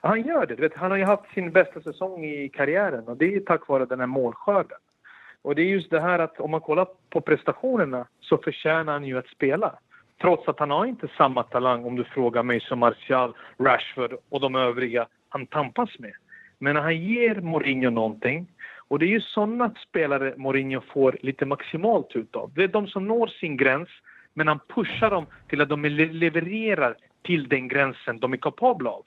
Han 0.00 0.22
gör 0.22 0.46
det. 0.46 0.54
Du 0.54 0.62
vet, 0.62 0.74
han 0.74 0.90
har 0.90 0.98
ju 0.98 1.04
haft 1.04 1.34
sin 1.34 1.52
bästa 1.52 1.80
säsong 1.80 2.24
i 2.24 2.48
karriären 2.48 3.08
och 3.08 3.16
det 3.16 3.34
är 3.34 3.40
tack 3.40 3.68
vare 3.68 3.86
den 3.86 4.00
här 4.00 4.06
målskörden. 4.06 4.78
Och 5.42 5.54
det 5.54 5.62
är 5.62 5.66
just 5.66 5.90
det 5.90 6.00
här 6.00 6.18
att 6.18 6.40
om 6.40 6.50
man 6.50 6.60
kollar 6.60 6.86
på 7.10 7.20
prestationerna 7.20 8.06
så 8.20 8.38
förtjänar 8.38 8.92
han 8.92 9.04
ju 9.04 9.18
att 9.18 9.26
spela. 9.26 9.78
Trots 10.20 10.48
att 10.48 10.58
han 10.58 10.70
har 10.70 10.86
inte 10.86 11.08
samma 11.16 11.42
talang 11.42 11.84
om 11.84 11.96
du 11.96 12.04
frågar 12.04 12.42
mig 12.42 12.60
som 12.60 12.78
Martial, 12.78 13.34
Rashford 13.58 14.14
och 14.28 14.40
de 14.40 14.54
övriga 14.54 15.06
han 15.28 15.46
tampas 15.46 15.98
med. 15.98 16.12
Men 16.58 16.76
han 16.76 16.96
ger 16.96 17.40
Mourinho 17.40 17.90
någonting 17.90 18.46
och 18.88 18.98
det 18.98 19.06
är 19.06 19.08
ju 19.08 19.20
sådana 19.20 19.74
spelare 19.88 20.34
Mourinho 20.36 20.80
får 20.80 21.18
lite 21.22 21.46
maximalt 21.46 22.16
utav. 22.16 22.52
Det 22.54 22.64
är 22.64 22.68
de 22.68 22.86
som 22.86 23.06
når 23.06 23.26
sin 23.26 23.56
gräns 23.56 23.88
men 24.34 24.48
han 24.48 24.60
pushar 24.74 25.10
dem 25.10 25.26
till 25.48 25.60
att 25.60 25.68
de 25.68 25.84
levererar 25.84 26.96
till 27.22 27.48
den 27.48 27.68
gränsen 27.68 28.18
de 28.18 28.32
är 28.32 28.36
kapabla 28.36 28.90
av. 28.90 29.04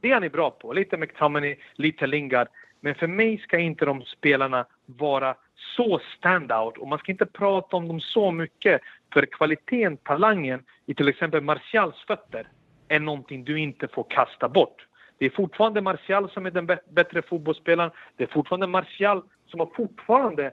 Det 0.00 0.10
är 0.10 0.14
han 0.14 0.24
är 0.24 0.28
bra 0.28 0.50
på. 0.50 0.72
Lite 0.72 0.96
McTominay, 0.96 1.56
lite 1.74 2.06
Lingard. 2.06 2.48
Men 2.80 2.94
för 2.94 3.06
mig 3.06 3.38
ska 3.38 3.58
inte 3.58 3.84
de 3.84 4.02
spelarna 4.02 4.66
vara 4.86 5.34
så 5.76 6.00
stand-out 6.18 6.78
och 6.78 6.88
man 6.88 6.98
ska 6.98 7.12
inte 7.12 7.26
prata 7.26 7.76
om 7.76 7.88
dem 7.88 8.00
så 8.00 8.30
mycket 8.30 8.80
för 9.12 9.26
kvaliteten, 9.26 9.96
talangen 9.96 10.64
i 10.86 10.94
till 10.94 11.08
exempel 11.08 11.40
Martials 11.40 12.04
fötter 12.06 12.48
är 12.88 13.00
någonting 13.00 13.44
du 13.44 13.58
inte 13.58 13.88
får 13.88 14.06
kasta 14.10 14.48
bort. 14.48 14.86
Det 15.22 15.26
är 15.26 15.30
fortfarande 15.30 15.80
Martial 15.80 16.30
som 16.30 16.46
är 16.46 16.50
den 16.50 16.66
bättre 16.66 17.22
fotbollsspelaren. 17.22 17.90
Det 18.16 18.24
är 18.24 18.28
fortfarande 18.28 18.66
Martial 18.66 19.22
som 19.46 19.60
har 19.60 19.66
fortfarande 19.76 20.52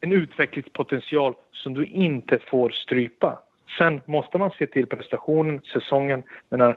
en 0.00 0.12
utvecklingspotential 0.12 1.34
som 1.52 1.74
du 1.74 1.86
inte 1.86 2.38
får 2.50 2.70
strypa. 2.70 3.38
Sen 3.78 4.00
måste 4.04 4.38
man 4.38 4.50
se 4.58 4.66
till 4.66 4.86
prestationen, 4.86 5.60
säsongen. 5.72 6.22
Men 6.48 6.74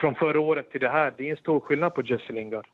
från 0.00 0.14
förra 0.14 0.40
året 0.40 0.70
till 0.72 0.80
det 0.80 0.88
här, 0.88 1.14
det 1.16 1.26
är 1.26 1.30
en 1.30 1.36
stor 1.36 1.60
skillnad 1.60 1.94
på 1.94 2.02
Jesse 2.02 2.32
Lingard. 2.32 2.66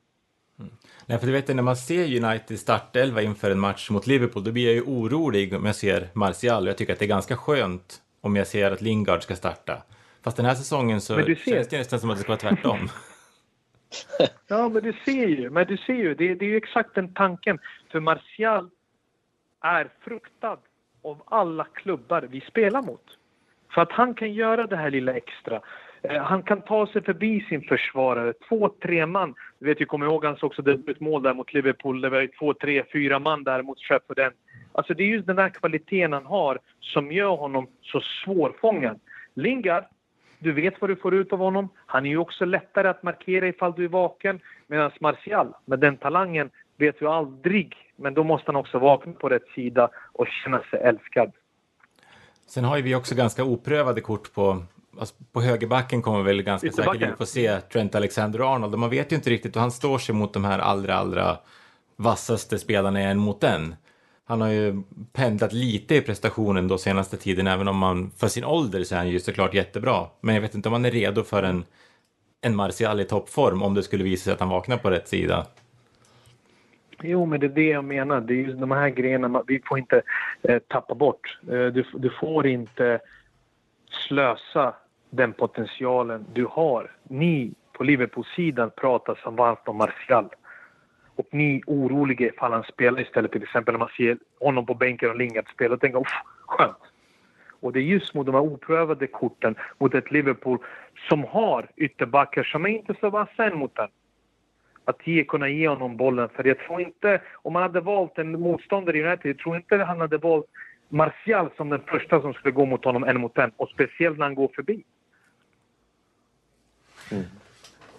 Mm. 0.58 0.72
Nej, 1.06 1.18
för 1.18 1.26
du 1.26 1.32
vet, 1.32 1.48
när 1.48 1.62
man 1.62 1.76
ser 1.76 2.24
United 2.24 2.58
startelva 2.58 3.22
inför 3.22 3.50
en 3.50 3.60
match 3.60 3.90
mot 3.90 4.06
Liverpool, 4.06 4.44
då 4.44 4.52
blir 4.52 4.64
jag 4.64 4.74
ju 4.74 4.82
orolig 4.82 5.54
om 5.54 5.64
jag 5.64 5.74
ser 5.74 6.08
Martial. 6.12 6.66
Jag 6.66 6.76
tycker 6.78 6.92
att 6.92 6.98
det 6.98 7.04
är 7.04 7.16
ganska 7.16 7.36
skönt 7.36 8.02
om 8.20 8.36
jag 8.36 8.46
ser 8.46 8.70
att 8.70 8.80
Lingard 8.80 9.22
ska 9.22 9.34
starta. 9.34 9.82
Fast 10.22 10.36
den 10.36 10.46
här 10.46 10.54
säsongen 10.54 11.00
så 11.00 11.14
ser... 11.14 11.34
känns 11.34 11.68
det 11.68 11.78
nästan 11.78 12.00
som 12.00 12.10
att 12.10 12.16
det 12.16 12.22
ska 12.22 12.32
vara 12.32 12.40
tvärtom. 12.40 12.88
ja, 14.48 14.68
men 14.68 14.82
du 14.82 14.92
ser 15.04 15.26
ju, 15.26 15.50
men 15.50 15.66
du 15.66 15.76
ser 15.76 15.94
ju, 15.94 16.14
det, 16.14 16.34
det 16.34 16.44
är 16.44 16.48
ju 16.48 16.56
exakt 16.56 16.94
den 16.94 17.14
tanken. 17.14 17.58
För 17.92 18.00
Martial 18.00 18.70
är 19.60 19.88
fruktad 20.00 20.58
av 21.02 21.22
alla 21.26 21.64
klubbar 21.64 22.22
vi 22.22 22.40
spelar 22.40 22.82
mot. 22.82 23.18
För 23.74 23.82
att 23.82 23.92
han 23.92 24.14
kan 24.14 24.32
göra 24.32 24.66
det 24.66 24.76
här 24.76 24.90
lilla 24.90 25.14
extra. 25.14 25.60
Eh, 26.02 26.22
han 26.22 26.42
kan 26.42 26.62
ta 26.62 26.86
sig 26.86 27.02
förbi 27.02 27.40
sin 27.48 27.62
försvarare. 27.62 28.32
Två, 28.48 28.68
tre 28.68 29.06
man. 29.06 29.34
Du 29.58 29.66
vet, 29.66 29.80
jag 29.80 29.88
kommer 29.88 30.06
ihåg 30.06 30.24
hans 30.24 30.42
också 30.42 30.62
debutmål 30.62 31.22
där 31.22 31.34
mot 31.34 31.52
Liverpool. 31.52 32.00
Det 32.00 32.08
var 32.08 32.28
två, 32.38 32.54
tre, 32.54 32.84
fyra 32.92 33.18
man 33.18 33.44
där 33.44 33.62
mot 33.62 33.80
Sheffield. 33.80 34.34
Alltså 34.72 34.94
det 34.94 35.02
är 35.02 35.08
just 35.08 35.26
den 35.26 35.36
där 35.36 35.48
kvaliteten 35.48 36.12
han 36.12 36.26
har 36.26 36.58
som 36.80 37.12
gör 37.12 37.36
honom 37.36 37.66
så 37.82 38.00
svårfångad. 38.00 39.00
Lingard, 39.34 39.84
du 40.38 40.52
vet 40.52 40.74
vad 40.80 40.90
du 40.90 40.96
får 40.96 41.14
ut 41.14 41.32
av 41.32 41.38
honom. 41.38 41.68
Han 41.86 42.06
är 42.06 42.10
ju 42.10 42.18
också 42.18 42.44
lättare 42.44 42.88
att 42.88 43.02
markera 43.02 43.48
ifall 43.48 43.72
du 43.76 43.84
är 43.84 43.88
vaken. 43.88 44.40
Medan 44.66 44.90
Martial, 45.00 45.54
med 45.64 45.78
den 45.78 45.96
talangen, 45.96 46.50
vet 46.76 46.98
du 46.98 47.08
aldrig. 47.08 47.76
Men 47.96 48.14
då 48.14 48.24
måste 48.24 48.46
han 48.46 48.56
också 48.56 48.78
vakna 48.78 49.12
på 49.12 49.28
rätt 49.28 49.48
sida 49.54 49.88
och 50.12 50.26
känna 50.44 50.62
sig 50.70 50.80
älskad. 50.80 51.32
Sen 52.46 52.64
har 52.64 52.76
ju 52.76 52.82
vi 52.82 52.94
också 52.94 53.14
ganska 53.14 53.44
oprövade 53.44 54.00
kort 54.00 54.34
på 54.34 54.62
Alltså 54.98 55.14
på 55.32 55.40
högerbacken 55.40 56.02
kommer 56.02 56.18
vi 56.18 56.24
väl 56.24 56.42
ganska 56.42 56.72
säkert 56.72 57.18
få 57.18 57.26
se 57.26 57.60
Trent 57.60 57.94
Alexander-Arnold 57.94 58.72
och 58.72 58.78
man 58.78 58.90
vet 58.90 59.12
ju 59.12 59.16
inte 59.16 59.30
riktigt 59.30 59.56
hur 59.56 59.60
han 59.60 59.70
står 59.70 59.98
sig 59.98 60.14
mot 60.14 60.32
de 60.32 60.44
här 60.44 60.58
allra, 60.58 60.94
allra 60.94 61.38
vassaste 61.96 62.58
spelarna 62.58 63.00
än 63.00 63.18
mot 63.18 63.40
den. 63.40 63.74
Han 64.26 64.40
har 64.40 64.48
ju 64.48 64.82
pendlat 65.12 65.52
lite 65.52 65.94
i 65.94 66.00
prestationen 66.00 66.68
då 66.68 66.78
senaste 66.78 67.16
tiden, 67.16 67.46
även 67.46 67.68
om 67.68 67.76
man 67.76 68.10
för 68.10 68.28
sin 68.28 68.44
ålder 68.44 68.84
så 68.84 68.94
är 68.94 68.98
han 68.98 69.08
ju 69.08 69.20
såklart 69.20 69.54
jättebra. 69.54 70.06
Men 70.20 70.34
jag 70.34 70.42
vet 70.42 70.54
inte 70.54 70.68
om 70.68 70.72
han 70.72 70.84
är 70.84 70.90
redo 70.90 71.22
för 71.22 71.42
en, 71.42 71.64
en 72.40 72.56
Martial 72.56 73.00
i 73.00 73.04
toppform 73.04 73.62
om 73.62 73.74
det 73.74 73.82
skulle 73.82 74.04
visa 74.04 74.24
sig 74.24 74.32
att 74.32 74.40
han 74.40 74.48
vaknar 74.48 74.76
på 74.76 74.90
rätt 74.90 75.08
sida. 75.08 75.46
Jo, 77.02 77.26
men 77.26 77.40
det 77.40 77.46
är 77.46 77.48
det 77.48 77.68
jag 77.68 77.84
menar. 77.84 78.20
Det 78.20 78.34
är 78.34 78.36
ju 78.36 78.52
de 78.52 78.70
här 78.70 78.88
grejerna 78.88 79.42
vi 79.46 79.62
får 79.64 79.78
inte 79.78 80.02
eh, 80.42 80.58
tappa 80.58 80.94
bort. 80.94 81.38
Eh, 81.42 81.66
du, 81.66 81.84
du, 81.94 82.10
får 82.10 82.46
inte 82.46 83.00
slösa 84.08 84.74
den 85.10 85.32
potentialen 85.32 86.26
du 86.32 86.46
har. 86.50 86.90
Ni 87.02 87.52
på 87.72 87.84
Liverpool-sidan 87.84 88.70
pratar 88.76 89.20
som 89.22 89.36
varmt 89.36 89.68
om 89.68 89.76
Martial. 89.76 90.28
Och 91.16 91.28
ni 91.30 91.56
är 91.56 91.62
oroliga 91.66 92.28
ifall 92.28 92.52
han 92.52 92.62
spelar 92.62 93.00
istället 93.00 93.32
till 93.32 93.42
exempel 93.42 93.74
när 93.74 93.78
man 93.78 93.88
ser 93.96 94.18
honom 94.40 94.66
på 94.66 94.74
bänken 94.74 95.10
och 95.10 95.16
Lingard 95.16 95.50
spela 95.54 95.74
och 95.74 95.80
tänker 95.80 96.00
uff, 96.00 96.22
skönt. 96.46 96.76
Och 97.60 97.72
det 97.72 97.78
är 97.78 97.82
just 97.82 98.14
mot 98.14 98.26
de 98.26 98.34
här 98.34 98.42
oprövade 98.42 99.06
korten 99.06 99.54
mot 99.78 99.94
ett 99.94 100.10
Liverpool 100.10 100.58
som 101.08 101.24
har 101.24 101.68
ytterbackar 101.76 102.42
som 102.42 102.64
är 102.64 102.68
inte 102.68 102.94
så 103.00 103.10
vassa 103.10 103.44
än 103.44 103.58
mot 103.58 103.76
den. 103.76 103.88
Att 104.84 105.06
ge, 105.06 105.24
kunna 105.24 105.48
ge 105.48 105.68
honom 105.68 105.96
bollen. 105.96 106.28
För 106.28 106.44
jag 106.44 106.58
tror 106.58 106.80
inte, 106.80 107.20
om 107.42 107.52
man 107.52 107.62
hade 107.62 107.80
valt 107.80 108.18
en 108.18 108.40
motståndare 108.40 108.98
i 108.98 109.04
United, 109.04 109.30
jag 109.30 109.38
tror 109.38 109.56
inte 109.56 109.76
han 109.76 110.00
hade 110.00 110.18
valt 110.18 110.46
Martial 110.88 111.50
som 111.56 111.68
den 111.68 111.80
första 111.86 112.20
som 112.20 112.34
skulle 112.34 112.52
gå 112.52 112.66
mot 112.66 112.84
honom 112.84 113.04
en 113.04 113.20
mot 113.20 113.38
en. 113.38 113.52
Och 113.56 113.68
speciellt 113.68 114.18
när 114.18 114.24
han 114.24 114.34
går 114.34 114.50
förbi. 114.54 114.84
Mm. 117.12 117.24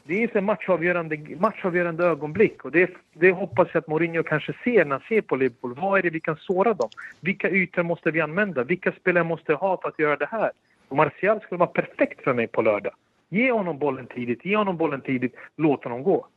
Det 0.08 0.24
är 0.24 0.38
en 0.38 0.46
matchavgörande, 0.46 1.18
matchavgörande 1.40 2.06
ögonblick 2.06 2.66
och 2.66 2.72
det, 2.72 2.90
det 3.14 3.32
hoppas 3.32 3.68
jag 3.74 3.82
att 3.82 3.88
Mourinho 3.88 4.24
kanske 4.24 4.54
ser 4.64 4.86
när 4.86 4.92
han 4.92 5.02
ser 5.10 5.22
på 5.22 5.36
Liverpool. 5.36 5.76
Vad 5.76 6.00
är 6.00 6.04
det 6.04 6.10
vi 6.10 6.20
kan 6.20 6.36
såra 6.36 6.74
dem? 6.74 6.90
Vilka 7.22 7.50
ytor 7.50 7.84
måste 7.84 8.12
vi 8.12 8.22
använda? 8.22 8.64
Vilka 8.64 8.92
spelare 8.92 9.24
måste 9.24 9.54
ha 9.54 9.82
för 9.82 9.90
att 9.90 10.00
göra 10.00 10.16
det 10.16 10.26
här? 10.32 10.52
Och 10.88 10.98
Martial 10.98 11.42
skulle 11.42 11.60
vara 11.60 11.70
perfekt 11.70 12.24
för 12.24 12.34
mig 12.34 12.48
på 12.48 12.62
lördag. 12.62 12.94
Ge 13.30 13.52
honom 13.52 13.80
bollen 13.80 14.08
tidigt, 14.08 14.46
ge 14.46 14.56
honom 14.56 14.78
bollen 14.78 15.02
tidigt, 15.02 15.36
låt 15.58 15.84
honom 15.84 16.04
gå. 16.04 16.28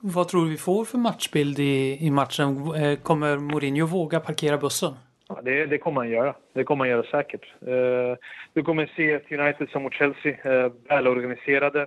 Vad 0.00 0.28
tror 0.28 0.44
du 0.44 0.50
vi 0.50 0.56
får 0.56 0.84
för 0.84 0.98
matchbild 0.98 1.58
i, 1.58 2.06
i 2.06 2.10
matchen? 2.10 2.74
Eh, 2.74 2.98
kommer 2.98 3.38
Mourinho 3.38 3.86
våga 3.86 4.20
parkera 4.20 4.58
bussen? 4.58 4.92
Ja, 5.28 5.40
det, 5.42 5.66
det 5.66 5.78
kommer 5.78 6.00
han 6.00 6.10
göra. 6.10 6.34
Det 6.52 6.64
kommer 6.64 6.84
han 6.84 6.90
göra 6.90 7.02
säkert. 7.02 7.44
Uh, 7.68 8.16
du 8.52 8.62
kommer 8.62 8.90
se 8.96 9.12
ett 9.12 9.32
United 9.32 9.68
som 9.68 9.82
mot 9.82 9.94
Chelsea, 9.94 10.32
uh, 10.32 10.72
välorganiserade. 10.88 11.86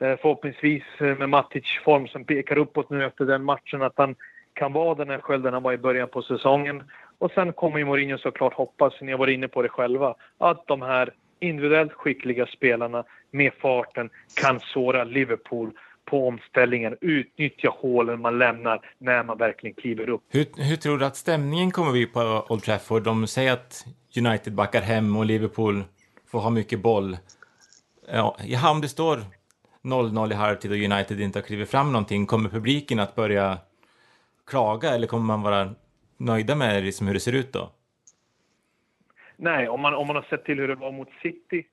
Eh, 0.00 0.16
förhoppningsvis 0.22 0.82
eh, 1.00 1.18
med 1.18 1.28
Matic 1.28 1.64
form 1.84 2.08
som 2.08 2.24
pekar 2.24 2.58
uppåt 2.58 2.90
nu 2.90 3.04
efter 3.04 3.24
den 3.24 3.44
matchen 3.44 3.82
att 3.82 3.92
han 3.96 4.14
kan 4.54 4.72
vara 4.72 4.94
den 4.94 5.10
här 5.10 5.18
skölden 5.18 5.52
han 5.52 5.62
var 5.62 5.72
i 5.72 5.78
början 5.78 6.08
på 6.08 6.22
säsongen. 6.22 6.82
Och 7.18 7.30
sen 7.30 7.52
kommer 7.52 7.78
ju 7.78 7.84
Mourinho 7.84 8.18
såklart 8.18 8.54
hoppas, 8.54 8.94
ni 9.00 9.12
har 9.12 9.18
varit 9.18 9.34
inne 9.34 9.48
på 9.48 9.62
det 9.62 9.68
själva, 9.68 10.14
att 10.38 10.66
de 10.66 10.82
här 10.82 11.14
individuellt 11.40 11.92
skickliga 11.92 12.46
spelarna 12.46 13.04
med 13.30 13.52
farten 13.52 14.10
kan 14.34 14.60
såra 14.60 15.04
Liverpool 15.04 15.70
på 16.04 16.28
omställningen, 16.28 16.96
utnyttja 17.00 17.70
hålen 17.78 18.20
man 18.20 18.38
lämnar 18.38 18.90
när 18.98 19.24
man 19.24 19.38
verkligen 19.38 19.74
kliver 19.74 20.08
upp. 20.08 20.22
Hur, 20.28 20.46
hur 20.56 20.76
tror 20.76 20.98
du 20.98 21.04
att 21.04 21.16
stämningen 21.16 21.70
kommer 21.70 21.92
bli 21.92 22.06
på 22.06 22.46
Old 22.48 22.62
Trafford? 22.62 23.02
De 23.02 23.26
säger 23.26 23.52
att 23.52 23.86
United 24.18 24.54
backar 24.54 24.80
hem 24.80 25.16
och 25.16 25.24
Liverpool 25.26 25.84
får 26.30 26.38
ha 26.38 26.50
mycket 26.50 26.80
boll. 26.80 27.16
Ja, 28.12 28.36
I 28.44 28.54
hamn 28.54 28.80
det 28.80 28.88
står 28.88 29.18
0-0 29.86 30.32
i 30.32 30.34
halvtid 30.34 30.70
och 30.70 30.76
United 30.76 31.20
inte 31.20 31.38
har 31.38 31.44
klivit 31.44 31.70
fram 31.70 31.92
någonting, 31.92 32.26
kommer 32.26 32.48
publiken 32.48 33.00
att 33.00 33.14
börja 33.14 33.58
klaga 34.46 34.90
eller 34.90 35.06
kommer 35.06 35.24
man 35.24 35.42
vara 35.42 35.74
nöjda 36.16 36.54
med 36.54 36.84
liksom 36.84 37.06
hur 37.06 37.14
det 37.14 37.20
ser 37.20 37.32
ut 37.32 37.52
då? 37.52 37.70
Nej, 39.36 39.68
om 39.68 39.80
man, 39.80 39.94
om 39.94 40.06
man 40.06 40.16
har 40.16 40.22
sett 40.22 40.44
till 40.44 40.58
hur 40.58 40.68
det 40.68 40.74
var 40.74 40.92
mot 40.92 41.08
City, 41.22 41.66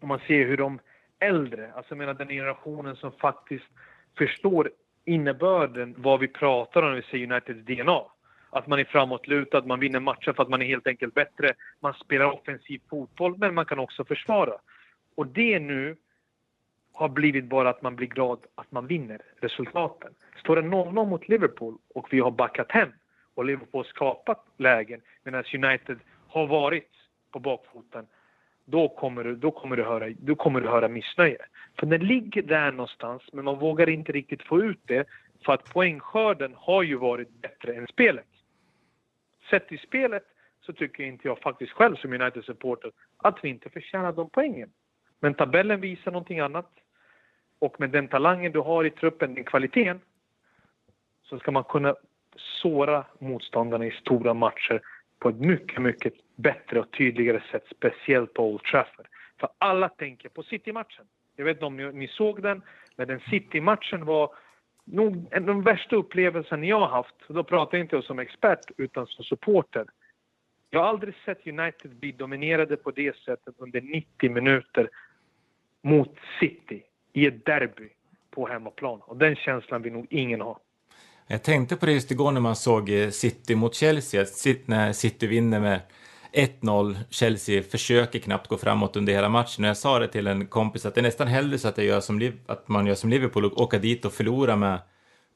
om 0.00 0.08
man 0.08 0.20
ser 0.26 0.46
hur 0.46 0.56
de 0.56 0.78
äldre, 1.18 1.72
alltså 1.72 1.90
jag 1.90 1.98
menar 1.98 2.14
den 2.14 2.28
generationen 2.28 2.96
som 2.96 3.12
faktiskt 3.12 3.64
förstår 4.18 4.70
innebörden, 5.04 5.94
vad 5.98 6.20
vi 6.20 6.28
pratar 6.28 6.82
om 6.82 6.88
när 6.88 6.96
vi 6.96 7.02
säger 7.02 7.32
Uniteds 7.32 7.66
DNA. 7.66 8.02
Att 8.50 8.66
man 8.66 8.78
är 8.78 8.84
framåtlutad, 8.84 9.66
man 9.66 9.80
vinner 9.80 10.00
matcher 10.00 10.32
för 10.32 10.42
att 10.42 10.48
man 10.48 10.62
är 10.62 10.66
helt 10.66 10.86
enkelt 10.86 11.14
bättre. 11.14 11.54
Man 11.80 11.94
spelar 11.94 12.32
offensiv 12.32 12.80
fotboll, 12.90 13.38
men 13.38 13.54
man 13.54 13.66
kan 13.66 13.78
också 13.78 14.04
försvara. 14.04 14.54
Och 15.14 15.26
det 15.26 15.58
nu 15.58 15.96
har 16.96 17.08
blivit 17.08 17.44
bara 17.44 17.70
att 17.70 17.82
man 17.82 17.96
blir 17.96 18.06
glad 18.06 18.38
att 18.54 18.72
man 18.72 18.86
vinner 18.86 19.20
resultaten. 19.40 20.14
Står 20.40 20.56
det 20.56 20.62
0-0 20.62 21.06
mot 21.06 21.28
Liverpool 21.28 21.78
och 21.94 22.08
vi 22.10 22.20
har 22.20 22.30
backat 22.30 22.72
hem 22.72 22.88
och 23.34 23.44
Liverpool 23.44 23.84
skapat 23.84 24.44
lägen 24.56 25.00
medan 25.24 25.44
United 25.54 25.98
har 26.28 26.46
varit 26.46 26.90
på 27.32 27.38
bakfoten 27.38 28.06
då 28.66 28.88
kommer 28.88 29.24
du, 29.24 29.36
då 29.36 29.50
kommer 29.50 29.76
du, 29.76 29.82
höra, 29.82 30.10
då 30.18 30.34
kommer 30.34 30.60
du 30.60 30.68
höra 30.68 30.88
missnöje. 30.88 31.38
För 31.78 31.86
den 31.86 32.06
ligger 32.06 32.42
där 32.42 32.72
någonstans, 32.72 33.22
men 33.32 33.44
man 33.44 33.58
vågar 33.58 33.88
inte 33.88 34.12
riktigt 34.12 34.42
få 34.42 34.62
ut 34.62 34.80
det 34.84 35.08
för 35.44 35.52
att 35.52 35.64
poängskörden 35.64 36.54
har 36.56 36.82
ju 36.82 36.96
varit 36.96 37.30
bättre 37.30 37.74
än 37.74 37.86
spelet. 37.86 38.26
Sett 39.50 39.72
i 39.72 39.78
spelet 39.78 40.24
så 40.60 40.72
tycker 40.72 41.04
inte 41.04 41.28
jag 41.28 41.38
faktiskt 41.38 41.72
själv 41.72 41.96
som 41.96 42.12
United-supporter 42.12 42.92
att 43.16 43.38
vi 43.42 43.48
inte 43.48 43.70
förtjänar 43.70 44.12
de 44.12 44.30
poängen. 44.30 44.70
Men 45.20 45.34
tabellen 45.34 45.80
visar 45.80 46.10
någonting 46.10 46.40
annat. 46.40 46.70
Och 47.58 47.80
med 47.80 47.90
den 47.90 48.08
talangen 48.08 48.52
du 48.52 48.58
har 48.60 48.84
i 48.84 48.90
truppen, 48.90 49.34
den 49.34 49.44
kvaliteten, 49.44 50.00
så 51.22 51.38
ska 51.38 51.50
man 51.50 51.64
kunna 51.64 51.94
såra 52.36 53.04
motståndarna 53.18 53.86
i 53.86 53.90
stora 53.90 54.34
matcher 54.34 54.80
på 55.18 55.28
ett 55.28 55.40
mycket, 55.40 55.82
mycket 55.82 56.14
bättre 56.36 56.80
och 56.80 56.90
tydligare 56.90 57.42
sätt, 57.50 57.64
speciellt 57.76 58.34
på 58.34 58.44
Old 58.44 58.62
Trafford. 58.62 59.06
För 59.40 59.48
alla 59.58 59.88
tänker 59.88 60.28
på 60.28 60.42
City-matchen. 60.42 61.04
Jag 61.36 61.44
vet 61.44 61.56
inte 61.56 61.66
om 61.66 61.76
ni, 61.76 61.92
ni 61.92 62.08
såg 62.08 62.42
den, 62.42 62.62
men 62.96 63.08
den 63.08 63.20
City-matchen 63.20 64.04
var 64.04 64.34
nog 64.84 65.28
en, 65.30 65.46
den 65.46 65.62
värsta 65.62 65.96
upplevelsen 65.96 66.64
jag 66.64 66.80
har 66.80 66.88
haft. 66.88 67.14
Då 67.28 67.44
pratar 67.44 67.78
jag 67.78 67.84
inte 67.84 68.02
som 68.02 68.18
expert, 68.18 68.70
utan 68.76 69.06
som 69.06 69.24
supporter. 69.24 69.86
Jag 70.70 70.80
har 70.80 70.88
aldrig 70.88 71.14
sett 71.24 71.46
United 71.46 71.96
bli 71.96 72.12
dominerade 72.12 72.76
på 72.76 72.90
det 72.90 73.16
sättet 73.16 73.54
under 73.58 73.80
90 73.80 74.30
minuter 74.30 74.90
mot 75.82 76.18
City 76.40 76.82
i 77.16 77.26
ett 77.26 77.46
derby 77.46 77.88
på 78.30 78.48
hemmaplan. 78.48 79.00
Och 79.02 79.16
den 79.16 79.36
känslan 79.36 79.82
vill 79.82 79.92
nog 79.92 80.06
ingen 80.10 80.40
ha. 80.40 80.60
Jag 81.26 81.42
tänkte 81.42 81.76
på 81.76 81.86
det 81.86 81.92
just 81.92 82.10
igår 82.10 82.32
när 82.32 82.40
man 82.40 82.56
såg 82.56 82.90
eh, 82.90 83.10
City 83.10 83.54
mot 83.54 83.74
Chelsea, 83.74 84.24
när 84.64 84.92
City 84.92 85.26
vinner 85.26 85.60
med 85.60 85.80
1-0, 86.32 86.96
Chelsea 87.10 87.62
försöker 87.62 88.18
knappt 88.18 88.48
gå 88.48 88.58
framåt 88.58 88.96
under 88.96 89.12
hela 89.12 89.28
matchen. 89.28 89.64
Och 89.64 89.68
jag 89.68 89.76
sa 89.76 89.98
det 89.98 90.08
till 90.08 90.26
en 90.26 90.46
kompis 90.46 90.86
att 90.86 90.94
det 90.94 91.00
är 91.00 91.02
nästan 91.02 91.26
hellre 91.26 91.58
så 91.58 91.68
att, 91.68 91.78
jag 91.78 91.86
gör 91.86 92.00
som, 92.00 92.32
att 92.46 92.68
man 92.68 92.86
gör 92.86 92.94
som 92.94 93.10
Liverpool 93.10 93.44
och 93.44 93.60
åka 93.60 93.78
dit 93.78 94.04
och 94.04 94.12
förlora 94.12 94.56
med 94.56 94.78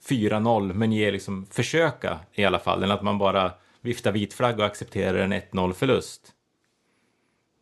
4-0, 0.08 0.72
men 0.72 0.92
ge 0.92 1.10
liksom 1.10 1.46
försöka 1.46 2.18
i 2.32 2.44
alla 2.44 2.58
fall, 2.58 2.82
än 2.82 2.90
att 2.90 3.02
man 3.02 3.18
bara 3.18 3.52
viftar 3.80 4.12
vit 4.12 4.34
flagg 4.34 4.58
och 4.58 4.66
accepterar 4.66 5.18
en 5.18 5.32
1-0 5.32 5.72
förlust. 5.72 6.32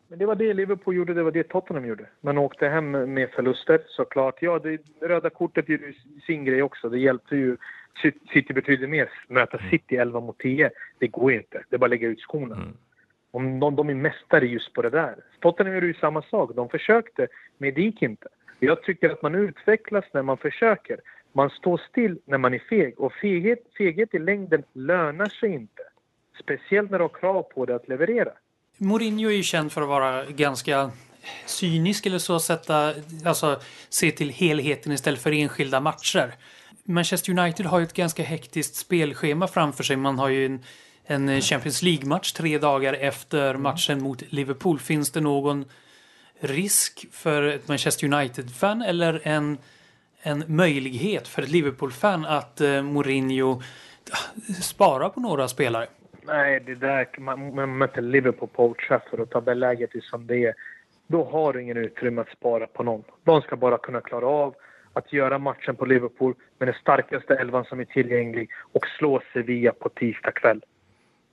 Men 0.09 0.19
det 0.19 0.25
var 0.25 0.35
det 0.35 0.53
Liverpool 0.53 0.95
gjorde, 0.95 1.13
det 1.13 1.23
var 1.23 1.31
det 1.31 1.43
Tottenham 1.43 1.85
gjorde. 1.85 2.05
Man 2.21 2.37
åkte 2.37 2.67
hem 2.67 2.91
med 2.91 3.29
förluster 3.29 3.81
såklart. 3.87 4.41
Ja, 4.41 4.59
det 4.59 4.81
röda 5.01 5.29
kortet 5.29 5.69
gjorde 5.69 5.93
sin 6.25 6.45
grej 6.45 6.61
också. 6.61 6.89
Det 6.89 6.99
hjälpte 6.99 7.35
ju 7.35 7.57
City 8.33 8.53
betyder 8.53 8.87
mer. 8.87 9.09
Möta 9.27 9.57
mm. 9.57 9.69
City 9.69 9.95
11 9.95 10.19
mot 10.19 10.37
10, 10.37 10.71
det 10.99 11.07
går 11.07 11.31
inte. 11.31 11.63
Det 11.69 11.75
är 11.75 11.77
bara 11.77 11.85
att 11.85 11.89
lägga 11.89 12.07
ut 12.07 12.21
skorna. 12.21 12.55
Mm. 12.55 12.77
Om 13.31 13.59
de, 13.59 13.75
de 13.75 13.89
är 13.89 13.93
mästare 13.93 14.45
just 14.45 14.73
på 14.73 14.81
det 14.81 14.89
där. 14.89 15.15
Tottenham 15.39 15.73
gjorde 15.73 15.87
ju 15.87 15.93
samma 15.93 16.21
sak. 16.21 16.51
De 16.55 16.69
försökte, 16.69 17.27
men 17.57 17.73
det 17.73 17.81
gick 17.81 18.01
inte. 18.01 18.27
Jag 18.59 18.83
tycker 18.83 19.09
att 19.09 19.21
man 19.21 19.35
utvecklas 19.35 20.05
när 20.13 20.23
man 20.23 20.37
försöker. 20.37 20.99
Man 21.33 21.49
står 21.49 21.81
still 21.89 22.19
när 22.25 22.37
man 22.37 22.53
är 22.53 22.59
feg. 22.59 22.99
Och 22.99 23.13
feghet, 23.13 23.59
feghet 23.77 24.13
i 24.13 24.19
längden 24.19 24.63
lönar 24.73 25.25
sig 25.25 25.49
inte. 25.49 25.81
Speciellt 26.43 26.91
när 26.91 26.97
du 26.97 27.03
har 27.03 27.09
krav 27.09 27.43
på 27.43 27.65
dig 27.65 27.75
att 27.75 27.87
leverera. 27.87 28.31
Mourinho 28.81 29.29
är 29.29 29.33
ju 29.33 29.43
känd 29.43 29.71
för 29.71 29.81
att 29.81 29.87
vara 29.87 30.25
ganska 30.25 30.91
cynisk 31.45 32.05
eller 32.05 32.19
så, 32.19 32.39
sätta, 32.39 32.93
alltså 33.25 33.61
se 33.89 34.11
till 34.11 34.29
helheten 34.29 34.91
istället 34.91 35.21
för 35.21 35.31
enskilda 35.31 35.79
matcher. 35.79 36.35
Manchester 36.83 37.39
United 37.39 37.65
har 37.65 37.79
ju 37.79 37.83
ett 37.83 37.93
ganska 37.93 38.23
hektiskt 38.23 38.75
spelschema 38.75 39.47
framför 39.47 39.83
sig. 39.83 39.95
Man 39.95 40.19
har 40.19 40.29
ju 40.29 40.45
en, 40.45 40.63
en 41.05 41.41
Champions 41.41 41.81
League-match 41.81 42.31
tre 42.31 42.57
dagar 42.57 42.93
efter 42.93 43.49
mm. 43.49 43.61
matchen 43.61 44.03
mot 44.03 44.23
Liverpool. 44.29 44.79
Finns 44.79 45.11
det 45.11 45.21
någon 45.21 45.65
risk 46.39 47.05
för 47.11 47.43
ett 47.43 47.67
Manchester 47.67 48.13
United-fan 48.13 48.81
eller 48.81 49.21
en, 49.23 49.57
en 50.21 50.43
möjlighet 50.47 51.27
för 51.27 51.41
ett 51.41 51.49
Liverpool-fan 51.49 52.25
att 52.25 52.61
eh, 52.61 52.81
Mourinho 52.81 53.61
äh, 54.11 54.55
sparar 54.55 55.09
på 55.09 55.19
några 55.19 55.47
spelare? 55.47 55.87
Nej, 56.29 56.59
det 56.65 56.75
där, 56.75 57.07
man, 57.17 57.55
man 57.55 57.77
möter 57.77 58.01
Liverpool 58.01 58.49
på 58.49 58.65
Old 58.65 58.77
Trafford 58.77 59.19
och 59.19 59.29
tabelläget 59.29 59.95
är 59.95 59.99
som 59.99 60.27
det 60.27 60.45
är. 60.45 60.53
Då 61.07 61.23
har 61.23 61.53
du 61.53 61.61
ingen 61.61 61.77
utrymme 61.77 62.21
att 62.21 62.29
spara 62.29 62.67
på 62.67 62.83
någon. 62.83 63.03
De 63.23 63.41
ska 63.41 63.55
bara 63.55 63.77
kunna 63.77 64.01
klara 64.01 64.27
av 64.27 64.55
att 64.93 65.13
göra 65.13 65.39
matchen 65.39 65.75
på 65.75 65.85
Liverpool 65.85 66.33
med 66.57 66.67
den 66.67 66.75
starkaste 66.81 67.35
elvan 67.35 67.65
som 67.65 67.79
är 67.79 67.85
tillgänglig 67.85 68.49
och 68.71 68.85
slå 68.97 69.21
Sevilla 69.33 69.71
på 69.71 69.89
tisdag 69.89 70.31
kväll. 70.31 70.61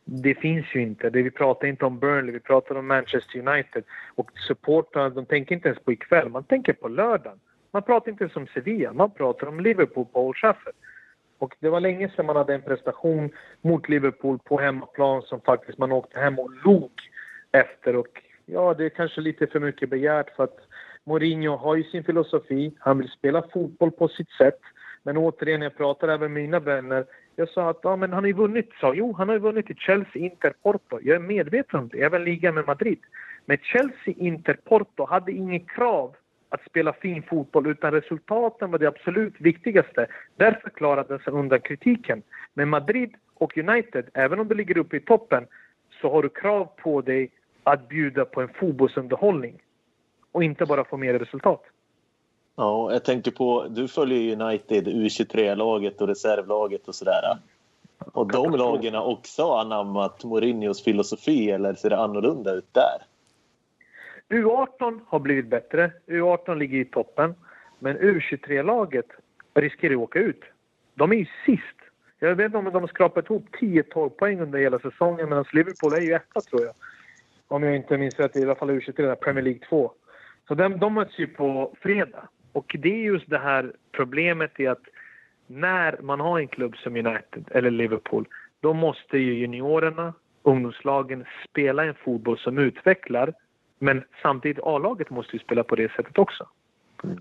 Det 0.04 0.34
finns 0.34 0.66
ju 0.74 0.82
inte. 0.82 1.10
Det, 1.10 1.22
vi 1.22 1.30
pratar 1.30 1.68
inte 1.68 1.84
om 1.84 1.98
Burnley, 1.98 2.32
vi 2.32 2.40
pratar 2.40 2.74
om 2.74 2.86
Manchester 2.86 3.48
United. 3.48 3.84
Och 4.14 4.30
supportrarna, 4.48 5.10
de 5.10 5.26
tänker 5.26 5.54
inte 5.54 5.68
ens 5.68 5.84
på 5.84 5.92
ikväll, 5.92 6.28
man 6.28 6.44
tänker 6.44 6.72
på 6.72 6.88
lördagen. 6.88 7.40
Man 7.70 7.82
pratar 7.82 8.10
inte 8.10 8.24
ens 8.24 8.36
om 8.36 8.46
Sevilla, 8.46 8.92
man 8.92 9.10
pratar 9.10 9.46
om 9.46 9.60
Liverpool 9.60 10.06
på 10.12 10.26
Old 10.26 10.36
Trafford. 10.36 10.74
Och 11.38 11.56
det 11.60 11.68
var 11.68 11.80
länge 11.80 12.08
sedan 12.08 12.26
man 12.26 12.36
hade 12.36 12.54
en 12.54 12.62
prestation 12.62 13.30
mot 13.60 13.88
Liverpool 13.88 14.38
på 14.38 14.58
hemmaplan 14.58 15.22
som 15.22 15.40
faktiskt 15.40 15.78
man 15.78 15.92
åkte 15.92 16.20
hem 16.20 16.38
och 16.38 16.50
log 16.64 16.92
efter 17.52 17.96
och 17.96 18.22
Ja, 18.48 18.74
det 18.74 18.84
är 18.84 18.88
kanske 18.88 19.20
lite 19.20 19.46
för 19.46 19.60
mycket 19.60 19.90
begärt 19.90 20.36
för 20.36 20.44
att 20.44 20.58
Mourinho 21.04 21.56
har 21.56 21.76
ju 21.76 21.84
sin 21.84 22.04
filosofi. 22.04 22.74
Han 22.78 22.98
vill 22.98 23.08
spela 23.08 23.42
fotboll 23.52 23.90
på 23.90 24.08
sitt 24.08 24.30
sätt. 24.30 24.60
Men 25.02 25.16
återigen, 25.16 25.62
jag 25.62 25.76
pratar 25.76 26.08
även 26.08 26.32
med 26.32 26.42
mina 26.42 26.60
vänner. 26.60 27.04
Jag 27.36 27.48
sa 27.48 27.70
att 27.70 27.80
ja, 27.82 27.96
men 27.96 28.12
han 28.12 28.22
har 28.22 28.28
ju 28.28 28.32
vunnit. 28.32 28.70
Sa, 28.80 28.94
jo, 28.94 29.12
han 29.12 29.28
har 29.28 29.34
ju 29.34 29.40
vunnit 29.40 29.70
i 29.70 29.74
Chelsea, 29.74 30.22
Inter, 30.22 30.54
Porto. 30.62 30.98
Jag 31.02 31.16
är 31.16 31.20
medveten 31.20 31.80
om 31.80 31.88
det. 31.88 32.02
Även 32.02 32.24
ligan 32.24 32.54
med 32.54 32.66
Madrid. 32.66 32.98
Men 33.44 33.58
Chelsea, 33.62 34.14
Inter, 34.16 34.58
Porto 34.64 35.06
hade 35.06 35.32
inget 35.32 35.68
krav 35.68 36.16
att 36.56 36.70
spela 36.70 36.92
fin 36.92 37.22
fotboll 37.22 37.66
utan 37.66 37.92
resultaten 37.92 38.70
var 38.70 38.78
det 38.78 38.86
absolut 38.86 39.34
viktigaste. 39.38 40.06
Därför 40.36 40.70
klarade 40.70 41.08
den 41.08 41.18
sig 41.18 41.32
undan 41.32 41.60
kritiken. 41.60 42.22
Men 42.54 42.68
Madrid 42.68 43.14
och 43.34 43.58
United, 43.58 44.04
även 44.14 44.40
om 44.40 44.48
du 44.48 44.54
ligger 44.54 44.78
uppe 44.78 44.96
i 44.96 45.00
toppen, 45.00 45.46
så 46.00 46.12
har 46.12 46.22
du 46.22 46.28
krav 46.28 46.68
på 46.82 47.00
dig 47.00 47.30
att 47.64 47.88
bjuda 47.88 48.24
på 48.24 48.40
en 48.40 48.48
fotbollsunderhållning 48.48 49.62
och 50.32 50.44
inte 50.44 50.66
bara 50.66 50.84
få 50.84 50.96
mer 50.96 51.18
resultat. 51.18 51.62
Ja, 52.56 52.92
jag 52.92 53.04
tänker 53.04 53.30
på, 53.30 53.66
du 53.68 53.88
följer 53.88 54.42
United, 54.42 54.88
U23-laget 54.88 56.00
och 56.00 56.08
reservlaget 56.08 56.88
och 56.88 56.94
sådär. 56.94 57.38
Och 57.98 58.26
de 58.26 58.52
lagen 58.52 58.94
har 58.94 59.04
också 59.04 59.52
anammat 59.52 60.24
Mourinhos 60.24 60.84
filosofi 60.84 61.50
eller 61.50 61.74
ser 61.74 61.90
det 61.90 61.98
annorlunda 61.98 62.52
ut 62.52 62.74
där? 62.74 63.15
U18 64.28 65.00
har 65.06 65.18
blivit 65.18 65.46
bättre. 65.46 65.92
U18 66.06 66.54
ligger 66.54 66.78
i 66.78 66.84
toppen. 66.84 67.34
Men 67.78 67.98
U23-laget 67.98 69.06
riskerar 69.54 69.92
att 69.94 69.98
åka 69.98 70.18
ut. 70.18 70.44
De 70.94 71.12
är 71.12 71.16
ju 71.16 71.26
sist. 71.46 71.76
Jag 72.18 72.34
vet 72.34 72.46
inte 72.46 72.58
om 72.58 72.64
de 72.64 72.82
har 72.82 72.88
skrapat 72.88 73.24
ihop 73.24 73.46
10-12 73.60 74.08
poäng 74.08 74.40
under 74.40 74.58
hela 74.58 74.78
säsongen 74.78 75.28
medan 75.28 75.44
Liverpool 75.52 75.92
är 75.92 76.00
ju 76.00 76.12
etta 76.12 76.40
tror 76.40 76.62
jag. 76.62 76.74
Om 77.48 77.62
jag 77.62 77.76
inte 77.76 77.98
minns 77.98 78.18
rätt, 78.18 78.36
i 78.36 78.42
alla 78.42 78.54
fall 78.54 78.70
U23, 78.70 79.14
Premier 79.14 79.44
League 79.44 79.60
2. 79.68 79.92
Så 80.48 80.54
de, 80.54 80.78
de 80.78 80.94
möts 80.94 81.18
ju 81.18 81.26
på 81.26 81.76
fredag. 81.80 82.28
Och 82.52 82.76
det 82.78 82.88
är 82.88 83.02
just 83.02 83.30
det 83.30 83.38
här 83.38 83.72
problemet 83.92 84.60
i 84.60 84.66
att 84.66 84.82
när 85.46 85.98
man 86.02 86.20
har 86.20 86.38
en 86.38 86.48
klubb 86.48 86.76
som 86.76 86.96
United 86.96 87.44
eller 87.50 87.70
Liverpool, 87.70 88.28
då 88.60 88.72
måste 88.72 89.18
ju 89.18 89.34
juniorerna, 89.34 90.14
ungdomslagen, 90.42 91.24
spela 91.50 91.84
en 91.84 91.94
fotboll 91.94 92.38
som 92.38 92.58
utvecklar. 92.58 93.34
Men 93.78 94.04
samtidigt, 94.22 94.62
A-laget 94.62 95.10
måste 95.10 95.36
ju 95.36 95.42
spela 95.42 95.64
på 95.64 95.76
det 95.76 95.92
sättet 95.92 96.18
också. 96.18 96.48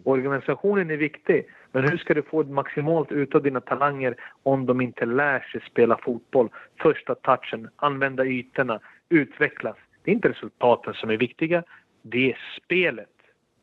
Organisationen 0.04 0.92
är 0.92 0.98
viktig, 0.98 1.46
men 1.72 1.90
hur 1.90 1.98
ska 1.98 2.14
du 2.14 2.22
få 2.22 2.44
maximalt 2.44 3.12
ut 3.12 3.36
av 3.36 3.44
dina 3.44 3.62
talanger 3.62 4.16
om 4.44 4.66
de 4.66 4.82
inte 4.82 5.06
lär 5.06 5.40
sig 5.40 5.62
spela 5.62 5.98
fotboll? 5.98 6.50
Första 6.82 7.16
touchen, 7.16 7.70
använda 7.76 8.26
ytorna, 8.26 8.80
utvecklas. 9.10 9.78
Det 10.04 10.12
är 10.12 10.16
inte 10.16 10.30
resultaten 10.30 10.94
som 10.94 11.10
är 11.10 11.18
viktiga, 11.18 11.64
det 12.02 12.32
är 12.32 12.38
spelet. 12.64 13.10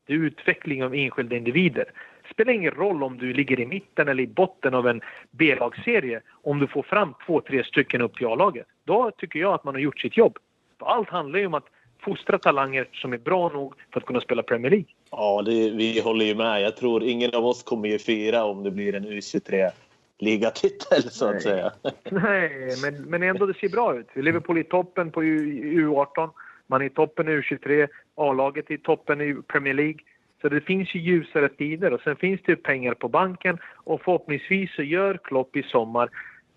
Det 0.06 0.12
är 0.12 0.16
utveckling 0.16 0.84
av 0.84 0.94
enskilda 0.94 1.36
individer. 1.36 1.84
Det 2.22 2.28
spelar 2.30 2.52
ingen 2.52 2.70
roll 2.70 3.02
om 3.02 3.18
du 3.18 3.32
ligger 3.32 3.60
i 3.60 3.66
mitten 3.66 4.08
eller 4.08 4.22
i 4.22 4.26
botten 4.26 4.74
av 4.74 4.88
en 4.88 5.00
B-lagsserie 5.30 6.20
om 6.42 6.58
du 6.58 6.66
får 6.66 6.82
fram 6.82 7.14
två, 7.26 7.40
tre 7.40 7.64
stycken 7.64 8.00
upp 8.00 8.22
i 8.22 8.24
A-laget. 8.24 8.66
Då 8.84 9.10
tycker 9.10 9.40
jag 9.40 9.54
att 9.54 9.64
man 9.64 9.74
har 9.74 9.80
gjort 9.80 10.00
sitt 10.00 10.16
jobb. 10.16 10.38
Allt 10.78 11.08
handlar 11.08 11.38
ju 11.38 11.46
om 11.46 11.54
att 11.54 11.68
fostra 12.02 12.38
talanger 12.38 12.88
som 12.92 13.12
är 13.12 13.18
bra 13.18 13.48
nog 13.48 13.74
för 13.92 14.00
att 14.00 14.06
kunna 14.06 14.20
spela 14.20 14.42
Premier 14.42 14.70
League. 14.70 14.86
Ja, 15.10 15.42
det, 15.46 15.70
vi 15.70 16.00
håller 16.00 16.24
ju 16.24 16.34
med. 16.34 16.62
Jag 16.62 16.76
tror 16.76 17.02
ingen 17.02 17.34
av 17.34 17.46
oss 17.46 17.62
kommer 17.62 17.88
ju 17.88 17.98
fira 17.98 18.44
om 18.44 18.62
det 18.62 18.70
blir 18.70 18.94
en 18.94 19.06
U23 19.06 19.70
ligatitel 20.18 21.02
så 21.02 21.26
att 21.26 21.32
Nej. 21.32 21.40
säga. 21.42 21.72
Nej, 22.10 22.76
men, 22.82 23.02
men 23.02 23.22
ändå 23.22 23.46
det 23.46 23.54
ser 23.54 23.68
bra 23.68 23.96
ut. 23.96 24.06
Liverpool 24.14 24.56
är 24.56 24.60
i 24.60 24.64
toppen 24.64 25.10
på 25.10 25.24
U- 25.24 25.86
U18, 25.86 26.30
man 26.66 26.82
är 26.82 26.86
i 26.86 26.90
toppen 26.90 27.28
i 27.28 27.30
U23, 27.30 27.88
A-laget 28.14 28.70
är 28.70 28.74
i 28.74 28.78
toppen 28.78 29.20
i 29.20 29.34
Premier 29.48 29.74
League. 29.74 29.98
Så 30.40 30.48
det 30.48 30.60
finns 30.60 30.94
ju 30.94 31.00
ljusare 31.00 31.48
tider 31.48 31.92
och 31.92 32.00
sen 32.00 32.16
finns 32.16 32.40
det 32.44 32.52
ju 32.52 32.56
pengar 32.56 32.94
på 32.94 33.08
banken 33.08 33.58
och 33.74 34.02
förhoppningsvis 34.02 34.74
så 34.74 34.82
gör 34.82 35.18
Klopp 35.24 35.56
i 35.56 35.62
sommar 35.62 36.10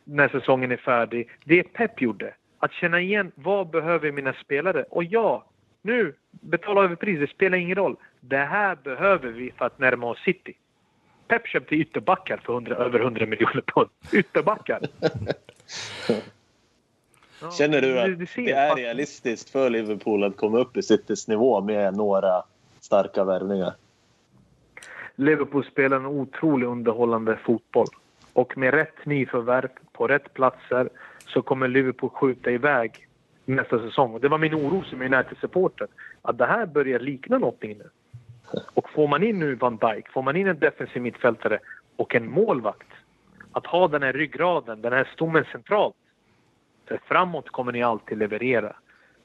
när 0.04 0.28
säsongen 0.30 0.72
är 0.72 0.78
färdig 0.78 1.30
det 1.44 1.64
Pep 1.64 2.02
gjorde. 2.02 2.34
Att 2.66 2.74
känna 2.74 3.00
igen 3.00 3.32
vad 3.36 3.70
behöver 3.70 4.12
mina 4.12 4.34
spelare? 4.34 4.86
Och 4.90 5.04
ja, 5.04 5.46
nu 5.82 6.14
betala 6.32 6.84
överpris, 6.84 7.20
det 7.20 7.28
spelar 7.28 7.58
ingen 7.58 7.76
roll. 7.76 7.96
Det 8.20 8.38
här 8.38 8.78
behöver 8.84 9.30
vi 9.30 9.52
för 9.52 9.66
att 9.66 9.80
närma 9.80 10.08
oss 10.08 10.20
City. 10.26 10.54
Pep 11.28 11.48
köpte 11.48 11.76
ytterbackar 11.76 12.38
för 12.38 12.54
100, 12.54 12.76
över 12.76 13.00
100 13.00 13.26
miljoner 13.26 13.62
pund. 13.62 13.90
Ytterbackar! 14.14 14.82
Ja, 17.42 17.52
Känner 17.58 17.82
du 17.82 18.00
att 18.00 18.20
du 18.20 18.26
ser 18.26 18.42
det 18.42 18.52
är 18.52 18.76
realistiskt 18.76 19.50
för 19.50 19.70
Liverpool 19.70 20.24
att 20.24 20.38
komma 20.38 20.58
upp 20.58 20.78
i 20.78 20.84
Citys 20.84 21.28
nivå 21.28 21.62
med 21.62 21.96
några 21.98 22.44
starka 22.80 23.24
värvningar? 23.24 23.74
Liverpool 25.16 25.66
spelar 25.66 25.98
en 25.98 26.06
otroligt 26.06 26.68
underhållande 26.68 27.38
fotboll. 27.38 27.88
Och 28.34 28.58
med 28.58 28.74
rätt 28.74 29.06
nyförvärv 29.06 29.70
på 29.92 30.08
rätt 30.08 30.34
platser 30.34 30.90
så 31.36 31.42
kommer 31.42 31.68
Liverpool 31.68 32.10
skjuta 32.10 32.52
iväg 32.52 33.08
nästa 33.46 33.80
säsong. 33.80 34.14
Och 34.14 34.22
det 34.22 34.28
var 34.28 34.38
min 34.38 34.56
oro 34.56 34.84
som 34.84 35.02
United-supporter. 35.02 35.88
Att 36.22 36.38
det 36.38 36.46
här 36.46 36.66
börjar 36.66 37.00
likna 37.00 37.38
någonting 37.38 37.78
nu. 37.78 37.90
Och 38.74 38.90
får 38.90 39.08
man 39.08 39.24
in 39.24 39.40
nu 39.40 39.56
Van 39.56 39.78
Dijk, 39.78 40.10
får 40.10 40.22
man 40.22 40.36
in 40.36 40.48
en 40.48 40.60
defensiv 40.60 41.02
mittfältare 41.02 41.60
och 41.96 42.16
en 42.16 42.32
målvakt. 42.32 42.88
Att 43.52 43.66
ha 43.66 43.88
den 43.88 44.04
här 44.04 44.14
ryggraden, 44.14 44.82
den 44.82 44.94
här 44.94 45.10
stommen 45.14 45.46
centralt. 45.52 45.96
För 46.88 47.00
framåt 47.06 47.50
kommer 47.50 47.72
ni 47.72 47.84
alltid 47.84 48.18
leverera. 48.18 48.76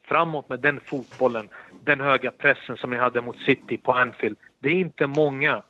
Framåt 0.02 0.48
med 0.48 0.60
den 0.60 0.80
fotbollen, 0.80 1.48
den 1.84 2.00
höga 2.00 2.30
pressen 2.30 2.76
som 2.76 2.90
ni 2.90 2.96
hade 2.96 3.20
mot 3.20 3.38
City 3.38 3.76
på 3.76 3.92
Anfield. 3.92 4.36
Det 4.58 4.68
är 4.68 4.74
inte 4.74 5.06
många 5.06 5.62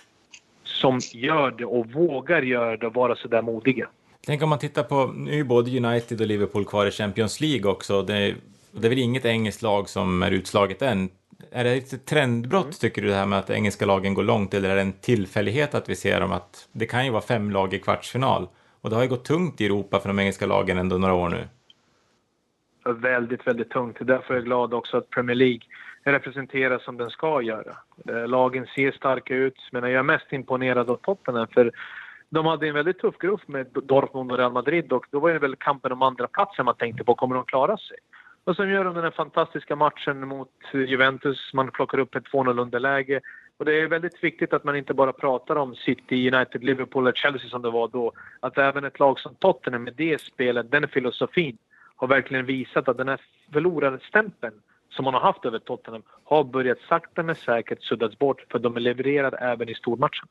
som 0.63 0.99
gör 1.13 1.51
det 1.51 1.65
och 1.65 1.93
vågar 1.93 2.43
göra 2.43 2.77
det 2.77 2.87
och 2.87 2.95
vara 2.95 3.17
så 3.17 3.29
där 3.29 3.43
modiga. 3.43 3.89
Tänk 4.27 4.43
om 4.43 4.49
man 4.49 4.59
tittar 4.59 4.83
på, 4.83 5.07
nu 5.07 5.41
är 5.41 5.45
både 5.45 5.77
United 5.77 6.21
och 6.21 6.27
Liverpool 6.27 6.65
kvar 6.65 6.87
i 6.87 6.91
Champions 6.91 7.41
League 7.41 7.71
också. 7.71 8.03
Det 8.03 8.17
är, 8.17 8.35
det 8.73 8.87
är 8.87 8.89
väl 8.89 8.99
inget 8.99 9.25
engelskt 9.25 9.63
lag 9.63 9.89
som 9.89 10.23
är 10.23 10.31
utslaget 10.31 10.83
än. 10.83 11.09
Är 11.51 11.65
det 11.65 11.73
ett 11.73 12.07
trendbrott, 12.07 12.81
tycker 12.81 13.03
du, 13.03 13.09
det 13.09 13.15
här 13.15 13.27
med 13.27 13.39
att 13.39 13.51
engelska 13.51 13.87
lagen 13.87 14.15
går 14.15 14.23
långt, 14.23 14.55
eller 14.55 14.71
är 14.71 14.75
det 14.75 14.81
en 14.81 14.93
tillfällighet 14.93 15.75
att 15.75 15.89
vi 15.89 15.97
ser 15.97 16.21
dem 16.21 16.33
att 16.33 16.69
det 16.73 16.87
kan 16.87 17.05
ju 17.05 17.11
vara 17.11 17.23
fem 17.23 17.51
lag 17.51 17.75
i 17.75 17.79
kvartsfinal? 17.79 18.49
Och 18.81 18.91
det 18.91 18.97
har 18.97 19.03
ju 19.03 19.09
gått 19.09 19.25
tungt 19.25 19.61
i 19.61 19.67
Europa 19.67 20.01
för 20.01 20.09
de 20.09 20.19
engelska 20.19 20.47
lagen 20.47 20.79
ändå 20.79 20.99
några 20.99 21.15
år 21.15 21.29
nu. 21.29 21.49
Väldigt, 22.85 23.47
väldigt 23.47 23.71
tungt. 23.71 23.97
Därför 24.01 24.35
är 24.35 24.39
jag 24.39 24.45
glad 24.45 24.75
också 24.75 24.97
att 24.97 25.11
Premier 25.11 25.37
League 25.37 25.61
representeras 26.05 26.85
som 26.85 26.97
den 26.97 27.11
ska 27.11 27.43
göra. 27.43 27.77
Eh, 28.09 28.29
Lagen 28.29 28.67
ser 28.75 28.93
starka 28.93 29.35
ut, 29.35 29.69
men 29.73 29.83
jag 29.83 29.93
är 29.93 30.03
mest 30.03 30.33
imponerad 30.33 30.91
av 30.91 30.97
Tottenham 30.97 31.47
för 31.47 31.73
de 32.31 32.47
hade 32.47 32.69
en 32.69 32.75
väldigt 32.75 32.99
tuff 32.99 33.19
grupp 33.19 33.49
med 33.49 33.67
Dortmund 33.73 34.33
och 34.33 34.39
Real 34.39 34.53
Madrid 34.53 34.93
och 34.93 35.07
då 35.11 35.21
var 35.21 35.31
det 35.31 35.39
väl 35.39 35.57
kampen 35.57 35.93
om 35.93 36.03
andra 36.03 36.29
platsen 36.29 36.65
man 36.65 36.77
tänkte 36.77 37.05
på. 37.05 37.15
Kommer 37.15 37.35
de 37.35 37.45
klara 37.45 37.77
sig? 37.77 37.97
Och 38.45 38.57
sen 38.57 38.69
gör 38.69 38.85
de 38.85 38.95
den 38.95 39.05
här 39.05 39.11
fantastiska 39.11 39.77
matchen 39.77 40.29
mot 40.29 40.51
Juventus. 40.73 41.51
Man 41.55 41.71
plockar 41.71 41.99
upp 41.99 42.15
ett 42.15 42.25
2-0 42.25 42.61
underläge. 42.61 43.21
Och 43.57 43.65
det 43.65 43.81
är 43.81 43.89
väldigt 43.89 44.25
viktigt 44.25 44.53
att 44.53 44.65
man 44.65 44.77
inte 44.77 44.95
bara 44.95 45.13
pratar 45.13 45.57
om 45.57 45.75
City, 45.75 46.31
United, 46.31 46.65
Liverpool 46.65 47.03
eller 47.03 47.13
Chelsea 47.13 47.51
som 47.51 47.63
det 47.63 47.71
var 47.71 47.89
då. 47.89 48.13
Att 48.41 48.59
även 48.59 48.85
ett 48.85 48.99
lag 48.99 49.21
som 49.21 49.35
Tottenham 49.35 49.85
med 49.85 49.95
det 49.97 50.21
spelet, 50.21 50.71
den 50.71 50.89
filosofin, 50.89 51.59
har 51.97 52.09
verkligen 52.09 52.47
visat 52.47 52.89
att 52.89 52.97
den 52.97 53.09
här 53.09 53.21
förlorarstämpeln 53.53 54.55
som 54.91 55.05
man 55.05 55.15
har 55.15 55.21
haft 55.21 55.45
över 55.45 55.59
Tottenham 55.59 56.03
har 56.25 56.45
börjat 56.45 56.79
sakta 56.89 57.23
men 57.23 57.35
säkert 57.35 57.83
suddas 57.83 58.19
bort 58.19 58.45
för 58.51 58.59
de 58.59 58.77
är 58.77 58.81
levererade 58.81 59.37
även 59.37 59.69
i 59.69 59.75
stormatchen. 59.75 60.29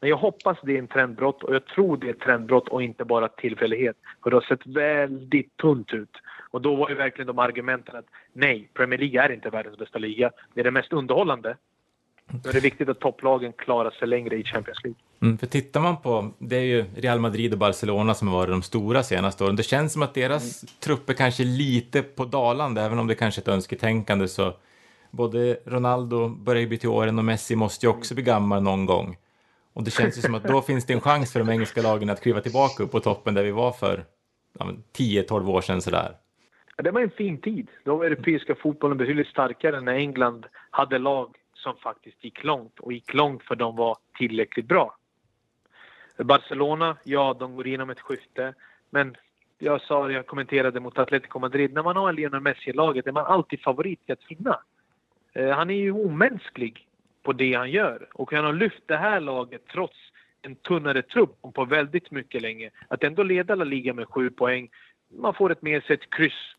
Men 0.00 0.10
jag 0.10 0.16
hoppas 0.16 0.58
det 0.62 0.74
är 0.74 0.78
en 0.78 0.88
trendbrott 0.88 1.42
och 1.42 1.54
jag 1.54 1.66
tror 1.66 1.96
det 1.96 2.06
är 2.06 2.10
ett 2.10 2.20
trendbrott 2.20 2.68
och 2.68 2.82
inte 2.82 3.04
bara 3.04 3.28
tillfällighet. 3.28 3.96
För 4.22 4.30
det 4.30 4.36
har 4.36 4.40
sett 4.40 4.66
väldigt 4.66 5.56
tunt 5.56 5.92
ut. 5.92 6.16
Och 6.50 6.62
då 6.62 6.74
var 6.74 6.88
ju 6.88 6.94
verkligen 6.94 7.26
de 7.26 7.38
argumenten 7.38 7.96
att 7.96 8.06
nej, 8.32 8.70
Premier 8.74 8.98
League 8.98 9.22
är 9.22 9.32
inte 9.32 9.50
världens 9.50 9.78
bästa 9.78 9.98
liga. 9.98 10.30
Det 10.54 10.60
är 10.60 10.64
det 10.64 10.70
mest 10.70 10.92
underhållande. 10.92 11.56
Då 12.30 12.48
är 12.48 12.52
det 12.52 12.60
viktigt 12.60 12.88
att 12.88 13.00
topplagen 13.00 13.52
klarar 13.52 13.90
sig 13.90 14.08
längre 14.08 14.36
i 14.36 14.44
Champions 14.44 14.84
League. 14.84 14.98
Mm, 15.22 15.38
för 15.38 15.46
tittar 15.46 15.80
man 15.80 15.96
på, 15.96 16.30
det 16.38 16.56
är 16.56 16.64
ju 16.64 16.84
Real 16.96 17.20
Madrid 17.20 17.52
och 17.52 17.58
Barcelona 17.58 18.14
som 18.14 18.28
har 18.28 18.34
varit 18.34 18.50
de 18.50 18.62
stora 18.62 19.02
senaste 19.02 19.44
åren. 19.44 19.56
Det 19.56 19.62
känns 19.62 19.92
som 19.92 20.02
att 20.02 20.14
deras 20.14 20.60
trupper 20.80 21.14
kanske 21.14 21.42
är 21.42 21.58
lite 21.58 22.02
på 22.02 22.24
dalande, 22.24 22.82
även 22.82 22.98
om 22.98 23.06
det 23.06 23.14
kanske 23.14 23.38
är 23.38 23.42
ett 23.42 23.48
önsketänkande 23.48 24.28
så 24.28 24.52
både 25.10 25.58
Ronaldo 25.64 26.28
börjar 26.28 26.60
ju 26.60 26.68
bli 26.68 26.78
till 26.78 26.88
åren 26.88 27.18
och 27.18 27.24
Messi 27.24 27.56
måste 27.56 27.86
ju 27.86 27.90
också 27.90 28.14
bli 28.14 28.22
gammal 28.22 28.62
någon 28.62 28.86
gång. 28.86 29.16
Och 29.78 29.84
det 29.84 29.90
känns 29.90 30.18
ju 30.18 30.22
som 30.22 30.34
att 30.34 30.44
då 30.44 30.62
finns 30.62 30.86
det 30.86 30.92
en 30.92 31.00
chans 31.00 31.32
för 31.32 31.38
de 31.38 31.48
engelska 31.48 31.82
lagen 31.82 32.10
att 32.10 32.22
kliva 32.22 32.40
tillbaka 32.40 32.82
upp 32.82 32.90
på 32.90 33.00
toppen 33.00 33.34
där 33.34 33.42
vi 33.42 33.50
var 33.50 33.72
för 33.72 34.04
ja, 34.58 34.72
10-12 34.96 35.50
år 35.50 35.60
sedan 35.60 35.82
sådär. 35.82 36.16
Ja, 36.76 36.82
Det 36.82 36.90
var 36.90 37.00
en 37.00 37.10
fin 37.10 37.40
tid. 37.40 37.68
Då 37.84 37.96
var 37.96 38.04
europeiska 38.04 38.54
fotbollen 38.54 38.98
betydligt 38.98 39.26
starkare 39.26 39.80
när 39.80 39.94
England 39.94 40.46
hade 40.70 40.98
lag 40.98 41.36
som 41.54 41.76
faktiskt 41.76 42.24
gick 42.24 42.44
långt 42.44 42.80
och 42.80 42.92
gick 42.92 43.14
långt 43.14 43.42
för 43.42 43.56
de 43.56 43.76
var 43.76 43.96
tillräckligt 44.18 44.66
bra. 44.66 44.96
Barcelona, 46.16 46.96
ja, 47.04 47.36
de 47.38 47.56
går 47.56 47.66
igenom 47.66 47.90
ett 47.90 48.00
skifte. 48.00 48.54
Men 48.90 49.16
jag 49.58 49.80
sa, 49.80 50.10
jag 50.10 50.26
kommenterade 50.26 50.80
mot 50.80 50.98
Atletico 50.98 51.38
Madrid, 51.38 51.72
när 51.72 51.82
man 51.82 51.96
har 51.96 52.12
Lionel 52.12 52.40
Messi 52.40 52.70
i 52.70 52.72
laget 52.72 53.06
är 53.06 53.12
man 53.12 53.26
alltid 53.26 53.60
favorit 53.60 54.06
till 54.06 54.12
att 54.12 54.30
vinna. 54.30 54.60
Eh, 55.32 55.50
han 55.50 55.70
är 55.70 55.74
ju 55.74 55.92
omänsklig 55.92 56.87
på 57.28 57.32
det 57.32 57.54
han 57.54 57.70
gör 57.70 58.08
och 58.14 58.32
han 58.32 58.44
har 58.44 58.52
lyft 58.52 58.82
det 58.86 58.96
här 58.96 59.20
laget 59.20 59.62
trots 59.72 59.96
en 60.42 60.56
tunnare 60.56 61.02
trupp 61.02 61.42
på 61.54 61.64
väldigt 61.64 62.10
mycket 62.10 62.42
länge. 62.42 62.70
Att 62.88 63.04
ändå 63.04 63.22
leda 63.22 63.54
La 63.54 63.64
Liga 63.64 63.94
med 63.94 64.08
sju 64.08 64.30
poäng. 64.30 64.70
Man 65.10 65.34
får 65.34 65.52
ett 65.52 65.62
med 65.62 65.82
sig 65.82 65.94
ett 65.94 66.10
kryss 66.10 66.54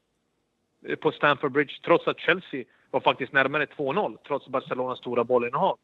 eh, 0.85 0.95
på 0.95 1.11
Stamford 1.11 1.51
Bridge 1.51 1.73
trots 1.83 2.07
att 2.07 2.19
Chelsea 2.19 2.63
var 2.91 2.99
faktiskt 2.99 3.33
närmare 3.33 3.65
2-0 3.65 4.17
trots 4.27 4.47
Barcelonas 4.47 4.99
stora 4.99 5.23
bollinnehav. 5.23 5.77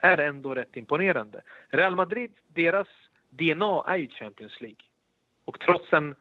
Är 0.00 0.18
ändå 0.18 0.54
rätt 0.54 0.76
imponerande. 0.76 1.42
Real 1.68 1.96
Madrid, 1.96 2.32
deras 2.48 2.88
DNA 3.30 3.84
är 3.86 3.96
ju 3.96 4.08
Champions 4.08 4.60
League. 4.60 4.84
Och 5.44 5.60
trots 5.60 5.92
en 5.92 6.14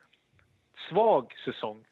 svag 0.90 1.34
säsong 1.46 1.86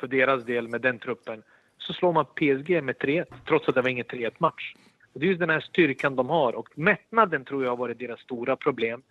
för 0.00 0.06
deras 0.06 0.44
del 0.44 0.68
med 0.68 0.80
den 0.80 0.98
truppen 0.98 1.42
så 1.78 1.92
slår 1.92 2.12
man 2.12 2.24
PSG 2.24 2.82
med 2.82 2.96
3-1 2.96 3.24
trots 3.48 3.68
att 3.68 3.74
det 3.74 3.82
var 3.82 3.88
ingen 3.88 4.06
3-1 4.06 4.34
match. 4.38 4.74
Och 5.14 5.20
det 5.20 5.26
är 5.26 5.28
just 5.28 5.40
den 5.40 5.50
här 5.50 5.60
styrkan 5.60 6.16
de 6.16 6.30
har 6.30 6.52
och 6.52 6.68
mättnaden 6.74 7.44
tror 7.44 7.64
jag 7.64 7.70
har 7.70 7.76
varit 7.76 7.98
deras 7.98 8.20
stora 8.20 8.56
problem 8.56 9.02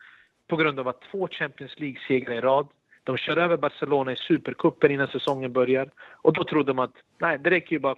på 0.47 0.55
grund 0.55 0.79
av 0.79 0.87
att 0.87 1.01
två 1.11 1.27
Champions 1.27 1.79
League-segrar 1.79 2.33
i 2.33 2.41
rad. 2.41 2.67
De 3.03 3.17
kör 3.17 3.37
över 3.37 3.57
Barcelona 3.57 4.11
i 4.11 4.15
Supercupen 4.15 4.91
innan 4.91 5.07
säsongen 5.07 5.53
börjar 5.53 5.89
och 5.99 6.33
då 6.33 6.43
trodde 6.43 6.69
de 6.69 6.79
att 6.79 6.93
nej, 7.17 7.39
det 7.39 7.49
räcker 7.49 7.71
ju 7.71 7.79
bara 7.79 7.95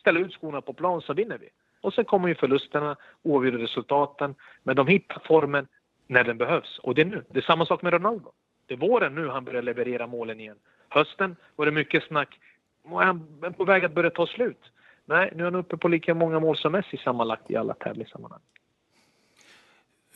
ställa 0.00 0.20
ut 0.20 0.32
skorna 0.32 0.60
på 0.60 0.72
plan 0.72 1.00
så 1.00 1.14
vinner 1.14 1.38
vi. 1.38 1.48
Och 1.80 1.94
sen 1.94 2.04
kommer 2.04 2.28
ju 2.28 2.34
förlusterna, 2.34 2.96
oavgjorda 3.22 3.58
resultaten, 3.58 4.34
men 4.62 4.76
de 4.76 4.86
hittar 4.86 5.22
formen 5.24 5.66
när 6.06 6.24
den 6.24 6.38
behövs 6.38 6.78
och 6.78 6.94
det 6.94 7.02
är 7.02 7.06
nu. 7.06 7.24
Det 7.30 7.38
är 7.38 7.42
samma 7.42 7.66
sak 7.66 7.82
med 7.82 7.92
Ronaldo. 7.92 8.32
Det 8.66 8.74
är 8.74 8.78
våren 8.78 9.14
nu 9.14 9.28
han 9.28 9.44
börjar 9.44 9.62
leverera 9.62 10.06
målen 10.06 10.40
igen. 10.40 10.56
Hösten 10.88 11.36
var 11.56 11.66
det 11.66 11.72
mycket 11.72 12.04
snack. 12.04 12.38
Är 12.84 13.04
han 13.04 13.54
på 13.56 13.64
väg 13.64 13.84
att 13.84 13.94
börja 13.94 14.10
ta 14.10 14.26
slut. 14.26 14.60
Nej, 15.08 15.32
nu 15.34 15.40
är 15.42 15.44
han 15.44 15.54
uppe 15.54 15.76
på 15.76 15.88
lika 15.88 16.14
många 16.14 16.40
mål 16.40 16.56
som 16.56 16.72
Messi 16.72 16.96
sammanlagt 16.96 17.50
i 17.50 17.56
alla 17.56 17.74
tävlingssammanhang. 17.74 18.40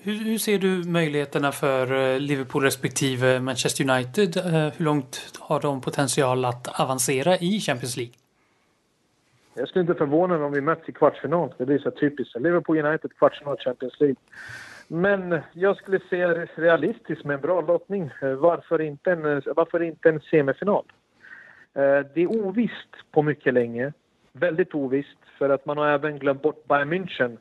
Hur, 0.03 0.25
hur, 0.25 0.39
ser 0.39 0.59
du 0.59 0.91
möjligheterna 0.91 1.53
för 1.53 1.93
eh, 1.93 2.21
Liverpool 2.21 2.63
respektive 2.63 3.41
Manchester 3.41 3.91
United? 3.91 4.37
Eh, 4.37 4.73
hur 4.77 4.85
långt 4.85 5.39
har 5.41 5.61
de 5.61 5.81
potential 5.81 6.45
att 6.45 6.81
avancera 6.81 7.37
i 7.37 7.61
Champions 7.61 7.97
League? 7.97 8.15
Jag 9.55 9.69
skulle 9.69 9.81
inte 9.81 9.95
förvåna 9.95 10.37
mig 10.37 10.47
om 10.47 10.53
vi 10.53 10.61
möts 10.61 10.89
i 10.89 10.93
kvartsfinal. 10.93 11.55
Det 11.59 11.67
blir 11.67 11.79
så 11.79 11.91
typiskt. 11.91 12.41
Liverpool 12.41 12.79
United 12.79 13.11
kvartsfinal 13.19 13.57
Champions 13.59 14.01
League. 14.01 14.17
Men 14.89 15.41
jag 15.53 15.77
skulle 15.77 16.01
se 16.11 16.27
realistiskt 16.55 17.25
med 17.25 17.35
en 17.35 17.41
bra 17.41 17.61
lottning. 17.61 18.11
Eh, 18.23 18.33
varför 18.33 18.81
inte 18.81 19.13
en, 19.13 19.43
varför 19.57 19.83
inte 19.83 20.09
en 20.09 20.21
semifinal? 20.21 20.85
Det 22.15 22.23
är 22.23 22.27
ovisst 22.27 22.97
på 23.13 23.23
mycket 23.23 23.55
länge 23.55 23.93
väldigt 24.33 24.75
ovisst 24.75 25.19
för 25.39 25.51
att 25.51 25.67
man 25.67 25.79
har 25.79 25.89
även 25.89 26.19
glömt 26.19 26.43
bort 26.43 26.69
Bayern 26.69 26.93
München 26.93 27.39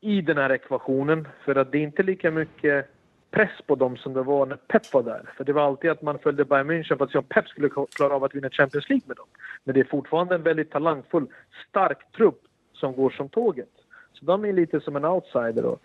i 0.00 0.20
den 0.20 0.36
här 0.36 0.52
ekvationen 0.52 1.28
för 1.44 1.54
att 1.54 1.72
det 1.72 1.78
är 1.78 1.82
inte 1.82 2.02
lika 2.02 2.30
mycket 2.30 2.90
press 3.30 3.62
på 3.66 3.74
dem 3.74 3.96
som 3.96 4.12
det 4.12 4.22
var 4.22 4.46
när 4.46 4.56
Pep 4.56 4.92
var 4.92 5.02
där. 5.02 5.30
För 5.36 5.44
det 5.44 5.52
var 5.52 5.62
alltid 5.62 5.90
att 5.90 6.02
man 6.02 6.18
följde 6.18 6.44
Bayern 6.44 6.70
München 6.70 6.98
för 6.98 7.04
att 7.04 7.10
se 7.10 7.18
om 7.18 7.24
Pep 7.24 7.48
skulle 7.48 7.68
klara 7.96 8.14
av 8.14 8.24
att 8.24 8.34
vinna 8.34 8.50
Champions 8.50 8.88
League 8.88 9.04
med 9.06 9.16
dem. 9.16 9.26
Men 9.64 9.74
det 9.74 9.80
är 9.80 9.84
fortfarande 9.84 10.34
en 10.34 10.42
väldigt 10.42 10.70
talangfull, 10.70 11.26
stark 11.68 12.12
trupp 12.12 12.40
som 12.72 12.92
går 12.96 13.10
som 13.10 13.28
tåget. 13.28 13.72
Så 14.12 14.24
de 14.24 14.44
är 14.44 14.52
lite 14.52 14.80
som 14.80 14.96
en 14.96 15.04
outsider. 15.04 15.64
Och 15.64 15.82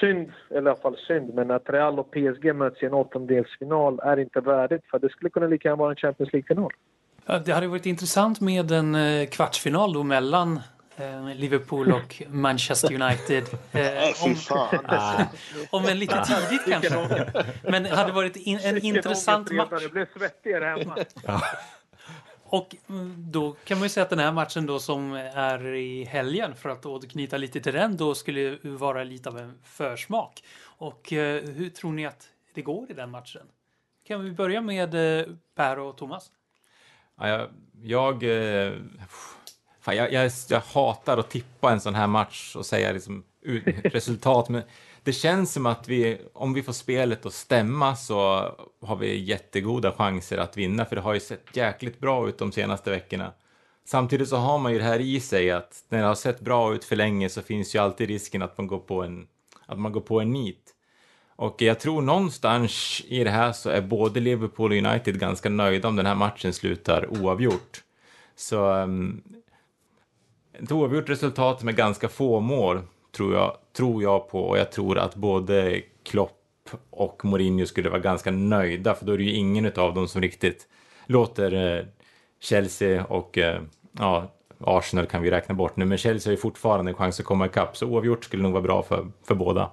Synd, 0.00 0.32
eller 0.50 0.70
i 0.70 0.70
alla 0.70 0.76
fall 0.76 0.96
synd, 0.96 1.34
men 1.34 1.50
att 1.50 1.70
Real 1.70 1.98
och 1.98 2.10
PSG 2.10 2.54
möts 2.54 2.82
i 2.82 2.86
en 2.86 2.94
åttondelsfinal 2.94 4.00
är 4.02 4.16
inte 4.18 4.40
värdigt 4.40 4.84
för 4.90 4.98
det 4.98 5.08
skulle 5.08 5.30
kunna 5.30 5.46
lika 5.46 5.68
gärna 5.68 5.76
vara 5.76 5.90
en 5.90 5.96
Champions 5.96 6.32
League-final. 6.32 6.72
Det 7.26 7.52
hade 7.52 7.66
varit 7.66 7.86
intressant 7.86 8.40
med 8.40 8.70
en 8.70 8.94
eh, 8.94 9.28
kvartsfinal 9.28 9.92
då 9.92 10.02
mellan 10.02 10.60
eh, 10.96 11.34
Liverpool 11.34 11.92
och 11.92 12.22
Manchester 12.28 13.02
United. 13.02 13.44
Eh, 13.72 14.24
om, 14.24 14.36
om 15.70 15.84
en 15.84 15.98
lite 15.98 16.24
tidigt 16.24 16.64
kanske. 16.68 17.32
Men 17.62 17.82
det 17.82 17.96
hade 17.96 18.12
varit 18.12 18.36
in, 18.36 18.58
en 18.62 18.84
intressant 18.84 19.52
match. 19.52 19.82
Det 19.82 19.88
blev 19.88 20.06
svettigare 20.18 20.64
hemma. 20.64 20.96
Och 22.44 22.76
mm, 22.88 23.14
då 23.18 23.56
kan 23.64 23.78
man 23.78 23.84
ju 23.84 23.88
säga 23.88 24.04
att 24.04 24.10
den 24.10 24.18
här 24.18 24.32
matchen 24.32 24.66
då 24.66 24.78
som 24.78 25.12
är 25.34 25.74
i 25.74 26.04
helgen 26.04 26.54
för 26.54 26.68
att 26.68 26.86
återknyta 26.86 27.36
lite 27.36 27.60
till 27.60 27.72
den 27.72 27.96
då 27.96 28.14
skulle 28.14 28.58
vara 28.62 29.04
lite 29.04 29.28
av 29.28 29.38
en 29.38 29.58
försmak. 29.64 30.42
Och 30.62 31.06
hur 31.10 31.70
tror 31.70 31.92
ni 31.92 32.06
att 32.06 32.28
det 32.54 32.62
går 32.62 32.90
i 32.90 32.94
den 32.94 33.10
matchen? 33.10 33.42
Kan 34.06 34.24
vi 34.24 34.30
börja 34.30 34.60
med 34.60 34.90
Per 35.54 35.78
och 35.78 35.96
Thomas? 35.96 36.30
Ja, 37.18 37.28
jag, 37.28 37.48
jag, 37.82 38.22
eh, 38.22 38.72
fan, 39.80 39.96
jag, 39.96 40.12
jag, 40.12 40.30
jag, 40.48 40.60
hatar 40.60 41.18
att 41.18 41.30
tippa 41.30 41.72
en 41.72 41.80
sån 41.80 41.94
här 41.94 42.06
match 42.06 42.56
och 42.56 42.66
säga 42.66 42.92
liksom, 42.92 43.24
resultat, 43.84 44.48
men 44.48 44.62
det 45.02 45.12
känns 45.12 45.52
som 45.52 45.66
att 45.66 45.88
vi, 45.88 46.18
om 46.32 46.52
vi 46.52 46.62
får 46.62 46.72
spelet 46.72 47.26
att 47.26 47.34
stämma 47.34 47.96
så 47.96 48.18
har 48.80 48.96
vi 48.96 49.24
jättegoda 49.24 49.92
chanser 49.92 50.38
att 50.38 50.56
vinna, 50.56 50.84
för 50.84 50.96
det 50.96 51.02
har 51.02 51.14
ju 51.14 51.20
sett 51.20 51.56
jäkligt 51.56 52.00
bra 52.00 52.28
ut 52.28 52.38
de 52.38 52.52
senaste 52.52 52.90
veckorna. 52.90 53.32
Samtidigt 53.86 54.28
så 54.28 54.36
har 54.36 54.58
man 54.58 54.72
ju 54.72 54.78
det 54.78 54.84
här 54.84 55.00
i 55.00 55.20
sig 55.20 55.50
att 55.50 55.84
när 55.88 55.98
det 55.98 56.06
har 56.06 56.14
sett 56.14 56.40
bra 56.40 56.74
ut 56.74 56.84
för 56.84 56.96
länge 56.96 57.28
så 57.28 57.42
finns 57.42 57.74
ju 57.74 57.78
alltid 57.78 58.08
risken 58.08 58.42
att 58.42 58.58
man 58.58 58.66
går 58.66 58.78
på 58.78 59.02
en, 59.02 59.26
att 59.66 59.78
man 59.78 59.92
går 59.92 60.00
på 60.00 60.20
en 60.20 60.32
nit. 60.32 60.63
Och 61.36 61.62
jag 61.62 61.80
tror 61.80 62.02
någonstans 62.02 63.02
i 63.08 63.24
det 63.24 63.30
här 63.30 63.52
så 63.52 63.70
är 63.70 63.80
både 63.80 64.20
Liverpool 64.20 64.72
och 64.72 64.78
United 64.78 65.20
ganska 65.20 65.48
nöjda 65.48 65.88
om 65.88 65.96
den 65.96 66.06
här 66.06 66.14
matchen 66.14 66.52
slutar 66.52 67.22
oavgjort. 67.22 67.82
Så 68.36 68.72
um, 68.72 69.22
ett 70.52 70.72
oavgjort 70.72 71.08
resultat 71.08 71.62
med 71.62 71.76
ganska 71.76 72.08
få 72.08 72.40
mål 72.40 72.80
tror 73.16 73.34
jag, 73.34 73.56
tror 73.76 74.02
jag 74.02 74.28
på 74.28 74.40
och 74.40 74.58
jag 74.58 74.72
tror 74.72 74.98
att 74.98 75.14
både 75.14 75.82
Klopp 76.02 76.40
och 76.90 77.24
Mourinho 77.24 77.66
skulle 77.66 77.90
vara 77.90 78.00
ganska 78.00 78.30
nöjda 78.30 78.94
för 78.94 79.06
då 79.06 79.12
är 79.12 79.18
det 79.18 79.24
ju 79.24 79.32
ingen 79.32 79.72
av 79.76 79.94
dem 79.94 80.08
som 80.08 80.22
riktigt 80.22 80.68
låter 81.06 81.76
eh, 81.78 81.84
Chelsea 82.40 83.04
och 83.04 83.38
eh, 83.38 83.62
ja, 83.92 84.32
Arsenal 84.58 85.06
kan 85.06 85.22
vi 85.22 85.30
räkna 85.30 85.54
bort 85.54 85.76
nu, 85.76 85.84
men 85.84 85.98
Chelsea 85.98 86.30
har 86.30 86.32
ju 86.32 86.40
fortfarande 86.40 86.90
en 86.90 86.94
chans 86.94 87.20
att 87.20 87.26
komma 87.26 87.46
ikapp 87.46 87.76
så 87.76 87.86
oavgjort 87.86 88.24
skulle 88.24 88.42
nog 88.42 88.52
vara 88.52 88.62
bra 88.62 88.82
för, 88.82 89.06
för 89.22 89.34
båda. 89.34 89.70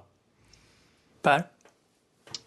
Per? 1.22 1.42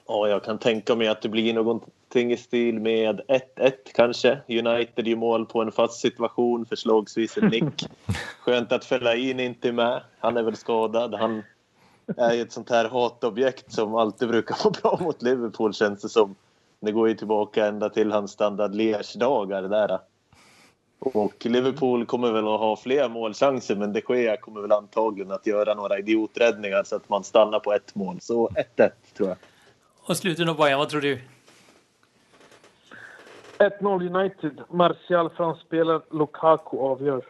Ja, 0.07 0.27
jag 0.27 0.43
kan 0.43 0.57
tänka 0.57 0.95
mig 0.95 1.07
att 1.07 1.21
det 1.21 1.29
blir 1.29 1.53
någonting 1.53 2.31
i 2.31 2.37
stil 2.37 2.79
med 2.79 3.21
1-1 3.27 3.71
kanske. 3.93 4.39
United 4.47 5.07
gör 5.07 5.15
mål 5.15 5.45
på 5.45 5.61
en 5.61 5.71
fast 5.71 5.99
situation, 5.99 6.65
förslagsvis 6.65 7.37
en 7.37 7.47
nick. 7.47 7.87
Skönt 8.39 8.71
att 8.71 8.85
Fellain 8.85 9.39
inte 9.39 9.67
är 9.67 9.71
med. 9.71 10.03
Han 10.19 10.37
är 10.37 10.43
väl 10.43 10.55
skadad. 10.55 11.15
Han 11.15 11.43
är 12.17 12.33
ju 12.33 12.41
ett 12.41 12.51
sånt 12.51 12.69
här 12.69 12.89
hatobjekt 12.89 13.73
som 13.73 13.95
alltid 13.95 14.27
brukar 14.27 14.57
vara 14.63 14.73
bra 14.81 15.05
mot 15.05 15.21
Liverpool 15.21 15.73
känns 15.73 16.01
det 16.01 16.09
som. 16.09 16.35
Det 16.79 16.91
går 16.91 17.07
ju 17.09 17.15
tillbaka 17.15 17.65
ända 17.65 17.89
till 17.89 18.11
hans 18.11 18.31
standard 18.31 18.75
Liège-dagar 18.75 19.61
där. 19.61 19.99
Och 20.99 21.45
Liverpool 21.45 22.05
kommer 22.05 22.31
väl 22.31 22.47
att 22.47 22.59
ha 22.59 22.75
fler 22.75 23.09
målchanser 23.09 23.75
men 23.75 23.93
de 23.93 24.01
Gea 24.09 24.37
kommer 24.37 24.61
väl 24.61 24.71
antagligen 24.71 25.31
att 25.31 25.47
göra 25.47 25.73
några 25.73 25.99
idioträddningar 25.99 26.83
så 26.83 26.95
att 26.95 27.09
man 27.09 27.23
stannar 27.23 27.59
på 27.59 27.73
ett 27.73 27.95
mål. 27.95 28.17
Så 28.21 28.49
1-1 28.77 28.89
tror 29.17 29.29
jag. 29.29 29.37
Och 30.07 30.17
slutligen 30.17 30.47
då 30.47 30.53
Bajan, 30.53 30.79
vad 30.79 30.89
tror 30.89 31.01
du? 31.01 31.21
1-0 33.57 34.15
United. 34.15 34.61
Martial 34.69 35.29
framspelar, 35.29 36.01
Lukaku 36.11 36.77
avgör. 36.77 37.25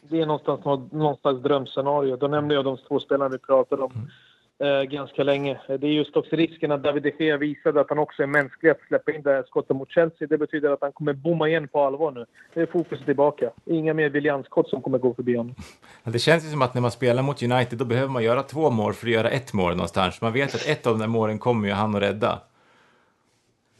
Det 0.00 0.20
är 0.20 0.26
någonstans 0.26 0.92
någon 0.92 1.16
slags 1.16 1.42
drömscenario. 1.42 2.16
Då 2.16 2.28
nämnde 2.28 2.54
jag 2.54 2.64
de 2.64 2.76
två 2.88 3.00
spelarna 3.00 3.28
vi 3.28 3.38
pratade 3.38 3.82
om. 3.82 3.92
Eh, 4.58 4.82
ganska 4.82 5.22
länge. 5.22 5.60
Det 5.66 5.86
är 5.86 5.92
just 5.92 6.16
också 6.16 6.36
risken 6.36 6.72
att 6.72 6.82
David 6.82 7.02
de 7.02 7.24
Gea 7.24 7.36
visade 7.36 7.80
att 7.80 7.88
han 7.88 7.98
också 7.98 8.22
är 8.22 8.26
mänsklig 8.26 8.70
att 8.70 8.80
släppa 8.88 9.12
in 9.12 9.22
det 9.22 9.30
här 9.30 9.42
skottet 9.42 9.76
mot 9.76 9.90
Chelsea. 9.90 10.28
Det 10.28 10.38
betyder 10.38 10.70
att 10.70 10.80
han 10.80 10.92
kommer 10.92 11.12
bomma 11.12 11.48
igen 11.48 11.68
på 11.68 11.80
allvar 11.80 12.10
nu. 12.10 12.26
Det 12.54 12.60
är 12.60 12.66
fokus 12.66 13.04
tillbaka. 13.04 13.50
Inga 13.64 13.94
mer 13.94 14.08
Williams-skott 14.08 14.68
som 14.68 14.82
kommer 14.82 14.98
gå 14.98 15.14
förbi 15.14 15.36
honom. 15.36 15.54
Det 16.04 16.18
känns 16.18 16.44
ju 16.44 16.48
som 16.48 16.62
att 16.62 16.74
när 16.74 16.82
man 16.82 16.90
spelar 16.90 17.22
mot 17.22 17.42
United 17.42 17.78
då 17.78 17.84
behöver 17.84 18.08
man 18.08 18.22
göra 18.24 18.42
två 18.42 18.70
mål 18.70 18.92
för 18.92 19.06
att 19.06 19.12
göra 19.12 19.30
ett 19.30 19.52
mål 19.52 19.72
någonstans. 19.72 20.22
Man 20.22 20.32
vet 20.32 20.54
att 20.54 20.68
ett 20.68 20.86
av 20.86 20.92
de 20.92 20.98
där 20.98 21.08
målen 21.08 21.38
kommer 21.38 21.68
ju 21.68 21.74
han 21.74 21.94
att 21.94 22.02
rädda. 22.02 22.40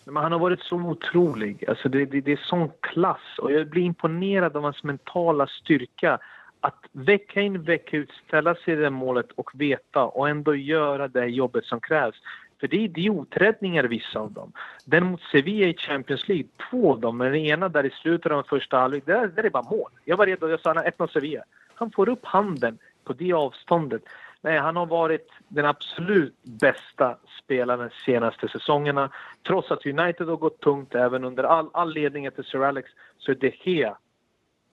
Men 0.05 0.23
han 0.23 0.33
har 0.33 0.39
varit 0.39 0.61
så 0.61 0.77
otrolig. 0.77 1.65
Alltså 1.69 1.89
det, 1.89 2.05
det, 2.05 2.21
det 2.21 2.33
är 2.33 2.41
sån 2.45 2.71
klass 2.81 3.39
och 3.39 3.53
jag 3.53 3.69
blir 3.69 3.83
imponerad 3.83 4.57
av 4.57 4.63
hans 4.63 4.83
mentala 4.83 5.47
styrka 5.47 6.19
att 6.67 6.85
vecka 6.93 7.41
in 7.41 7.63
vecka 7.63 7.97
ut 7.97 8.11
ställa 8.27 8.55
sig 8.55 8.75
i 8.75 8.77
det 8.77 8.91
målet 8.91 9.33
och 9.35 9.51
veta 9.55 10.05
och 10.05 10.29
ändå 10.29 10.55
göra 10.55 11.09
det 11.09 11.27
jobbet 11.27 11.65
som 11.65 11.81
krävs. 11.81 12.17
För 12.61 12.69
det 12.69 12.77
är 12.77 12.81
idioträddningar 12.81 13.85
vissa 13.85 14.19
av 14.19 14.33
dem. 14.33 14.53
Den 14.85 15.05
mot 15.05 15.21
Sevilla 15.21 15.67
i 15.67 15.77
Champions 15.77 16.29
League, 16.29 16.47
två 16.71 16.93
av 16.93 17.01
dem, 17.01 17.17
men 17.17 17.33
den 17.33 17.41
ena 17.41 17.69
där 17.69 17.87
i 17.87 17.91
slutet 17.91 18.33
av 18.33 18.43
första 18.43 18.79
halvlek, 18.79 19.07
det, 19.07 19.31
det 19.37 19.47
är 19.47 19.51
bara 19.51 19.71
mål. 19.71 19.91
Jag 20.05 20.17
var 20.17 20.27
redo, 20.27 20.49
jag 20.49 20.61
sa 20.61 20.73
1-0 20.75 21.13
Sevilla. 21.13 21.43
Han 21.75 21.91
får 21.91 22.09
upp 22.09 22.25
handen 22.25 22.79
på 23.05 23.13
det 23.13 23.33
avståndet. 23.33 24.03
Nej, 24.41 24.59
han 24.59 24.77
har 24.77 24.87
varit 24.87 25.29
den 25.49 25.67
absolut 25.67 26.35
bästa 26.43 27.17
spelaren 27.45 27.89
de 27.89 28.13
senaste 28.13 28.49
säsongerna. 28.49 29.11
Trots 29.47 29.71
att 29.71 29.87
United 29.87 30.29
har 30.29 30.37
gått 30.37 30.61
tungt 30.61 30.95
även 30.95 31.25
under 31.25 31.45
all, 31.45 31.69
all 31.73 31.95
ledning 31.95 32.27
efter 32.27 32.43
Sir 32.43 32.65
Alex 32.65 32.91
så 33.19 33.31
är 33.31 33.35
det 33.35 33.67
Gea 33.67 33.97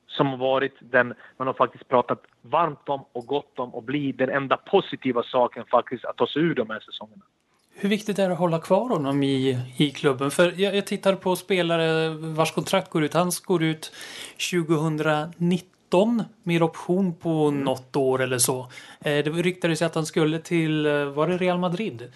som 0.08 0.28
har 0.28 0.38
varit 0.38 0.74
den 0.80 1.14
man 1.38 1.48
har 1.48 1.54
faktiskt 1.54 1.88
pratat 1.88 2.22
varmt 2.42 2.90
om 2.90 3.06
och 3.12 3.26
gott 3.26 3.60
om 3.60 3.76
och 3.76 3.84
blir 3.84 4.14
den 4.14 4.30
enda 4.30 4.58
positiva 4.58 5.24
saken 5.24 5.66
faktiskt 5.72 6.06
att 6.06 6.18
ta 6.18 6.28
sig 6.28 6.42
ur 6.42 6.56
de 6.56 6.70
här 6.70 6.80
säsongerna. 6.80 7.24
Hur 7.76 7.90
viktigt 7.90 8.20
är 8.20 8.28
det 8.28 8.34
att 8.34 8.40
hålla 8.40 8.60
kvar 8.60 8.90
honom 8.90 9.24
i, 9.24 9.60
i 9.78 9.92
klubben? 9.92 10.32
För 10.32 10.54
jag, 10.58 10.76
jag 10.76 10.88
tittar 10.88 11.16
på 11.16 11.36
spelare 11.36 12.10
vars 12.10 12.52
kontrakt 12.52 12.90
går 12.90 13.04
ut. 13.04 13.14
Hans 13.14 13.40
går 13.40 13.64
ut 13.64 13.92
2019 14.52 16.24
med 16.44 16.64
option 16.64 17.16
på 17.16 17.48
mm. 17.48 17.64
något 17.64 17.96
år 17.96 18.22
eller 18.22 18.38
så. 18.38 18.60
Eh, 19.00 19.24
det 19.24 19.30
ryktades 19.30 19.82
att 19.82 19.96
han 19.96 20.06
skulle 20.06 20.40
till, 20.40 20.86
eh, 20.86 21.06
var 21.06 21.28
det 21.28 21.38
Real 21.38 21.60
Madrid? 21.60 22.12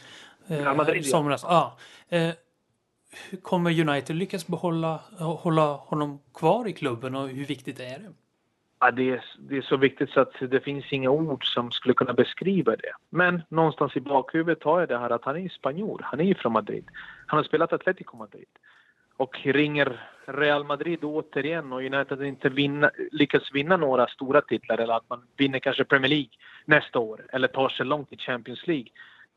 Eh, 0.47 0.57
Real 0.57 0.75
Madrid, 0.75 1.05
Somras. 1.05 1.43
ja. 1.43 1.77
Kommer 3.41 3.89
United 3.89 4.15
lyckas 4.15 4.47
behålla 4.47 5.01
hålla 5.20 5.74
honom 5.74 6.20
kvar 6.34 6.68
i 6.68 6.74
klubben 6.74 7.15
och 7.15 7.28
hur 7.28 7.45
viktigt 7.45 7.80
är 7.80 7.99
det? 7.99 8.13
Ja, 8.80 8.91
det, 8.91 9.09
är, 9.09 9.26
det 9.39 9.57
är 9.57 9.61
så 9.61 9.78
viktigt 9.78 10.09
så 10.09 10.20
att 10.20 10.34
det 10.39 10.59
finns 10.59 10.93
inga 10.93 11.09
ord 11.09 11.53
som 11.53 11.72
skulle 11.72 11.93
kunna 11.93 12.13
beskriva 12.13 12.76
det. 12.76 12.91
Men 13.09 13.41
någonstans 13.49 13.95
i 13.95 14.01
bakhuvudet 14.01 14.63
har 14.63 14.80
jag 14.80 14.89
det 14.89 14.97
här 14.97 15.09
att 15.09 15.26
han 15.26 15.38
är 15.38 15.49
spanjor. 15.49 16.01
Han 16.03 16.20
är 16.20 16.24
ju 16.24 16.36
från 16.36 16.53
Madrid. 16.53 16.86
Han 17.26 17.38
har 17.38 17.43
spelat 17.43 17.74
Atletico 17.74 18.18
Madrid. 18.18 18.47
Och 19.18 19.39
ringer 19.43 20.09
Real 20.26 20.63
Madrid 20.63 21.03
återigen 21.03 21.74
och 21.74 21.80
United 21.80 22.22
inte 22.22 22.49
vinna, 22.49 22.91
lyckas 23.11 23.51
vinna 23.53 23.78
några 23.78 24.07
stora 24.07 24.41
titlar 24.41 24.78
eller 24.78 24.93
att 24.93 25.09
man 25.09 25.24
vinner 25.38 25.59
kanske 25.59 25.84
Premier 25.84 26.09
League 26.09 26.30
nästa 26.65 26.99
år 26.99 27.26
eller 27.34 27.47
tar 27.47 27.70
sig 27.70 27.86
långt 27.86 28.13
i 28.13 28.18
Champions 28.18 28.68
League 28.68 28.88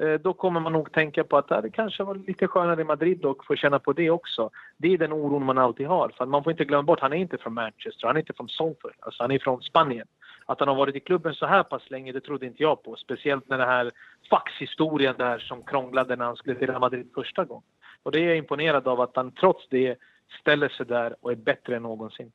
Eh, 0.00 0.14
då 0.14 0.32
kommer 0.32 0.60
man 0.60 0.72
nog 0.72 0.92
tänka 0.92 1.24
på 1.24 1.36
att 1.36 1.48
det 1.48 1.70
kanske 1.70 2.04
var 2.04 2.14
lite 2.14 2.46
skönare 2.46 2.80
i 2.80 2.84
Madrid 2.84 3.24
och 3.24 3.44
få 3.44 3.56
känna 3.56 3.78
på 3.78 3.92
det 3.92 4.10
också. 4.10 4.50
Det 4.76 4.92
är 4.92 4.98
den 4.98 5.12
oron 5.12 5.44
man 5.44 5.58
alltid 5.58 5.86
har. 5.86 6.08
För 6.18 6.26
man 6.26 6.44
får 6.44 6.50
inte 6.52 6.64
glömma 6.64 6.82
bort, 6.82 7.00
han 7.00 7.12
är 7.12 7.16
inte 7.16 7.38
från 7.38 7.54
Manchester, 7.54 8.06
han 8.06 8.16
är 8.16 8.20
inte 8.20 8.32
från 8.32 8.48
Salford, 8.48 8.94
alltså 9.00 9.22
han 9.22 9.30
är 9.30 9.38
från 9.38 9.62
Spanien. 9.62 10.06
Att 10.46 10.60
han 10.60 10.68
har 10.68 10.74
varit 10.74 10.96
i 10.96 11.00
klubben 11.00 11.34
så 11.34 11.46
här 11.46 11.62
pass 11.62 11.90
länge, 11.90 12.12
det 12.12 12.20
trodde 12.20 12.46
inte 12.46 12.62
jag 12.62 12.82
på. 12.82 12.96
Speciellt 12.96 13.48
när 13.48 13.58
den 13.58 13.68
här 13.68 13.90
faxhistorien 14.30 15.14
där 15.18 15.38
som 15.38 15.62
krånglade 15.62 16.16
när 16.16 16.24
han 16.24 16.36
skulle 16.36 16.58
till 16.58 16.72
Madrid 16.72 17.10
första 17.14 17.44
gången. 17.44 17.64
Och 18.02 18.12
det 18.12 18.20
är 18.20 18.28
jag 18.28 18.36
imponerad 18.36 18.88
av 18.88 19.00
att 19.00 19.16
han 19.16 19.32
trots 19.32 19.68
det 19.70 19.96
ställer 20.40 20.68
sig 20.68 20.86
där 20.86 21.16
och 21.20 21.32
är 21.32 21.36
bättre 21.36 21.76
än 21.76 21.82
någonsin. 21.82 22.32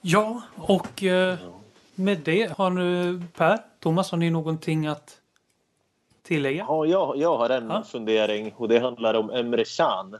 Ja, 0.00 0.42
och 0.56 1.04
eh, 1.04 1.38
med 1.94 2.18
det 2.18 2.56
har 2.58 2.70
nu 2.70 3.20
Per, 3.36 3.58
Thomas, 3.80 4.10
har 4.10 4.18
ni 4.18 4.30
någonting 4.30 4.86
att 4.86 5.20
tillägga? 6.28 6.66
Ja, 6.68 6.86
jag, 6.86 7.16
jag 7.16 7.38
har 7.38 7.50
en 7.50 7.70
ja. 7.70 7.82
fundering 7.82 8.54
och 8.56 8.68
det 8.68 8.78
handlar 8.78 9.14
om 9.14 9.30
Emre 9.30 9.64
Can. 9.64 10.16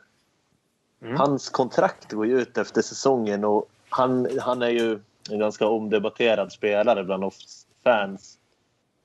Mm. 1.03 1.17
Hans 1.17 1.49
kontrakt 1.49 2.13
går 2.13 2.27
ju 2.27 2.41
ut 2.41 2.59
efter 2.59 2.83
säsongen 2.83 3.45
och 3.45 3.65
han, 3.89 4.29
han 4.41 4.63
är 4.63 4.69
ju 4.69 4.99
en 5.31 5.39
ganska 5.39 5.67
omdebatterad 5.67 6.53
spelare 6.53 7.05
bland 7.05 7.25
oss 7.25 7.67
fans. 7.85 8.39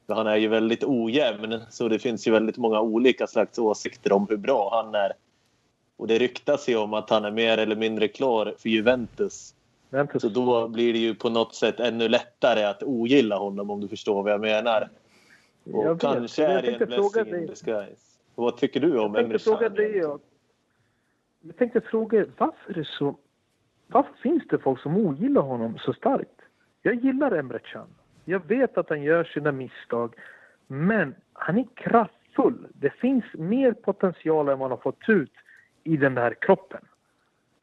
Han 0.08 0.28
är 0.28 0.36
ju 0.36 0.48
väldigt 0.48 0.84
ojämn 0.84 1.62
så 1.70 1.88
det 1.88 2.00
finns 2.00 2.28
ju 2.28 2.32
väldigt 2.32 2.58
många 2.58 2.82
olika 2.82 3.28
slags 3.28 3.60
åsikter 3.60 4.14
om 4.14 4.28
hur 4.30 4.38
bra 4.38 4.84
han 4.84 4.96
är. 4.96 5.14
Och 5.98 6.08
det 6.08 6.18
ryktas 6.18 6.70
ju 6.70 6.78
om 6.78 6.94
att 6.94 7.10
han 7.10 7.26
är 7.26 7.32
mer 7.32 7.58
eller 7.58 7.76
mindre 7.76 8.08
klar 8.08 8.56
för 8.58 8.70
Juventus. 8.70 9.54
Juventus. 9.92 10.22
Så 10.22 10.30
då 10.30 10.68
blir 10.68 10.94
det 10.94 11.00
ju 11.00 11.16
på 11.16 11.30
något 11.30 11.56
sätt 11.56 11.80
ännu 11.80 12.10
lättare 12.10 12.64
att 12.64 12.84
ogilla 12.84 13.38
honom 13.38 13.70
om 13.70 13.82
du 13.82 13.88
förstår 13.88 14.24
vad 14.24 14.32
jag 14.32 14.42
menar. 14.42 14.90
Och 15.64 15.86
jag 15.86 16.00
kanske 16.00 16.46
är 16.46 16.62
det 16.62 16.82
en 16.82 16.88
blessing 16.88 17.36
in 17.36 17.48
disguise. 17.48 18.20
Vad 18.36 18.58
tycker 18.58 18.80
du 18.80 19.00
om 19.00 19.16
Emre 19.16 19.40
Can? 19.40 19.76
Jag, 19.76 20.20
jag 21.42 21.58
tänkte 21.58 21.82
fråga 21.82 22.26
varför 22.38 22.74
det 22.74 22.88
så... 22.88 23.16
Varför 23.88 24.14
finns 24.14 24.44
det 24.50 24.60
folk 24.60 24.80
som 24.80 24.98
ogillar 24.98 25.42
honom 25.42 25.78
så 25.78 25.94
starkt? 25.94 26.42
Jag 26.82 26.96
gillar 26.96 27.32
Emre 27.32 27.60
Can. 27.60 27.88
Jag 28.26 28.48
vet 28.48 28.78
att 28.78 28.90
han 28.90 29.04
gör 29.04 29.24
sina 29.24 29.52
misstag. 29.52 30.16
Men 30.68 31.16
han 31.34 31.58
är 31.58 31.68
kraftfull. 31.74 32.68
Det 32.74 32.90
finns 32.90 33.26
mer 33.34 33.74
potential 33.74 34.50
än 34.50 34.60
man 34.60 34.72
har 34.72 34.78
fått 34.78 35.10
ut 35.10 35.34
i 35.84 35.98
den 35.98 36.18
här 36.18 36.34
kroppen. 36.34 36.82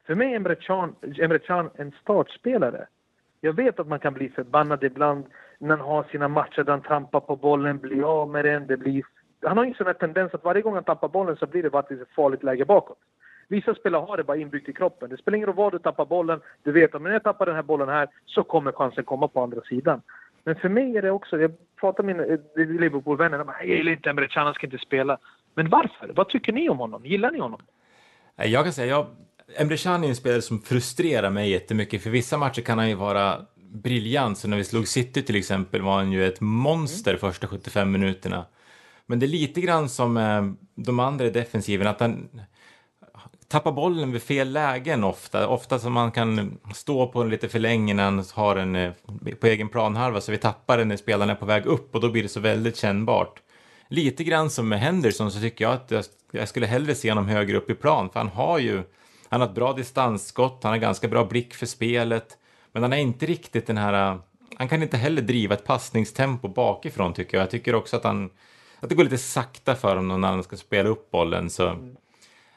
För 0.05 0.15
mig 0.15 0.31
är 0.31 0.35
Emre 0.35 0.55
Can, 0.55 0.95
Emre 1.01 1.39
Can 1.39 1.69
en 1.75 1.91
startspelare. 2.01 2.87
Jag 3.41 3.53
vet 3.53 3.79
att 3.79 3.87
man 3.87 3.99
kan 3.99 4.13
bli 4.13 4.29
förbannad 4.29 4.83
ibland 4.83 5.25
när 5.61 5.77
han 5.77 5.87
har 5.87 6.03
sina 6.03 6.27
matcher 6.27 6.63
där 6.63 6.71
han 6.71 6.81
trampar 6.81 7.19
på 7.19 7.35
bollen, 7.35 7.77
blir 7.77 8.21
av 8.21 8.29
med 8.29 8.45
den. 8.45 8.67
Det 8.67 8.77
blir... 8.77 9.03
Han 9.41 9.57
har 9.57 9.63
ju 9.63 9.69
en 9.69 9.75
sån 9.75 9.87
här 9.87 9.93
tendens 9.93 10.33
att 10.33 10.43
varje 10.43 10.61
gång 10.61 10.73
han 10.73 10.83
tappar 10.83 11.07
bollen 11.07 11.35
så 11.37 11.45
blir 11.45 11.63
det 11.63 11.69
bara 11.69 11.81
ett 11.81 12.15
farligt 12.15 12.43
läge 12.43 12.65
bakåt. 12.65 12.97
Vissa 13.47 13.75
spelare 13.75 14.05
har 14.05 14.17
det 14.17 14.23
bara 14.23 14.37
inbyggt 14.37 14.69
i 14.69 14.73
kroppen. 14.73 15.09
Det 15.09 15.17
spelar 15.17 15.35
ingen 15.35 15.47
roll 15.47 15.55
var 15.55 15.71
du 15.71 15.79
tappar 15.79 16.05
bollen. 16.05 16.41
Du 16.63 16.71
vet 16.71 16.95
att 16.95 17.01
när 17.01 17.11
jag 17.11 17.23
tappar 17.23 17.45
den 17.45 17.55
här 17.55 17.63
bollen 17.63 17.89
här 17.89 18.07
så 18.25 18.43
kommer 18.43 18.71
chansen 18.71 19.03
komma 19.03 19.27
på 19.27 19.43
andra 19.43 19.61
sidan. 19.61 20.01
Men 20.43 20.55
för 20.55 20.69
mig 20.69 20.97
är 20.97 21.01
det 21.01 21.11
också, 21.11 21.39
jag 21.39 21.51
pratar 21.79 22.03
med 22.03 22.15
mina 22.15 22.27
eh, 22.27 22.67
Liverpool-vänner, 22.79 23.37
de 23.37 23.47
bara, 23.47 23.63
jag 23.63 23.77
gillar 23.77 23.91
inte 23.91 24.09
Emre 24.09 24.27
Can, 24.27 24.45
han 24.45 24.53
ska 24.53 24.67
inte 24.67 24.77
spela. 24.77 25.17
Men 25.53 25.69
varför? 25.69 26.11
Vad 26.15 26.29
tycker 26.29 26.53
ni 26.53 26.69
om 26.69 26.77
honom? 26.77 27.05
Gillar 27.05 27.31
ni 27.31 27.39
honom? 27.39 27.61
Jag 28.35 28.63
kan 28.63 28.73
säga, 28.73 28.87
jag, 28.87 29.05
Emre 29.57 29.77
Can 29.77 30.03
är 30.03 30.07
en 30.07 30.15
spelare 30.15 30.41
som 30.41 30.61
frustrerar 30.61 31.29
mig 31.29 31.51
jättemycket. 31.51 32.03
För 32.03 32.09
vissa 32.09 32.37
matcher 32.37 32.61
kan 32.61 32.77
han 32.77 32.89
ju 32.89 32.95
vara 32.95 33.45
briljant. 33.71 34.37
Så 34.37 34.47
när 34.47 34.57
vi 34.57 34.63
slog 34.63 34.87
City 34.87 35.21
till 35.21 35.35
exempel 35.35 35.81
var 35.81 35.95
han 35.95 36.11
ju 36.11 36.27
ett 36.27 36.41
monster 36.41 37.17
första 37.17 37.47
75 37.47 37.91
minuterna. 37.91 38.45
Men 39.05 39.19
det 39.19 39.25
är 39.25 39.27
lite 39.27 39.61
grann 39.61 39.89
som 39.89 40.17
eh, 40.17 40.51
de 40.75 40.99
andra 40.99 41.25
i 41.25 41.29
defensiven, 41.29 41.87
att 41.87 41.99
han 41.99 42.29
tappar 43.47 43.71
bollen 43.71 44.11
vid 44.11 44.21
fel 44.21 44.51
lägen 44.51 45.03
ofta. 45.03 45.47
Ofta 45.47 45.79
som 45.79 45.93
man 45.93 46.11
kan 46.11 46.57
stå 46.73 47.07
på 47.07 47.23
den 47.23 47.31
lite 47.31 47.49
för 47.49 47.59
länge 47.59 47.93
när 47.93 48.03
han 48.03 48.23
har 48.33 48.55
den 48.55 48.75
eh, 48.75 48.91
på 49.39 49.47
egen 49.47 49.69
planhalva 49.69 50.21
så 50.21 50.31
vi 50.31 50.37
tappar 50.37 50.77
den 50.77 50.87
när 50.87 50.97
spelaren 50.97 51.29
är 51.29 51.35
på 51.35 51.45
väg 51.45 51.65
upp 51.65 51.95
och 51.95 52.01
då 52.01 52.09
blir 52.09 52.23
det 52.23 52.29
så 52.29 52.39
väldigt 52.39 52.77
kännbart. 52.77 53.41
Lite 53.87 54.23
grann 54.23 54.49
som 54.49 54.69
med 54.69 54.79
Henderson 54.79 55.31
så 55.31 55.39
tycker 55.39 55.65
jag 55.65 55.73
att 55.73 56.11
jag 56.31 56.49
skulle 56.49 56.65
hellre 56.65 56.95
se 56.95 57.11
honom 57.11 57.27
högre 57.27 57.57
upp 57.57 57.69
i 57.69 57.75
plan 57.75 58.09
för 58.09 58.19
han 58.19 58.29
har 58.29 58.59
ju 58.59 58.83
han 59.29 59.41
har 59.41 59.47
ett 59.47 59.55
bra 59.55 59.73
distansskott, 59.73 60.63
han 60.63 60.71
har 60.71 60.77
ganska 60.77 61.07
bra 61.07 61.25
blick 61.25 61.53
för 61.53 61.65
spelet. 61.65 62.37
Men 62.71 62.83
han 62.83 62.93
är 62.93 62.97
inte 62.97 63.25
riktigt 63.25 63.67
den 63.67 63.77
här... 63.77 64.19
Han 64.55 64.67
kan 64.67 64.83
inte 64.83 64.97
heller 64.97 65.21
driva 65.21 65.55
ett 65.55 65.65
passningstempo 65.65 66.47
bakifrån 66.47 67.13
tycker 67.13 67.37
jag. 67.37 67.43
Jag 67.43 67.51
tycker 67.51 67.75
också 67.75 67.97
att 67.97 68.03
han... 68.03 68.29
Att 68.79 68.89
det 68.89 68.95
går 68.95 69.03
lite 69.03 69.17
sakta 69.17 69.75
för 69.75 69.95
honom 69.95 70.21
när 70.21 70.27
han 70.27 70.43
ska 70.43 70.57
spela 70.57 70.89
upp 70.89 71.11
bollen. 71.11 71.49
Så, 71.49 71.67
mm. 71.67 71.95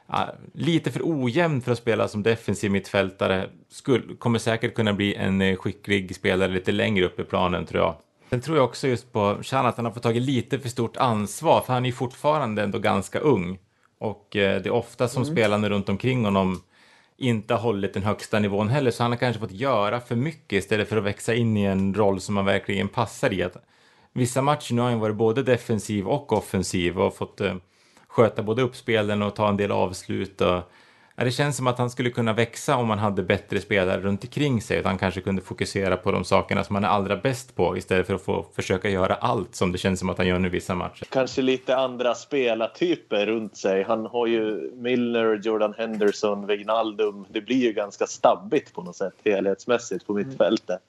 ja, 0.07 0.35
lite 0.53 0.91
för 0.91 1.01
ojämn 1.05 1.61
för 1.61 1.73
att 1.73 1.79
spela 1.79 2.09
som 2.09 2.23
defensiv 2.23 2.71
mittfältare. 2.71 3.49
Skulle, 3.71 4.15
kommer 4.15 4.39
säkert 4.39 4.75
kunna 4.75 4.93
bli 4.93 5.15
en 5.15 5.43
eh, 5.43 5.57
skicklig 5.57 6.17
spelare 6.17 6.53
lite 6.53 6.73
längre 6.73 7.05
upp 7.05 7.21
i 7.21 7.25
planen 7.25 7.67
tror 7.67 7.83
jag. 7.83 7.95
Sen 8.31 8.41
tror 8.41 8.57
jag 8.57 8.65
också 8.65 8.89
just 8.89 9.12
på 9.12 9.39
Chan 9.43 9.67
att 9.67 9.77
han 9.77 9.85
har 9.85 9.93
fått 9.93 10.03
tagit 10.03 10.23
lite 10.23 10.59
för 10.59 10.69
stort 10.69 10.97
ansvar 10.97 11.61
för 11.61 11.73
han 11.73 11.87
är 11.87 11.93
fortfarande 11.93 12.62
ändå 12.62 12.79
ganska 12.79 13.19
ung. 13.19 13.59
Och 13.99 14.37
eh, 14.37 14.62
det 14.62 14.69
är 14.69 14.73
ofta 14.73 15.09
som 15.09 15.23
mm. 15.23 15.35
spelarna 15.35 15.69
runt 15.69 15.89
omkring 15.89 16.25
honom 16.25 16.62
inte 17.17 17.55
har 17.55 17.61
hållit 17.61 17.95
den 17.95 18.03
högsta 18.03 18.39
nivån 18.39 18.69
heller, 18.69 18.91
så 18.91 19.03
han 19.03 19.12
har 19.12 19.19
kanske 19.19 19.41
fått 19.41 19.53
göra 19.53 20.01
för 20.01 20.17
mycket 20.17 20.53
istället 20.53 20.89
för 20.89 20.97
att 20.97 21.05
växa 21.05 21.35
in 21.35 21.57
i 21.57 21.62
en 21.62 21.95
roll 21.95 22.21
som 22.21 22.37
han 22.37 22.47
verkligen 22.47 22.89
passar 22.89 23.33
i. 23.33 23.43
Att 23.43 23.57
vissa 24.12 24.43
matcher 24.43 24.75
nu 24.75 24.83
har 24.83 24.91
han 24.91 25.01
varit 25.01 25.17
både 25.17 25.43
defensiv 25.43 26.09
och 26.09 26.33
offensiv 26.33 27.01
och 27.01 27.17
fått 27.17 27.41
eh, 27.41 27.55
sköta 28.09 28.43
både 28.43 28.62
uppspelen 28.62 29.23
och 29.23 29.37
ta 29.37 29.49
en 29.49 29.57
del 29.57 29.73
avslut. 29.73 30.41
Och, 30.41 30.62
det 31.17 31.31
känns 31.31 31.57
som 31.57 31.67
att 31.67 31.79
han 31.79 31.91
skulle 31.91 32.11
kunna 32.11 32.33
växa 32.33 32.77
om 32.77 32.89
man 32.89 32.99
hade 32.99 33.23
bättre 33.23 33.61
spelare 33.61 34.01
runt 34.01 34.25
omkring 34.25 34.62
sig. 34.62 34.79
Att 34.79 34.85
han 34.85 34.99
kanske 34.99 35.21
kunde 35.21 35.43
fokusera 35.43 35.97
på 35.97 36.12
de 36.12 36.25
sakerna 36.25 36.65
som 36.65 36.75
han 36.75 36.85
är 36.85 36.89
allra 36.89 37.17
bäst 37.17 37.57
på 37.57 37.77
istället 37.77 38.07
för 38.07 38.15
att 38.15 38.23
få 38.23 38.47
försöka 38.55 38.89
göra 38.89 39.15
allt 39.15 39.55
som 39.55 39.73
det 39.73 39.79
känns 39.79 40.01
som 40.01 40.11
att 40.11 40.19
han 40.19 40.27
gör 40.27 40.39
nu 40.39 40.49
vissa 40.49 40.75
matcher. 40.75 41.07
Kanske 41.11 41.43
lite 41.43 41.77
andra 41.77 42.15
spelartyper 42.15 43.27
runt 43.27 43.57
sig. 43.57 43.83
Han 43.83 44.07
har 44.07 44.27
ju 44.27 44.71
Milner, 44.75 45.41
Jordan 45.43 45.75
Henderson, 45.79 46.47
Wijnaldum. 46.47 47.27
Det 47.29 47.41
blir 47.41 47.62
ju 47.62 47.73
ganska 47.73 48.07
stabbigt 48.07 48.75
på 48.75 48.83
något 48.83 48.97
sätt 48.97 49.15
helhetsmässigt 49.25 50.07
på 50.07 50.15
mittfältet. 50.15 50.81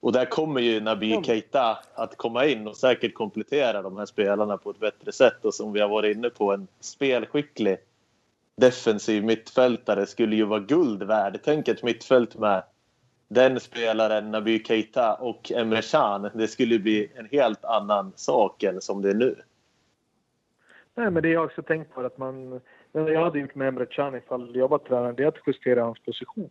Och 0.00 0.12
där 0.12 0.24
kommer 0.24 0.60
ju 0.60 0.80
Naby 0.80 1.22
Keita 1.24 1.78
att 1.94 2.16
komma 2.16 2.46
in 2.46 2.68
och 2.68 2.76
säkert 2.76 3.14
komplettera 3.14 3.82
de 3.82 3.96
här 3.96 4.06
spelarna 4.06 4.56
på 4.56 4.70
ett 4.70 4.80
bättre 4.80 5.12
sätt. 5.12 5.44
Och 5.44 5.54
som 5.54 5.72
vi 5.72 5.80
har 5.80 5.88
varit 5.88 6.16
inne 6.16 6.30
på, 6.30 6.52
en 6.52 6.68
spelskicklig 6.80 7.76
defensiv 8.58 9.24
mittfältare 9.24 10.06
skulle 10.06 10.36
ju 10.36 10.44
vara 10.44 10.60
guld 10.60 11.02
värd. 11.02 11.40
Tänk 11.44 11.68
ett 11.68 11.82
mittfält 11.82 12.36
med 12.36 12.62
den 13.28 13.60
spelaren, 13.60 14.30
Naby 14.30 14.64
Keita 14.64 15.14
och 15.14 15.52
Emre 15.52 15.82
Can. 15.82 16.30
Det 16.34 16.48
skulle 16.48 16.78
bli 16.78 17.12
en 17.14 17.28
helt 17.30 17.64
annan 17.64 18.12
sak 18.16 18.62
än 18.62 18.80
som 18.80 19.02
det 19.02 19.10
är 19.10 19.14
nu. 19.14 19.36
Nej, 20.94 21.10
men 21.10 21.22
det 21.22 21.28
jag 21.28 21.44
också 21.44 21.62
tänkt 21.62 21.94
på 21.94 22.00
att 22.00 22.18
man... 22.18 22.60
Det 22.92 23.12
jag 23.12 23.24
hade 23.24 23.38
gjort 23.38 23.54
med 23.54 23.68
Emre 23.68 23.86
Can 23.86 24.14
ifall 24.14 24.56
jag 24.56 24.68
var 24.68 24.78
tränare, 24.78 25.12
det 25.12 25.22
är 25.22 25.28
att 25.28 25.46
justera 25.46 25.82
hans 25.82 25.98
position. 25.98 26.50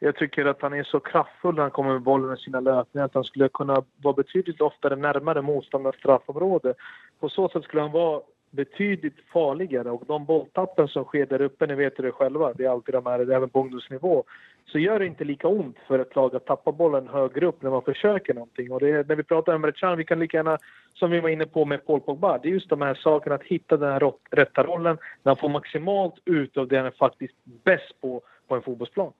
Jag 0.00 0.16
tycker 0.16 0.44
att 0.44 0.62
han 0.62 0.72
är 0.72 0.84
så 0.84 1.00
kraftfull 1.00 1.54
när 1.54 1.62
han 1.62 1.70
kommer 1.70 1.92
med 1.92 2.02
bollen 2.02 2.36
i 2.36 2.40
sina 2.40 2.60
löpningar 2.60 3.04
att 3.04 3.14
han 3.14 3.24
skulle 3.24 3.48
kunna 3.48 3.84
vara 3.96 4.14
betydligt 4.14 4.60
oftare 4.60 4.96
närmare 4.96 5.42
motståndarens 5.42 5.96
straffområde. 5.96 6.74
På 7.20 7.28
så 7.28 7.48
sätt 7.48 7.64
skulle 7.64 7.82
han 7.82 7.92
vara 7.92 8.22
betydligt 8.50 9.16
farligare 9.32 9.90
och 9.90 10.04
de 10.06 10.24
bolltappen 10.24 10.88
som 10.88 11.04
sker 11.04 11.26
där 11.26 11.40
uppe, 11.40 11.66
ni 11.66 11.74
vet 11.74 11.96
det 11.96 12.12
själva, 12.12 12.52
det 12.52 12.64
är 12.64 12.70
alltid 12.70 12.94
de 12.94 13.06
här, 13.06 13.30
även 13.30 13.48
på 13.48 13.60
ungdomsnivå, 13.60 14.24
så 14.66 14.78
gör 14.78 14.98
det 14.98 15.06
inte 15.06 15.24
lika 15.24 15.48
ont 15.48 15.76
för 15.86 15.98
ett 15.98 16.16
lag 16.16 16.36
att 16.36 16.46
tappa 16.46 16.72
bollen 16.72 17.08
högre 17.08 17.46
upp 17.46 17.62
när 17.62 17.70
man 17.70 17.82
försöker 17.82 18.34
någonting. 18.34 18.72
Och 18.72 18.80
det, 18.80 19.08
när 19.08 19.16
vi 19.16 19.22
pratar 19.22 19.54
om 19.54 19.72
Can, 19.74 19.98
vi 19.98 20.04
kan 20.04 20.18
lika 20.18 20.36
gärna, 20.36 20.58
som 20.94 21.10
vi 21.10 21.20
var 21.20 21.28
inne 21.28 21.46
på 21.46 21.64
med 21.64 21.86
Paul 21.86 22.00
Pogba, 22.00 22.38
det 22.38 22.48
är 22.48 22.52
just 22.52 22.68
de 22.68 22.82
här 22.82 22.94
sakerna 22.94 23.34
att 23.34 23.42
hitta 23.42 23.76
den 23.76 23.92
här 23.92 24.12
rätta 24.30 24.62
rollen 24.62 24.98
när 25.22 25.30
han 25.30 25.36
får 25.36 25.48
maximalt 25.48 26.14
ut 26.24 26.56
av 26.56 26.68
det 26.68 26.76
han 26.76 26.86
är 26.86 26.90
faktiskt 26.90 27.34
bäst 27.44 28.00
på, 28.00 28.22
på 28.48 28.54
en 28.54 28.62
fotbollsplan. 28.62 29.12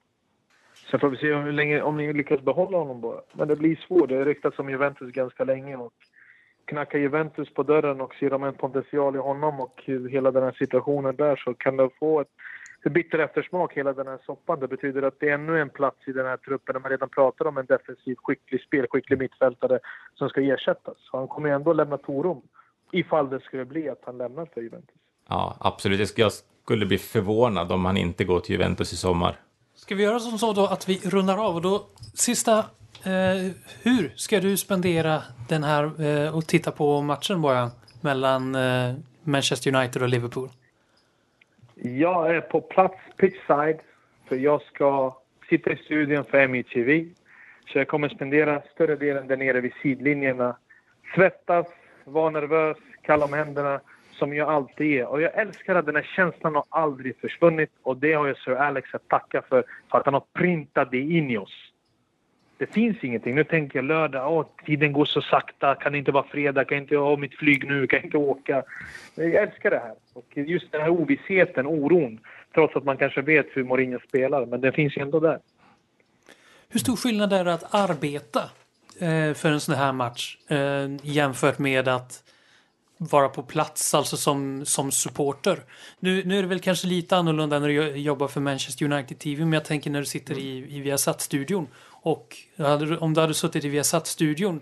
Sen 0.91 0.99
får 0.99 1.09
vi 1.09 1.17
se 1.17 1.33
hur 1.33 1.51
länge, 1.51 1.81
om 1.81 1.97
ni 1.97 2.13
lyckas 2.13 2.41
behålla 2.41 2.77
honom 2.77 3.01
bara. 3.01 3.21
Men 3.33 3.47
det 3.47 3.55
blir 3.55 3.75
svårt. 3.75 4.09
Det 4.09 4.15
har 4.15 4.25
ryktats 4.25 4.59
om 4.59 4.69
Juventus 4.69 5.11
ganska 5.11 5.43
länge 5.43 5.75
och 5.75 5.93
knackar 6.69 6.99
Juventus 6.99 7.53
på 7.53 7.63
dörren 7.63 8.01
och 8.01 8.15
ser 8.15 8.29
de 8.29 8.43
en 8.43 8.53
potential 8.53 9.15
i 9.15 9.19
honom 9.19 9.59
och 9.59 9.83
hela 10.11 10.31
den 10.31 10.43
här 10.43 10.55
situationen 10.59 11.15
där 11.15 11.35
så 11.35 11.53
kan 11.53 11.77
det 11.77 11.89
få 11.99 12.19
ett 12.21 12.27
bitter 12.93 13.19
eftersmak 13.19 13.73
hela 13.73 13.93
den 13.93 14.07
här 14.07 14.19
soppan. 14.25 14.59
Det 14.59 14.67
betyder 14.67 15.01
att 15.01 15.19
det 15.19 15.29
är 15.29 15.33
ännu 15.33 15.61
en 15.61 15.69
plats 15.69 15.97
i 16.07 16.11
den 16.11 16.25
här 16.25 16.37
truppen 16.37 16.73
där 16.73 16.79
man 16.79 16.91
redan 16.91 17.09
pratar 17.09 17.45
om 17.45 17.57
en 17.57 17.65
defensiv, 17.65 18.15
skicklig, 18.15 18.61
spelskicklig 18.61 19.19
mittfältare 19.19 19.79
som 20.15 20.29
ska 20.29 20.41
ersättas. 20.41 20.97
Så 20.97 21.17
han 21.17 21.27
kommer 21.27 21.49
ändå 21.49 21.73
lämna 21.73 21.97
Torum 21.97 22.41
ifall 22.91 23.29
det 23.29 23.39
skulle 23.39 23.65
bli 23.65 23.89
att 23.89 24.01
han 24.05 24.17
lämnar 24.17 24.45
för 24.45 24.61
Juventus. 24.61 24.95
Ja, 25.29 25.57
absolut. 25.59 26.17
Jag 26.17 26.31
skulle 26.31 26.85
bli 26.85 26.97
förvånad 26.97 27.71
om 27.71 27.85
han 27.85 27.97
inte 27.97 28.23
går 28.23 28.39
till 28.39 28.55
Juventus 28.55 28.93
i 28.93 28.97
sommar. 28.97 29.35
Ska 29.75 29.95
vi 29.95 30.03
göra 30.03 30.19
som 30.19 30.37
så 30.37 30.53
då 30.53 30.65
att 30.65 30.89
vi 30.89 30.99
rundar 31.09 31.37
av 31.47 31.55
och 31.55 31.61
då 31.61 31.85
sista 32.13 32.65
Eh, 33.05 33.51
hur 33.83 34.09
ska 34.15 34.39
du 34.39 34.57
spendera 34.57 35.21
den 35.49 35.63
här 35.63 35.83
eh, 35.83 36.35
och 36.35 36.47
titta 36.47 36.71
på 36.71 37.01
matchen 37.01 37.41
bara 37.41 37.71
mellan 38.01 38.55
eh, 38.55 38.93
Manchester 39.23 39.75
United 39.75 40.01
och 40.01 40.09
Liverpool? 40.09 40.49
Jag 41.75 42.35
är 42.35 42.41
på 42.41 42.61
plats 42.61 42.97
pitchside 43.17 43.79
för 44.27 44.35
jag 44.35 44.61
ska 44.61 45.17
sitta 45.49 45.71
i 45.71 45.75
studion 45.75 46.25
för 46.25 46.47
METV. 46.47 47.05
Så 47.71 47.77
jag 47.77 47.87
kommer 47.87 48.09
spendera 48.09 48.61
större 48.73 48.95
delen 48.95 49.27
där 49.27 49.37
nere 49.37 49.61
vid 49.61 49.73
sidlinjerna. 49.81 50.57
Svettas, 51.15 51.67
vara 52.05 52.29
nervös, 52.29 52.77
kalla 53.01 53.25
om 53.25 53.33
händerna 53.33 53.79
som 54.11 54.33
jag 54.33 54.49
alltid 54.49 54.99
är. 54.99 55.05
Och 55.05 55.21
jag 55.21 55.37
älskar 55.37 55.75
att 55.75 55.85
den 55.85 55.95
här 55.95 56.09
känslan 56.15 56.55
har 56.55 56.65
aldrig 56.69 57.17
försvunnit 57.17 57.71
och 57.83 57.97
det 57.97 58.13
har 58.13 58.27
jag 58.27 58.37
Sir 58.37 58.55
Alex 58.55 58.93
att 58.93 59.07
tacka 59.07 59.41
för, 59.41 59.63
för 59.91 59.97
att 59.97 60.05
han 60.05 60.13
har 60.13 60.23
printat 60.33 60.91
det 60.91 60.99
in 60.99 61.29
i 61.29 61.37
oss. 61.37 61.68
Det 62.59 62.67
finns 62.67 63.03
ingenting. 63.03 63.35
Nu 63.35 63.43
tänker 63.43 63.79
jag 63.79 63.85
lördag, 63.85 64.33
åh, 64.33 64.45
tiden 64.65 64.93
går 64.93 65.05
så 65.05 65.21
sakta, 65.21 65.75
kan 65.75 65.91
det 65.91 65.97
inte 65.97 66.11
vara 66.11 66.23
fredag, 66.23 66.65
kan 66.65 66.75
jag 66.75 66.83
inte 66.83 66.95
ha 66.95 67.17
mitt 67.17 67.35
flyg 67.35 67.67
nu, 67.67 67.87
kan 67.87 67.97
jag 67.97 68.05
inte 68.05 68.17
åka. 68.17 68.63
Jag 69.15 69.33
älskar 69.33 69.69
det 69.69 69.79
här. 69.79 69.93
Och 70.13 70.25
just 70.37 70.71
den 70.71 70.81
här 70.81 70.89
ovissheten, 70.89 71.67
oron, 71.67 72.19
trots 72.53 72.75
att 72.75 72.83
man 72.83 72.97
kanske 72.97 73.21
vet 73.21 73.47
hur 73.53 73.63
Mourinho 73.63 73.99
spelar, 74.07 74.45
men 74.45 74.61
den 74.61 74.73
finns 74.73 74.97
ju 74.97 75.01
ändå 75.01 75.19
där. 75.19 75.39
Hur 76.69 76.79
stor 76.79 76.95
skillnad 76.95 77.33
är 77.33 77.45
det 77.45 77.53
att 77.53 77.75
arbeta 77.75 78.39
eh, 78.99 79.33
för 79.33 79.51
en 79.51 79.59
sån 79.59 79.75
här 79.75 79.93
match 79.93 80.37
eh, 80.47 80.87
jämfört 81.03 81.59
med 81.59 81.87
att 81.87 82.23
vara 83.01 83.29
på 83.29 83.43
plats, 83.43 83.93
alltså 83.93 84.17
som, 84.17 84.65
som 84.65 84.91
supporter. 84.91 85.63
Nu, 85.99 86.23
nu 86.25 86.37
är 86.37 86.41
det 86.41 86.47
väl 86.47 86.59
kanske 86.59 86.87
lite 86.87 87.17
annorlunda 87.17 87.59
när 87.59 87.67
du 87.67 87.95
jobbar 87.97 88.27
för 88.27 88.41
Manchester 88.41 88.85
United 88.85 89.19
TV, 89.19 89.45
men 89.45 89.53
jag 89.53 89.65
tänker 89.65 89.89
när 89.89 89.99
du 89.99 90.05
sitter 90.05 90.37
i, 90.37 90.75
i 90.77 90.79
Viasat-studion 90.79 91.67
och 92.01 92.37
om 92.99 93.13
du 93.13 93.21
hade 93.21 93.33
suttit 93.33 93.65
i 93.65 93.69
Viasat-studion 93.69 94.61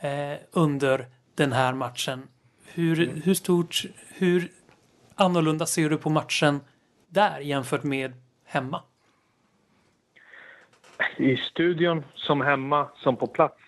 eh, 0.00 0.38
under 0.52 1.06
den 1.34 1.52
här 1.52 1.74
matchen, 1.74 2.28
hur, 2.74 3.00
mm. 3.02 3.22
hur 3.22 3.34
stort, 3.34 3.82
hur 4.08 4.48
annorlunda 5.14 5.66
ser 5.66 5.90
du 5.90 5.98
på 5.98 6.10
matchen 6.10 6.60
där 7.08 7.40
jämfört 7.40 7.82
med 7.82 8.12
hemma? 8.44 8.82
I 11.16 11.36
studion, 11.36 12.04
som 12.14 12.40
hemma, 12.40 12.88
som 12.96 13.16
på 13.16 13.26
plats. 13.26 13.60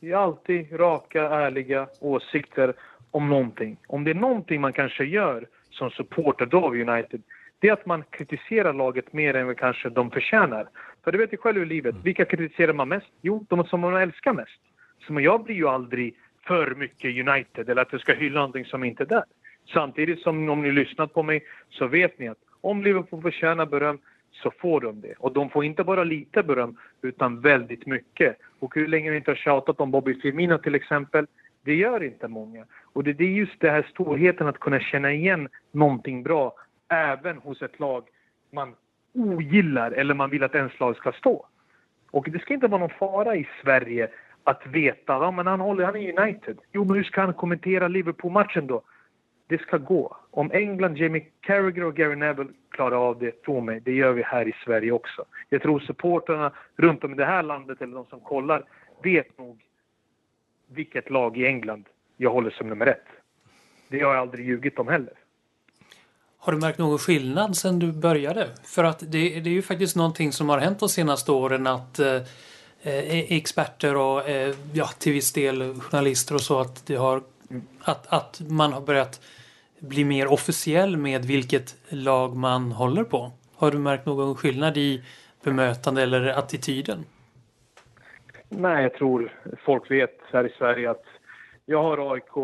Det 0.00 0.10
är 0.10 0.16
alltid 0.16 0.80
raka, 0.80 1.22
ärliga 1.22 1.88
åsikter 2.00 2.74
om 3.10 3.28
någonting. 3.28 3.76
Om 3.86 4.04
det 4.04 4.10
är 4.10 4.14
någonting 4.14 4.60
man 4.60 4.72
kanske 4.72 5.04
gör 5.04 5.46
som 5.70 5.90
supporter 5.90 6.46
då 6.46 6.64
av 6.64 6.74
United, 6.74 7.22
det 7.58 7.68
är 7.68 7.72
att 7.72 7.86
man 7.86 8.04
kritiserar 8.10 8.72
laget 8.72 9.12
mer 9.12 9.36
än 9.36 9.46
vad 9.46 9.56
kanske 9.56 9.90
de 9.90 10.10
förtjänar. 10.10 10.68
För 11.04 11.12
du 11.12 11.18
vet 11.18 11.32
ju 11.32 11.36
själv 11.36 11.62
i 11.62 11.66
livet, 11.66 11.92
mm. 11.92 12.02
vilka 12.02 12.24
kritiserar 12.24 12.72
man 12.72 12.88
mest? 12.88 13.06
Jo, 13.20 13.46
de 13.48 13.64
som 13.64 13.80
man 13.80 13.96
älskar 13.96 14.32
mest. 14.32 14.60
Så 15.06 15.20
jag 15.20 15.44
blir 15.44 15.54
ju 15.54 15.68
aldrig 15.68 16.14
för 16.46 16.74
mycket 16.74 17.28
United 17.28 17.68
eller 17.68 17.82
att 17.82 17.92
jag 17.92 18.00
ska 18.00 18.14
hylla 18.14 18.40
någonting 18.40 18.64
som 18.64 18.84
inte 18.84 19.02
är 19.02 19.06
där. 19.06 19.24
Samtidigt 19.72 20.20
som 20.20 20.48
om 20.48 20.62
ni 20.62 20.72
lyssnat 20.72 21.14
på 21.14 21.22
mig 21.22 21.44
så 21.70 21.86
vet 21.86 22.18
ni 22.18 22.28
att 22.28 22.38
om 22.60 22.82
Liverpool 22.82 23.22
förtjänar 23.22 23.66
beröm 23.66 23.98
så 24.32 24.50
får 24.50 24.80
de 24.80 25.00
det. 25.00 25.14
Och 25.18 25.32
de 25.32 25.50
får 25.50 25.64
inte 25.64 25.84
bara 25.84 26.04
lite 26.04 26.42
beröm 26.42 26.76
utan 27.02 27.40
väldigt 27.40 27.86
mycket. 27.86 28.36
Och 28.58 28.74
hur 28.74 28.88
länge 28.88 29.10
vi 29.10 29.16
inte 29.16 29.30
har 29.30 29.36
tjatat 29.36 29.80
om 29.80 29.90
Bobby 29.90 30.20
Firmino 30.20 30.58
till 30.58 30.74
exempel, 30.74 31.26
det 31.64 31.74
gör 31.74 32.02
inte 32.02 32.28
många. 32.28 32.64
Och 32.92 33.04
det 33.04 33.20
är 33.20 33.28
just 33.28 33.60
den 33.60 33.70
här 33.70 33.86
storheten 33.90 34.46
att 34.46 34.60
kunna 34.60 34.80
känna 34.80 35.12
igen 35.12 35.48
någonting 35.72 36.22
bra 36.22 36.54
även 36.88 37.36
hos 37.36 37.62
ett 37.62 37.80
lag 37.80 38.04
man 38.50 38.74
ogillar 39.14 39.92
eller 39.92 40.14
man 40.14 40.30
vill 40.30 40.42
att 40.42 40.54
ens 40.54 40.80
lag 40.80 40.96
ska 40.96 41.12
stå. 41.12 41.46
Och 42.10 42.30
det 42.30 42.38
ska 42.38 42.54
inte 42.54 42.66
vara 42.66 42.80
någon 42.80 42.98
fara 42.98 43.36
i 43.36 43.48
Sverige 43.62 44.08
att 44.44 44.66
veta 44.66 45.12
ja, 45.12 45.30
men 45.30 45.46
han, 45.46 45.60
håller, 45.60 45.84
han 45.84 45.96
är 45.96 46.20
United. 46.20 46.58
Jo, 46.72 46.84
men 46.84 46.96
hur 46.96 47.04
ska 47.04 47.20
han 47.20 47.34
kommentera 47.34 47.88
Liverpool-matchen 47.88 48.66
då? 48.66 48.82
Det 49.46 49.60
ska 49.60 49.76
gå. 49.76 50.16
Om 50.30 50.50
England, 50.52 50.96
Jamie 50.96 51.26
Carragher 51.40 51.84
och 51.84 51.96
Gary 51.96 52.16
Neville 52.16 52.50
klarar 52.70 52.96
av 53.08 53.18
det, 53.18 53.42
tro 53.42 53.60
mig, 53.60 53.80
det 53.80 53.92
gör 53.92 54.12
vi 54.12 54.22
här 54.22 54.48
i 54.48 54.52
Sverige 54.64 54.92
också. 54.92 55.24
Jag 55.48 55.62
tror 55.62 55.80
supporterna 55.80 56.52
runt 56.76 57.04
om 57.04 57.12
i 57.12 57.16
det 57.16 57.24
här 57.24 57.42
landet, 57.42 57.82
eller 57.82 57.94
de 57.94 58.06
som 58.06 58.20
kollar, 58.20 58.64
vet 59.02 59.38
nog 59.38 59.60
vilket 60.70 61.10
lag 61.10 61.36
i 61.36 61.46
England 61.46 61.84
jag 62.16 62.30
håller 62.30 62.50
som 62.50 62.68
nummer 62.68 62.86
ett. 62.86 63.06
Det 63.88 64.00
har 64.00 64.14
jag 64.14 64.20
aldrig 64.20 64.46
ljugit 64.46 64.78
om 64.78 64.88
heller. 64.88 65.14
Har 66.38 66.52
du 66.52 66.58
märkt 66.58 66.78
någon 66.78 66.98
skillnad 66.98 67.56
sen 67.56 67.78
du 67.78 67.92
började? 67.92 68.48
För 68.64 68.84
att 68.84 68.98
det, 68.98 69.40
det 69.40 69.50
är 69.50 69.54
ju 69.54 69.62
faktiskt 69.62 69.96
någonting 69.96 70.32
som 70.32 70.48
har 70.48 70.58
hänt 70.58 70.78
de 70.78 70.88
senaste 70.88 71.32
åren 71.32 71.66
att 71.66 71.98
eh, 71.98 72.14
eh, 72.82 73.32
experter 73.32 73.96
och 73.96 74.28
eh, 74.28 74.54
ja, 74.72 74.86
till 74.86 75.12
viss 75.12 75.32
del 75.32 75.80
journalister 75.80 76.34
och 76.34 76.40
så 76.40 76.60
att, 76.60 76.86
det 76.86 76.96
har, 76.96 77.22
att, 77.80 78.06
att 78.06 78.40
man 78.48 78.72
har 78.72 78.80
börjat 78.80 79.20
bli 79.78 80.04
mer 80.04 80.26
officiell 80.26 80.96
med 80.96 81.24
vilket 81.24 81.76
lag 81.88 82.36
man 82.36 82.72
håller 82.72 83.04
på. 83.04 83.32
Har 83.54 83.70
du 83.70 83.78
märkt 83.78 84.06
någon 84.06 84.36
skillnad 84.36 84.76
i 84.76 85.04
bemötande 85.42 86.02
eller 86.02 86.26
attityden? 86.26 87.04
Nej, 88.52 88.82
jag 88.82 88.94
tror 88.94 89.32
folk 89.64 89.90
vet 89.90 90.18
här 90.32 90.44
i 90.44 90.52
Sverige 90.58 90.90
att 90.90 91.04
jag 91.66 91.82
har 91.82 92.12
AIK 92.14 92.36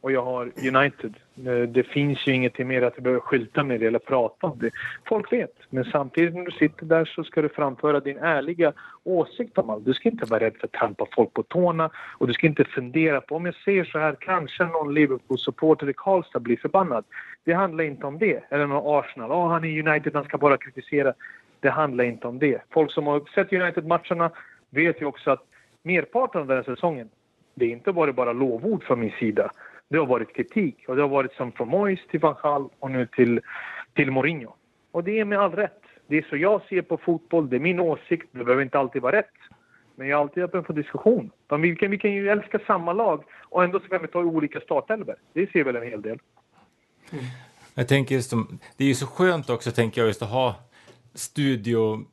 och 0.00 0.12
jag 0.12 0.22
har 0.22 0.52
United. 0.74 1.16
Eh, 1.46 1.68
det 1.68 1.82
finns 1.82 2.26
ju 2.26 2.32
inget 2.32 2.58
mer 2.58 2.82
att 2.82 2.96
du 2.96 3.02
behöver 3.02 3.20
skylta 3.20 3.64
med 3.64 3.80
det 3.80 3.86
eller 3.86 3.98
prata 3.98 4.46
om 4.46 4.58
det. 4.58 4.70
Folk 5.08 5.32
vet. 5.32 5.54
Men 5.70 5.84
samtidigt 5.84 6.34
när 6.34 6.44
du 6.44 6.50
sitter 6.50 6.86
där 6.86 7.04
så 7.04 7.24
ska 7.24 7.42
du 7.42 7.48
framföra 7.48 8.00
din 8.00 8.18
ärliga 8.18 8.72
åsikt 9.04 9.58
om 9.58 9.70
allt. 9.70 9.84
Du 9.84 9.94
ska 9.94 10.08
inte 10.08 10.26
vara 10.26 10.40
rädd 10.40 10.56
för 10.60 10.66
att 10.66 10.72
trampa 10.72 11.06
folk 11.12 11.32
på 11.32 11.42
tårna 11.42 11.90
och 12.18 12.26
du 12.26 12.32
ska 12.32 12.46
inte 12.46 12.64
fundera 12.64 13.20
på 13.20 13.36
om 13.36 13.46
jag 13.46 13.54
säger 13.54 13.84
så 13.84 13.98
här 13.98 14.16
kanske 14.20 14.64
någon 14.64 14.94
Liverpool-supporter 14.94 15.90
i 15.90 15.94
Karlstad 15.96 16.40
blir 16.40 16.56
förbannad. 16.56 17.04
Det 17.44 17.52
handlar 17.52 17.84
inte 17.84 18.06
om 18.06 18.18
det. 18.18 18.44
Eller 18.50 18.66
någon 18.66 18.98
Arsenal. 18.98 19.30
oh, 19.30 19.48
han 19.48 19.64
är 19.64 19.88
United, 19.88 20.14
han 20.14 20.24
ska 20.24 20.38
bara 20.38 20.56
kritisera. 20.56 21.14
Det 21.60 21.70
handlar 21.70 22.04
inte 22.04 22.26
om 22.26 22.38
det. 22.38 22.62
Folk 22.70 22.92
som 22.92 23.06
har 23.06 23.22
sett 23.34 23.52
United-matcherna 23.52 24.30
vet 24.70 25.00
ju 25.00 25.06
också 25.06 25.30
att 25.30 25.49
merparten 25.82 26.40
av 26.40 26.46
den 26.46 26.56
här 26.56 26.64
säsongen 26.64 27.08
det 27.54 27.64
är 27.64 27.70
inte 27.70 27.92
varit 27.92 28.16
bara 28.16 28.32
lovord 28.32 28.84
från 28.84 29.00
min 29.00 29.12
sida. 29.18 29.52
Det 29.88 29.98
har 29.98 30.06
varit 30.06 30.36
kritik 30.36 30.76
och 30.88 30.96
det 30.96 31.02
har 31.02 31.08
varit 31.08 31.32
som 31.32 31.52
från 31.52 31.68
Moyes 31.68 32.00
till 32.10 32.20
Van 32.20 32.36
Gaal 32.42 32.68
och 32.78 32.90
nu 32.90 33.06
till, 33.06 33.40
till 33.94 34.10
Mourinho. 34.10 34.54
Och 34.92 35.04
det 35.04 35.18
är 35.20 35.24
med 35.24 35.38
all 35.38 35.52
rätt. 35.52 35.82
Det 36.06 36.18
är 36.18 36.26
så 36.30 36.36
jag 36.36 36.62
ser 36.68 36.82
på 36.82 36.96
fotboll, 36.96 37.50
det 37.50 37.56
är 37.56 37.60
min 37.60 37.80
åsikt, 37.80 38.26
det 38.32 38.44
behöver 38.44 38.62
inte 38.62 38.78
alltid 38.78 39.02
vara 39.02 39.16
rätt. 39.16 39.34
Men 39.96 40.08
jag 40.08 40.18
är 40.18 40.20
alltid 40.20 40.42
öppen 40.42 40.64
för 40.64 40.72
diskussion. 40.72 41.30
Vi 41.58 41.76
kan, 41.76 41.90
vi 41.90 41.98
kan 41.98 42.12
ju 42.12 42.28
älska 42.28 42.58
samma 42.66 42.92
lag 42.92 43.24
och 43.40 43.64
ändå 43.64 43.80
så 43.80 43.88
kan 43.88 44.02
vi 44.02 44.08
ta 44.08 44.18
olika 44.18 44.60
startelvor. 44.60 45.16
Det 45.32 45.52
ser 45.52 45.64
väl 45.64 45.76
en 45.76 45.82
hel 45.82 46.02
del. 46.02 46.18
Mm. 47.12 47.24
Jag 47.74 47.88
tänker 47.88 48.14
just 48.14 48.32
om, 48.32 48.58
det 48.76 48.84
är 48.84 48.88
ju 48.88 48.94
så 48.94 49.06
skönt 49.06 49.50
också, 49.50 49.70
tänker 49.70 50.00
jag, 50.00 50.08
just 50.08 50.22
att 50.22 50.30
ha 50.30 50.54
studio 51.14 52.04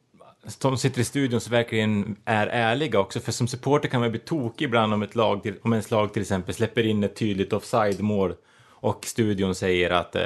som 0.48 0.78
sitter 0.78 1.02
i 1.02 1.04
studion 1.04 1.42
så 1.42 1.50
verkligen 1.50 2.16
är 2.26 2.48
ärliga 2.48 3.00
också. 3.00 3.20
För 3.20 3.32
som 3.32 3.48
supporter 3.48 3.90
kan 3.90 4.02
man 4.02 4.12
bli 4.12 4.20
tokig 4.20 4.66
ibland 4.66 4.94
om 4.94 5.02
ett 5.02 5.16
lag, 5.16 5.54
om 5.62 5.74
ens 5.74 5.92
lag 5.92 6.14
till 6.14 6.22
exempel 6.22 6.54
släpper 6.54 6.86
in 6.86 7.04
ett 7.04 7.16
tydligt 7.16 7.54
offside-mål 7.54 8.36
och 8.80 9.06
studion 9.06 9.56
säger 9.56 9.90
att 9.90 10.16
eh, 10.16 10.24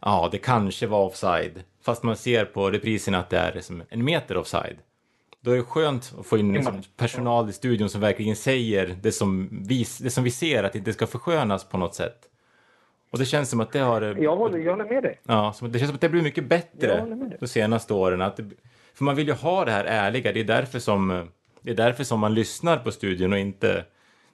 ja, 0.00 0.28
det 0.32 0.38
kanske 0.38 0.86
var 0.86 1.04
offside. 1.04 1.62
Fast 1.82 2.02
man 2.02 2.16
ser 2.16 2.44
på 2.44 2.70
reprisen 2.70 3.14
att 3.14 3.30
det 3.30 3.38
är 3.38 3.60
som 3.60 3.82
en 3.88 4.04
meter 4.04 4.36
offside. 4.36 4.76
då 5.40 5.50
är 5.50 5.56
det 5.56 5.62
skönt 5.62 6.14
att 6.18 6.26
få 6.26 6.38
in 6.38 6.52
liksom, 6.52 6.82
personal 6.96 7.48
i 7.48 7.52
studion 7.52 7.88
som 7.88 8.00
verkligen 8.00 8.36
säger 8.36 8.96
det 9.02 9.12
som, 9.12 9.48
vi, 9.68 9.86
det 10.00 10.10
som 10.10 10.24
vi 10.24 10.30
ser, 10.30 10.64
att 10.64 10.72
det 10.72 10.78
inte 10.78 10.92
ska 10.92 11.06
förskönas 11.06 11.64
på 11.64 11.78
något 11.78 11.94
sätt. 11.94 12.28
Och 13.10 13.18
det 13.18 13.24
känns 13.24 13.50
som 13.50 13.60
att 13.60 13.72
det 13.72 13.78
har... 13.78 14.02
Jag 14.02 14.36
håller, 14.36 14.58
jag 14.58 14.70
håller 14.70 14.84
med 14.84 15.02
dig. 15.02 15.20
Ja, 15.22 15.52
som, 15.52 15.72
det 15.72 15.78
känns 15.78 15.88
som 15.88 15.94
att 15.94 16.00
det 16.00 16.08
blir 16.08 16.22
mycket 16.22 16.48
bättre 16.48 17.06
de 17.40 17.46
senaste 17.46 17.94
åren. 17.94 18.22
Att 18.22 18.36
det, 18.36 18.50
för 18.94 19.04
man 19.04 19.16
vill 19.16 19.26
ju 19.26 19.32
ha 19.32 19.64
det 19.64 19.70
här 19.70 19.84
ärliga, 19.84 20.32
det 20.32 20.40
är 20.40 20.44
därför 20.44 20.78
som, 20.78 21.28
det 21.60 21.70
är 21.70 21.74
därför 21.74 22.04
som 22.04 22.20
man 22.20 22.34
lyssnar 22.34 22.76
på 22.76 22.92
studion 22.92 23.32
och 23.32 23.38
inte 23.38 23.84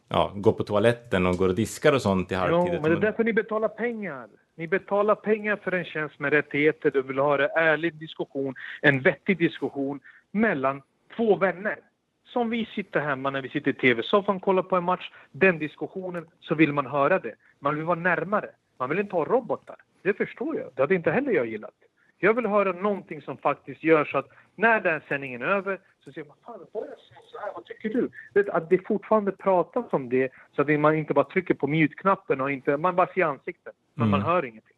ja, 0.08 0.32
går 0.34 0.52
på 0.52 0.64
toaletten 0.64 1.26
och 1.26 1.36
går 1.36 1.48
och 1.48 1.54
diskar 1.54 1.92
och 1.92 2.02
sånt 2.02 2.32
i 2.32 2.34
halvtid. 2.34 2.74
Ja, 2.74 2.80
men 2.82 2.90
det 2.90 2.96
är 2.96 3.00
därför 3.00 3.24
ni 3.24 3.32
betalar 3.32 3.68
pengar. 3.68 4.28
Ni 4.54 4.68
betalar 4.68 5.14
pengar 5.14 5.56
för 5.56 5.72
en 5.72 5.84
tjänst 5.84 6.18
med 6.18 6.32
rättigheter. 6.32 6.90
Du 6.90 7.02
vill 7.02 7.18
ha 7.18 7.34
en 7.34 7.50
ärlig 7.56 7.94
diskussion, 7.94 8.54
en 8.82 9.00
vettig 9.00 9.38
diskussion 9.38 10.00
mellan 10.30 10.82
två 11.16 11.36
vänner. 11.36 11.78
Som 12.24 12.50
vi 12.50 12.68
sitter 12.74 13.00
hemma 13.00 13.30
när 13.30 13.42
vi 13.42 13.48
sitter 13.48 13.70
i 13.70 13.74
tv-soffan 13.74 14.40
kollar 14.40 14.62
på 14.62 14.76
en 14.76 14.84
match. 14.84 15.10
Den 15.32 15.58
diskussionen, 15.58 16.26
så 16.40 16.54
vill 16.54 16.72
man 16.72 16.86
höra 16.86 17.18
det. 17.18 17.34
Man 17.58 17.76
vill 17.76 17.84
vara 17.84 17.98
närmare. 17.98 18.50
Man 18.78 18.88
vill 18.88 18.98
inte 18.98 19.16
ha 19.16 19.24
robotar. 19.24 19.76
Det 20.02 20.14
förstår 20.14 20.56
jag. 20.56 20.68
Det 20.74 20.82
hade 20.82 20.94
inte 20.94 21.10
heller 21.10 21.32
jag 21.32 21.46
gillat. 21.46 21.74
Jag 22.22 22.34
vill 22.34 22.46
höra 22.46 22.72
någonting 22.72 23.22
som 23.22 23.36
faktiskt 23.36 23.84
gör 23.84 24.04
så 24.04 24.18
att 24.18 24.28
när 24.56 24.80
den 24.80 25.00
sändningen 25.08 25.42
är 25.42 25.46
över 25.46 25.80
så 26.04 26.12
säger 26.12 26.28
man 26.28 26.36
fan, 26.44 26.66
var 26.72 26.82
det 26.82 26.94
så 27.32 27.38
här? 27.38 27.52
Vad 27.54 27.64
tycker 27.64 27.88
du? 27.88 28.50
Att 28.50 28.70
det 28.70 28.86
fortfarande 28.86 29.32
pratas 29.32 29.84
om 29.90 30.08
det 30.08 30.32
så 30.56 30.62
att 30.62 30.80
man 30.80 30.96
inte 30.96 31.14
bara 31.14 31.24
trycker 31.24 31.54
på 31.54 31.66
mute-knappen 31.66 32.40
och 32.40 32.52
inte, 32.52 32.76
man 32.76 32.96
bara 32.96 33.06
ser 33.06 33.24
ansiktet 33.24 33.74
men 33.94 34.08
mm. 34.08 34.20
man 34.20 34.30
hör 34.30 34.44
ingenting. 34.44 34.76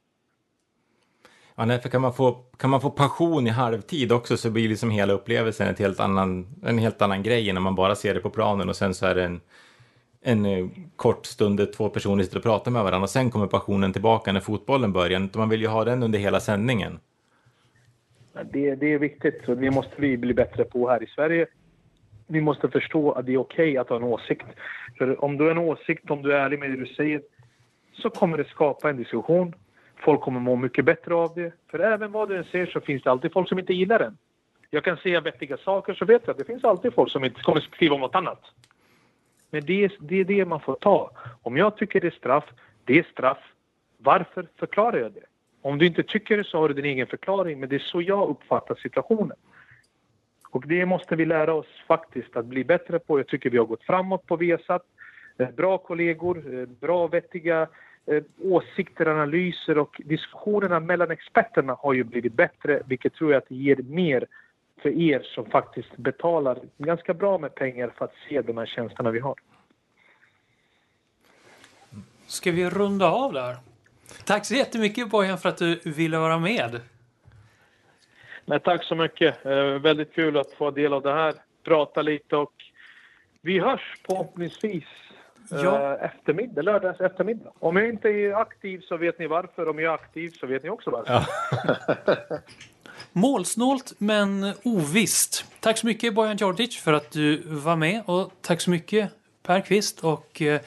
Ja, 1.54 1.64
nej, 1.64 1.80
för 1.80 1.88
kan 1.88 2.00
man, 2.00 2.14
få, 2.14 2.32
kan 2.56 2.70
man 2.70 2.80
få 2.80 2.90
passion 2.90 3.46
i 3.46 3.50
halvtid 3.50 4.12
också 4.12 4.36
så 4.36 4.50
blir 4.50 4.68
liksom 4.68 4.90
hela 4.90 5.12
upplevelsen 5.12 5.68
ett 5.68 5.78
helt 5.78 6.00
annan, 6.00 6.46
en 6.62 6.78
helt 6.78 7.02
annan 7.02 7.22
grej 7.22 7.52
när 7.52 7.60
man 7.60 7.74
bara 7.74 7.94
ser 7.94 8.14
det 8.14 8.20
på 8.20 8.30
planen 8.30 8.68
och 8.68 8.76
sen 8.76 8.94
så 8.94 9.06
är 9.06 9.14
det 9.14 9.24
en, 9.24 9.40
en 10.22 10.46
eh, 10.46 10.66
kort 10.96 11.26
stund 11.26 11.56
där 11.56 11.66
två 11.66 11.88
personer 11.88 12.24
sitter 12.24 12.36
och 12.36 12.42
pratar 12.42 12.70
med 12.70 12.82
varandra 12.82 13.04
och 13.04 13.10
sen 13.10 13.30
kommer 13.30 13.46
passionen 13.46 13.92
tillbaka 13.92 14.32
när 14.32 14.40
fotbollen 14.40 14.92
börjar. 14.92 15.38
Man 15.38 15.48
vill 15.48 15.60
ju 15.60 15.66
ha 15.66 15.84
den 15.84 16.02
under 16.02 16.18
hela 16.18 16.40
sändningen. 16.40 16.98
Det, 18.32 18.74
det 18.74 18.92
är 18.92 18.98
viktigt 18.98 19.48
och 19.48 19.56
det 19.56 19.70
måste 19.70 19.92
vi 19.96 20.16
bli 20.16 20.34
bättre 20.34 20.64
på 20.64 20.88
här 20.88 21.02
i 21.02 21.06
Sverige. 21.06 21.46
Vi 22.26 22.40
måste 22.40 22.68
förstå 22.68 23.12
att 23.12 23.26
det 23.26 23.32
är 23.32 23.36
okej 23.36 23.70
okay 23.70 23.76
att 23.76 23.88
ha 23.88 23.96
en 23.96 24.02
åsikt. 24.02 24.46
För 24.98 25.24
om 25.24 25.36
du 25.36 25.44
har 25.44 25.50
en 25.50 25.58
åsikt, 25.58 26.10
om 26.10 26.22
du 26.22 26.32
är 26.32 26.38
ärlig 26.38 26.58
med 26.58 26.70
det 26.70 26.76
du 26.76 26.86
säger, 26.86 27.22
så 27.92 28.10
kommer 28.10 28.38
det 28.38 28.44
skapa 28.44 28.90
en 28.90 28.96
diskussion. 28.96 29.54
Folk 29.96 30.20
kommer 30.20 30.40
må 30.40 30.56
mycket 30.56 30.84
bättre 30.84 31.14
av 31.14 31.34
det. 31.34 31.52
För 31.70 31.78
även 31.78 32.12
vad 32.12 32.28
du 32.28 32.36
än 32.36 32.44
säger 32.44 32.66
så 32.66 32.80
finns 32.80 33.02
det 33.02 33.10
alltid 33.10 33.32
folk 33.32 33.48
som 33.48 33.58
inte 33.58 33.74
gillar 33.74 33.98
den. 33.98 34.18
Jag 34.70 34.84
kan 34.84 34.96
säga 34.96 35.20
vettiga 35.20 35.56
saker 35.56 35.94
så 35.94 36.04
vet 36.04 36.22
jag 36.24 36.30
att 36.30 36.38
det 36.38 36.44
finns 36.44 36.64
alltid 36.64 36.94
folk 36.94 37.10
som 37.10 37.24
inte 37.24 37.40
kommer 37.40 37.60
skriva 37.60 37.94
om 37.94 38.00
något 38.00 38.14
annat. 38.14 38.42
Men 39.50 39.66
det 39.66 39.84
är, 39.84 39.92
det 40.00 40.16
är 40.16 40.24
det 40.24 40.44
man 40.44 40.60
får 40.60 40.74
ta. 40.74 41.10
Om 41.42 41.56
jag 41.56 41.76
tycker 41.76 42.00
det 42.00 42.06
är 42.06 42.10
straff, 42.10 42.44
det 42.84 42.98
är 42.98 43.06
straff. 43.12 43.38
Varför 43.98 44.48
förklarar 44.56 44.98
jag 44.98 45.12
det? 45.12 45.26
Om 45.62 45.78
du 45.78 45.86
inte 45.86 46.02
tycker 46.02 46.36
det 46.36 46.44
så 46.44 46.58
har 46.58 46.68
du 46.68 46.74
din 46.74 46.84
egen 46.84 47.06
förklaring, 47.06 47.60
men 47.60 47.68
det 47.68 47.76
är 47.76 47.78
så 47.92 48.02
jag 48.02 48.28
uppfattar 48.28 48.74
situationen. 48.74 49.36
Och 50.50 50.66
det 50.66 50.86
måste 50.86 51.16
vi 51.16 51.24
lära 51.26 51.54
oss 51.54 51.66
faktiskt 51.86 52.36
att 52.36 52.46
bli 52.46 52.64
bättre 52.64 52.98
på. 52.98 53.18
Jag 53.18 53.26
tycker 53.26 53.50
vi 53.50 53.58
har 53.58 53.64
gått 53.64 53.82
framåt 53.82 54.26
på 54.26 54.36
Viasat. 54.36 54.82
Eh, 55.38 55.50
bra 55.50 55.78
kollegor, 55.78 56.54
eh, 56.54 56.66
bra 56.66 57.06
vettiga 57.06 57.68
eh, 58.06 58.22
åsikter, 58.42 59.06
analyser 59.06 59.78
och 59.78 60.00
diskussionerna 60.04 60.80
mellan 60.80 61.10
experterna 61.10 61.76
har 61.78 61.92
ju 61.92 62.04
blivit 62.04 62.32
bättre, 62.32 62.82
vilket 62.86 63.14
tror 63.14 63.32
jag 63.32 63.42
att 63.42 63.50
ger 63.50 63.76
mer 63.76 64.26
för 64.82 64.88
er 64.88 65.20
som 65.22 65.46
faktiskt 65.46 65.96
betalar 65.96 66.58
ganska 66.78 67.14
bra 67.14 67.38
med 67.38 67.54
pengar 67.54 67.92
för 67.98 68.04
att 68.04 68.14
se 68.28 68.42
de 68.42 68.58
här 68.58 68.66
tjänsterna 68.66 69.10
vi 69.10 69.20
har. 69.20 69.34
Ska 72.26 72.50
vi 72.50 72.70
runda 72.70 73.10
av 73.10 73.32
där? 73.32 73.71
Tack 74.24 74.46
så 74.46 74.54
jättemycket 74.54 75.10
Bojan 75.10 75.38
för 75.38 75.48
att 75.48 75.58
du 75.58 75.80
ville 75.84 76.18
vara 76.18 76.38
med. 76.38 76.80
Nej, 78.44 78.60
tack 78.60 78.84
så 78.84 78.94
mycket. 78.94 79.46
Eh, 79.46 79.64
väldigt 79.64 80.14
kul 80.14 80.36
att 80.36 80.52
få 80.52 80.70
del 80.70 80.92
av 80.92 81.02
det 81.02 81.14
här. 81.14 81.34
Prata 81.64 82.02
lite 82.02 82.36
och 82.36 82.52
vi 83.42 83.58
hörs 83.58 83.96
förhoppningsvis 84.06 84.84
ja. 85.50 85.94
eh, 85.94 86.04
eftermiddag, 86.04 86.62
lördags 86.62 87.00
eftermiddag. 87.00 87.52
Om 87.58 87.76
jag 87.76 87.88
inte 87.88 88.08
är 88.08 88.32
aktiv 88.32 88.80
så 88.80 88.96
vet 88.96 89.18
ni 89.18 89.26
varför. 89.26 89.68
Om 89.68 89.78
jag 89.78 89.90
är 89.90 89.94
aktiv 89.94 90.30
så 90.40 90.46
vet 90.46 90.62
ni 90.62 90.70
också 90.70 90.90
varför. 90.90 91.12
Ja. 91.12 92.38
Målsnålt 93.12 93.92
men 93.98 94.52
ovisst. 94.64 95.44
Tack 95.60 95.78
så 95.78 95.86
mycket 95.86 96.14
Bojan 96.14 96.36
Djordjic 96.36 96.76
för 96.76 96.92
att 96.92 97.10
du 97.10 97.42
var 97.46 97.76
med 97.76 98.02
och 98.06 98.32
tack 98.40 98.60
så 98.60 98.70
mycket 98.70 99.10
Per 99.42 99.60
Kvist 99.60 100.04
och 100.04 100.42
eh, 100.42 100.60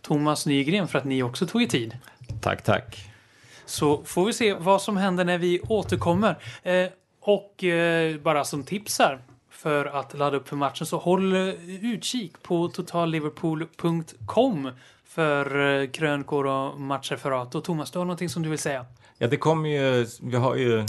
Thomas 0.00 0.46
Nygren 0.46 0.88
för 0.88 0.98
att 0.98 1.04
ni 1.04 1.22
också 1.22 1.46
tog 1.46 1.62
er 1.62 1.66
tid. 1.66 1.96
Tack, 2.40 2.62
tack. 2.62 3.10
Så 3.64 4.04
får 4.04 4.26
vi 4.26 4.32
se 4.32 4.54
vad 4.54 4.82
som 4.82 4.96
händer 4.96 5.24
när 5.24 5.38
vi 5.38 5.60
återkommer. 5.60 6.38
Eh, 6.62 6.86
och 7.20 7.64
eh, 7.64 8.16
bara 8.16 8.44
som 8.44 8.64
tips 8.64 8.98
här 8.98 9.20
för 9.50 9.86
att 9.86 10.18
ladda 10.18 10.36
upp 10.36 10.48
för 10.48 10.56
matchen 10.56 10.86
så 10.86 10.98
håll 10.98 11.34
utkik 11.82 12.42
på 12.42 12.68
totalliverpool.com 12.68 14.70
för 15.04 15.80
eh, 15.80 15.90
krönkor 15.90 16.46
och 16.46 16.80
matchreferat. 16.80 17.54
Och 17.54 17.64
Thomas, 17.64 17.90
du 17.90 17.98
har 17.98 18.06
någonting 18.06 18.28
som 18.28 18.42
du 18.42 18.48
vill 18.48 18.58
säga? 18.58 18.86
Ja, 19.18 19.26
det 19.26 19.36
kommer 19.36 19.68
ju, 19.68 20.06
vi 20.22 20.36
har 20.36 20.56
ju 20.56 20.86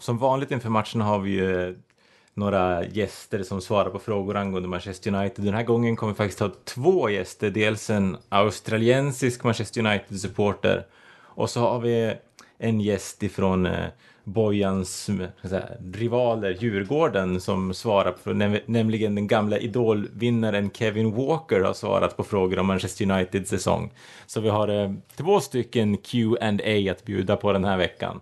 som 0.00 0.18
vanligt 0.18 0.50
inför 0.50 0.68
matchen 0.68 1.00
har 1.00 1.18
vi 1.18 1.30
ju 1.30 1.78
några 2.34 2.84
gäster 2.84 3.42
som 3.42 3.60
svarar 3.60 3.90
på 3.90 3.98
frågor 3.98 4.36
angående 4.36 4.68
Manchester 4.68 5.14
United. 5.14 5.44
Den 5.44 5.54
här 5.54 5.62
gången 5.62 5.96
kommer 5.96 6.12
vi 6.12 6.16
faktiskt 6.16 6.40
ha 6.40 6.50
två 6.64 7.10
gäster. 7.10 7.50
Dels 7.50 7.90
en 7.90 8.16
australiensisk 8.28 9.44
Manchester 9.44 9.80
United-supporter 9.80 10.86
och 11.34 11.50
så 11.50 11.60
har 11.60 11.80
vi 11.80 12.14
en 12.58 12.80
gäst 12.80 13.22
ifrån 13.22 13.66
eh, 13.66 13.86
Bojans 14.24 15.08
eh, 15.08 15.48
säga, 15.48 15.68
rivaler 15.94 16.56
Djurgården 16.60 17.40
som 17.40 17.74
svarar 17.74 18.12
på, 18.12 18.32
nämligen 18.66 19.14
den 19.14 19.26
gamla 19.26 19.58
idolvinnaren 19.58 20.70
Kevin 20.70 21.14
Walker 21.14 21.60
har 21.60 21.74
svarat 21.74 22.16
på 22.16 22.24
frågor 22.24 22.58
om 22.58 22.66
Manchester 22.66 23.10
Uniteds 23.10 23.50
säsong. 23.50 23.92
Så 24.26 24.40
vi 24.40 24.48
har 24.48 24.68
eh, 24.68 24.92
två 25.16 25.40
stycken 25.40 25.96
Q&A 25.96 26.92
att 26.92 27.04
bjuda 27.04 27.36
på 27.36 27.52
den 27.52 27.64
här 27.64 27.76
veckan. 27.76 28.20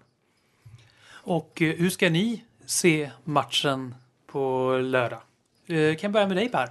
Och 1.11 1.63
eh, 1.63 1.75
hur 1.75 1.91
ska 1.91 2.11
ni 2.11 2.45
se 2.71 3.11
matchen 3.25 3.95
på 4.27 4.73
lördag? 4.83 5.21
Eh, 5.67 5.97
kan 5.97 5.99
jag 6.01 6.13
börja 6.13 6.27
med 6.27 6.37
dig 6.37 6.49
Per? 6.49 6.69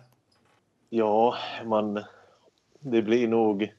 Ja, 0.89 1.35
man, 1.65 2.03
det 2.79 3.01
blir 3.01 3.27
nog 3.27 3.73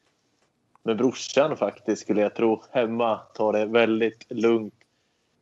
med 0.82 0.96
brorsan 0.96 1.56
faktiskt 1.56 2.02
skulle 2.02 2.20
jag 2.20 2.34
tro. 2.34 2.62
Hemma 2.70 3.16
tar 3.16 3.52
det 3.52 3.66
väldigt 3.66 4.26
lugnt 4.28 4.74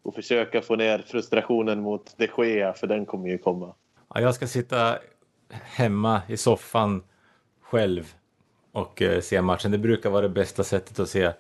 och 0.03 0.15
försöka 0.15 0.63
få 0.63 0.77
ner 0.77 1.05
frustrationen 1.07 1.81
mot 1.81 2.15
de 2.17 2.29
Gea 2.39 2.73
för 2.73 2.87
den 2.87 3.07
kommer 3.07 3.29
ju 3.29 3.39
komma. 3.39 3.75
Ja, 4.15 4.21
jag 4.21 4.35
ska 4.35 4.47
sitta 4.47 4.99
hemma 5.51 6.23
i 6.29 6.37
soffan 6.37 7.03
själv 7.61 8.15
och 8.73 9.03
uh, 9.03 9.21
se 9.21 9.43
matchen. 9.43 9.71
Det 9.71 9.79
brukar 9.79 10.11
vara 10.11 10.23
det 10.23 10.29
bästa 10.29 10.65
sättet 10.65 10.99
att 10.99 11.09
se 11.09 11.33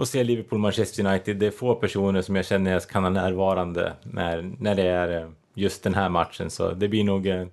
och 0.00 0.08
se 0.08 0.24
Liverpool-Manchester 0.24 1.06
United. 1.06 1.36
Det 1.36 1.46
är 1.46 1.50
få 1.50 1.74
personer 1.74 2.22
som 2.22 2.36
jag 2.36 2.46
känner 2.46 2.72
jag 2.72 2.88
kan 2.88 3.02
ha 3.02 3.10
närvarande 3.10 3.92
när, 4.02 4.52
när 4.58 4.74
det 4.74 4.82
är 4.82 5.22
uh, 5.22 5.30
just 5.54 5.82
den 5.82 5.94
här 5.94 6.08
matchen. 6.08 6.50
Så 6.50 6.70
det 6.70 6.88
blir 6.88 7.04
nog 7.04 7.26
uh, 7.26 7.46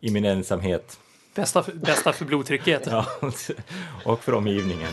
i 0.00 0.10
min 0.10 0.24
ensamhet. 0.24 0.98
Bästa 1.34 1.62
för, 1.62 1.72
bästa 1.72 2.12
för 2.12 2.24
blodtrycket. 2.24 2.86
ja, 2.90 3.06
och 4.04 4.22
för 4.22 4.34
omgivningen. 4.34 4.92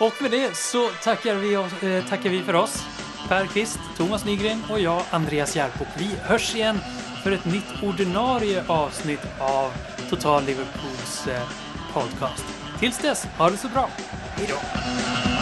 och 0.00 0.22
med 0.22 0.30
det 0.30 0.56
så 0.56 0.88
tackar 1.04 1.34
vi, 1.34 1.56
oss, 1.56 1.82
eh, 1.82 2.04
tackar 2.04 2.30
vi 2.30 2.42
för 2.42 2.54
oss. 2.54 2.84
Per 3.28 3.46
Kvist, 3.46 3.80
Thomas 3.96 4.24
Nygren 4.24 4.62
och 4.70 4.80
jag, 4.80 5.02
Andreas 5.10 5.56
Järp. 5.56 5.72
vi 5.98 6.10
hörs 6.22 6.54
igen 6.54 6.78
för 7.24 7.32
ett 7.32 7.44
nytt 7.44 7.82
ordinarie 7.82 8.64
avsnitt 8.66 9.26
av 9.38 9.72
Total 10.10 10.44
Liverpools 10.44 11.26
eh, 11.26 11.42
podcast. 11.92 12.44
Tills 12.80 12.98
dess, 12.98 13.24
ha 13.24 13.50
det 13.50 13.56
så 13.56 13.68
bra. 13.68 13.90
Hej 14.36 14.46
då! 14.48 15.33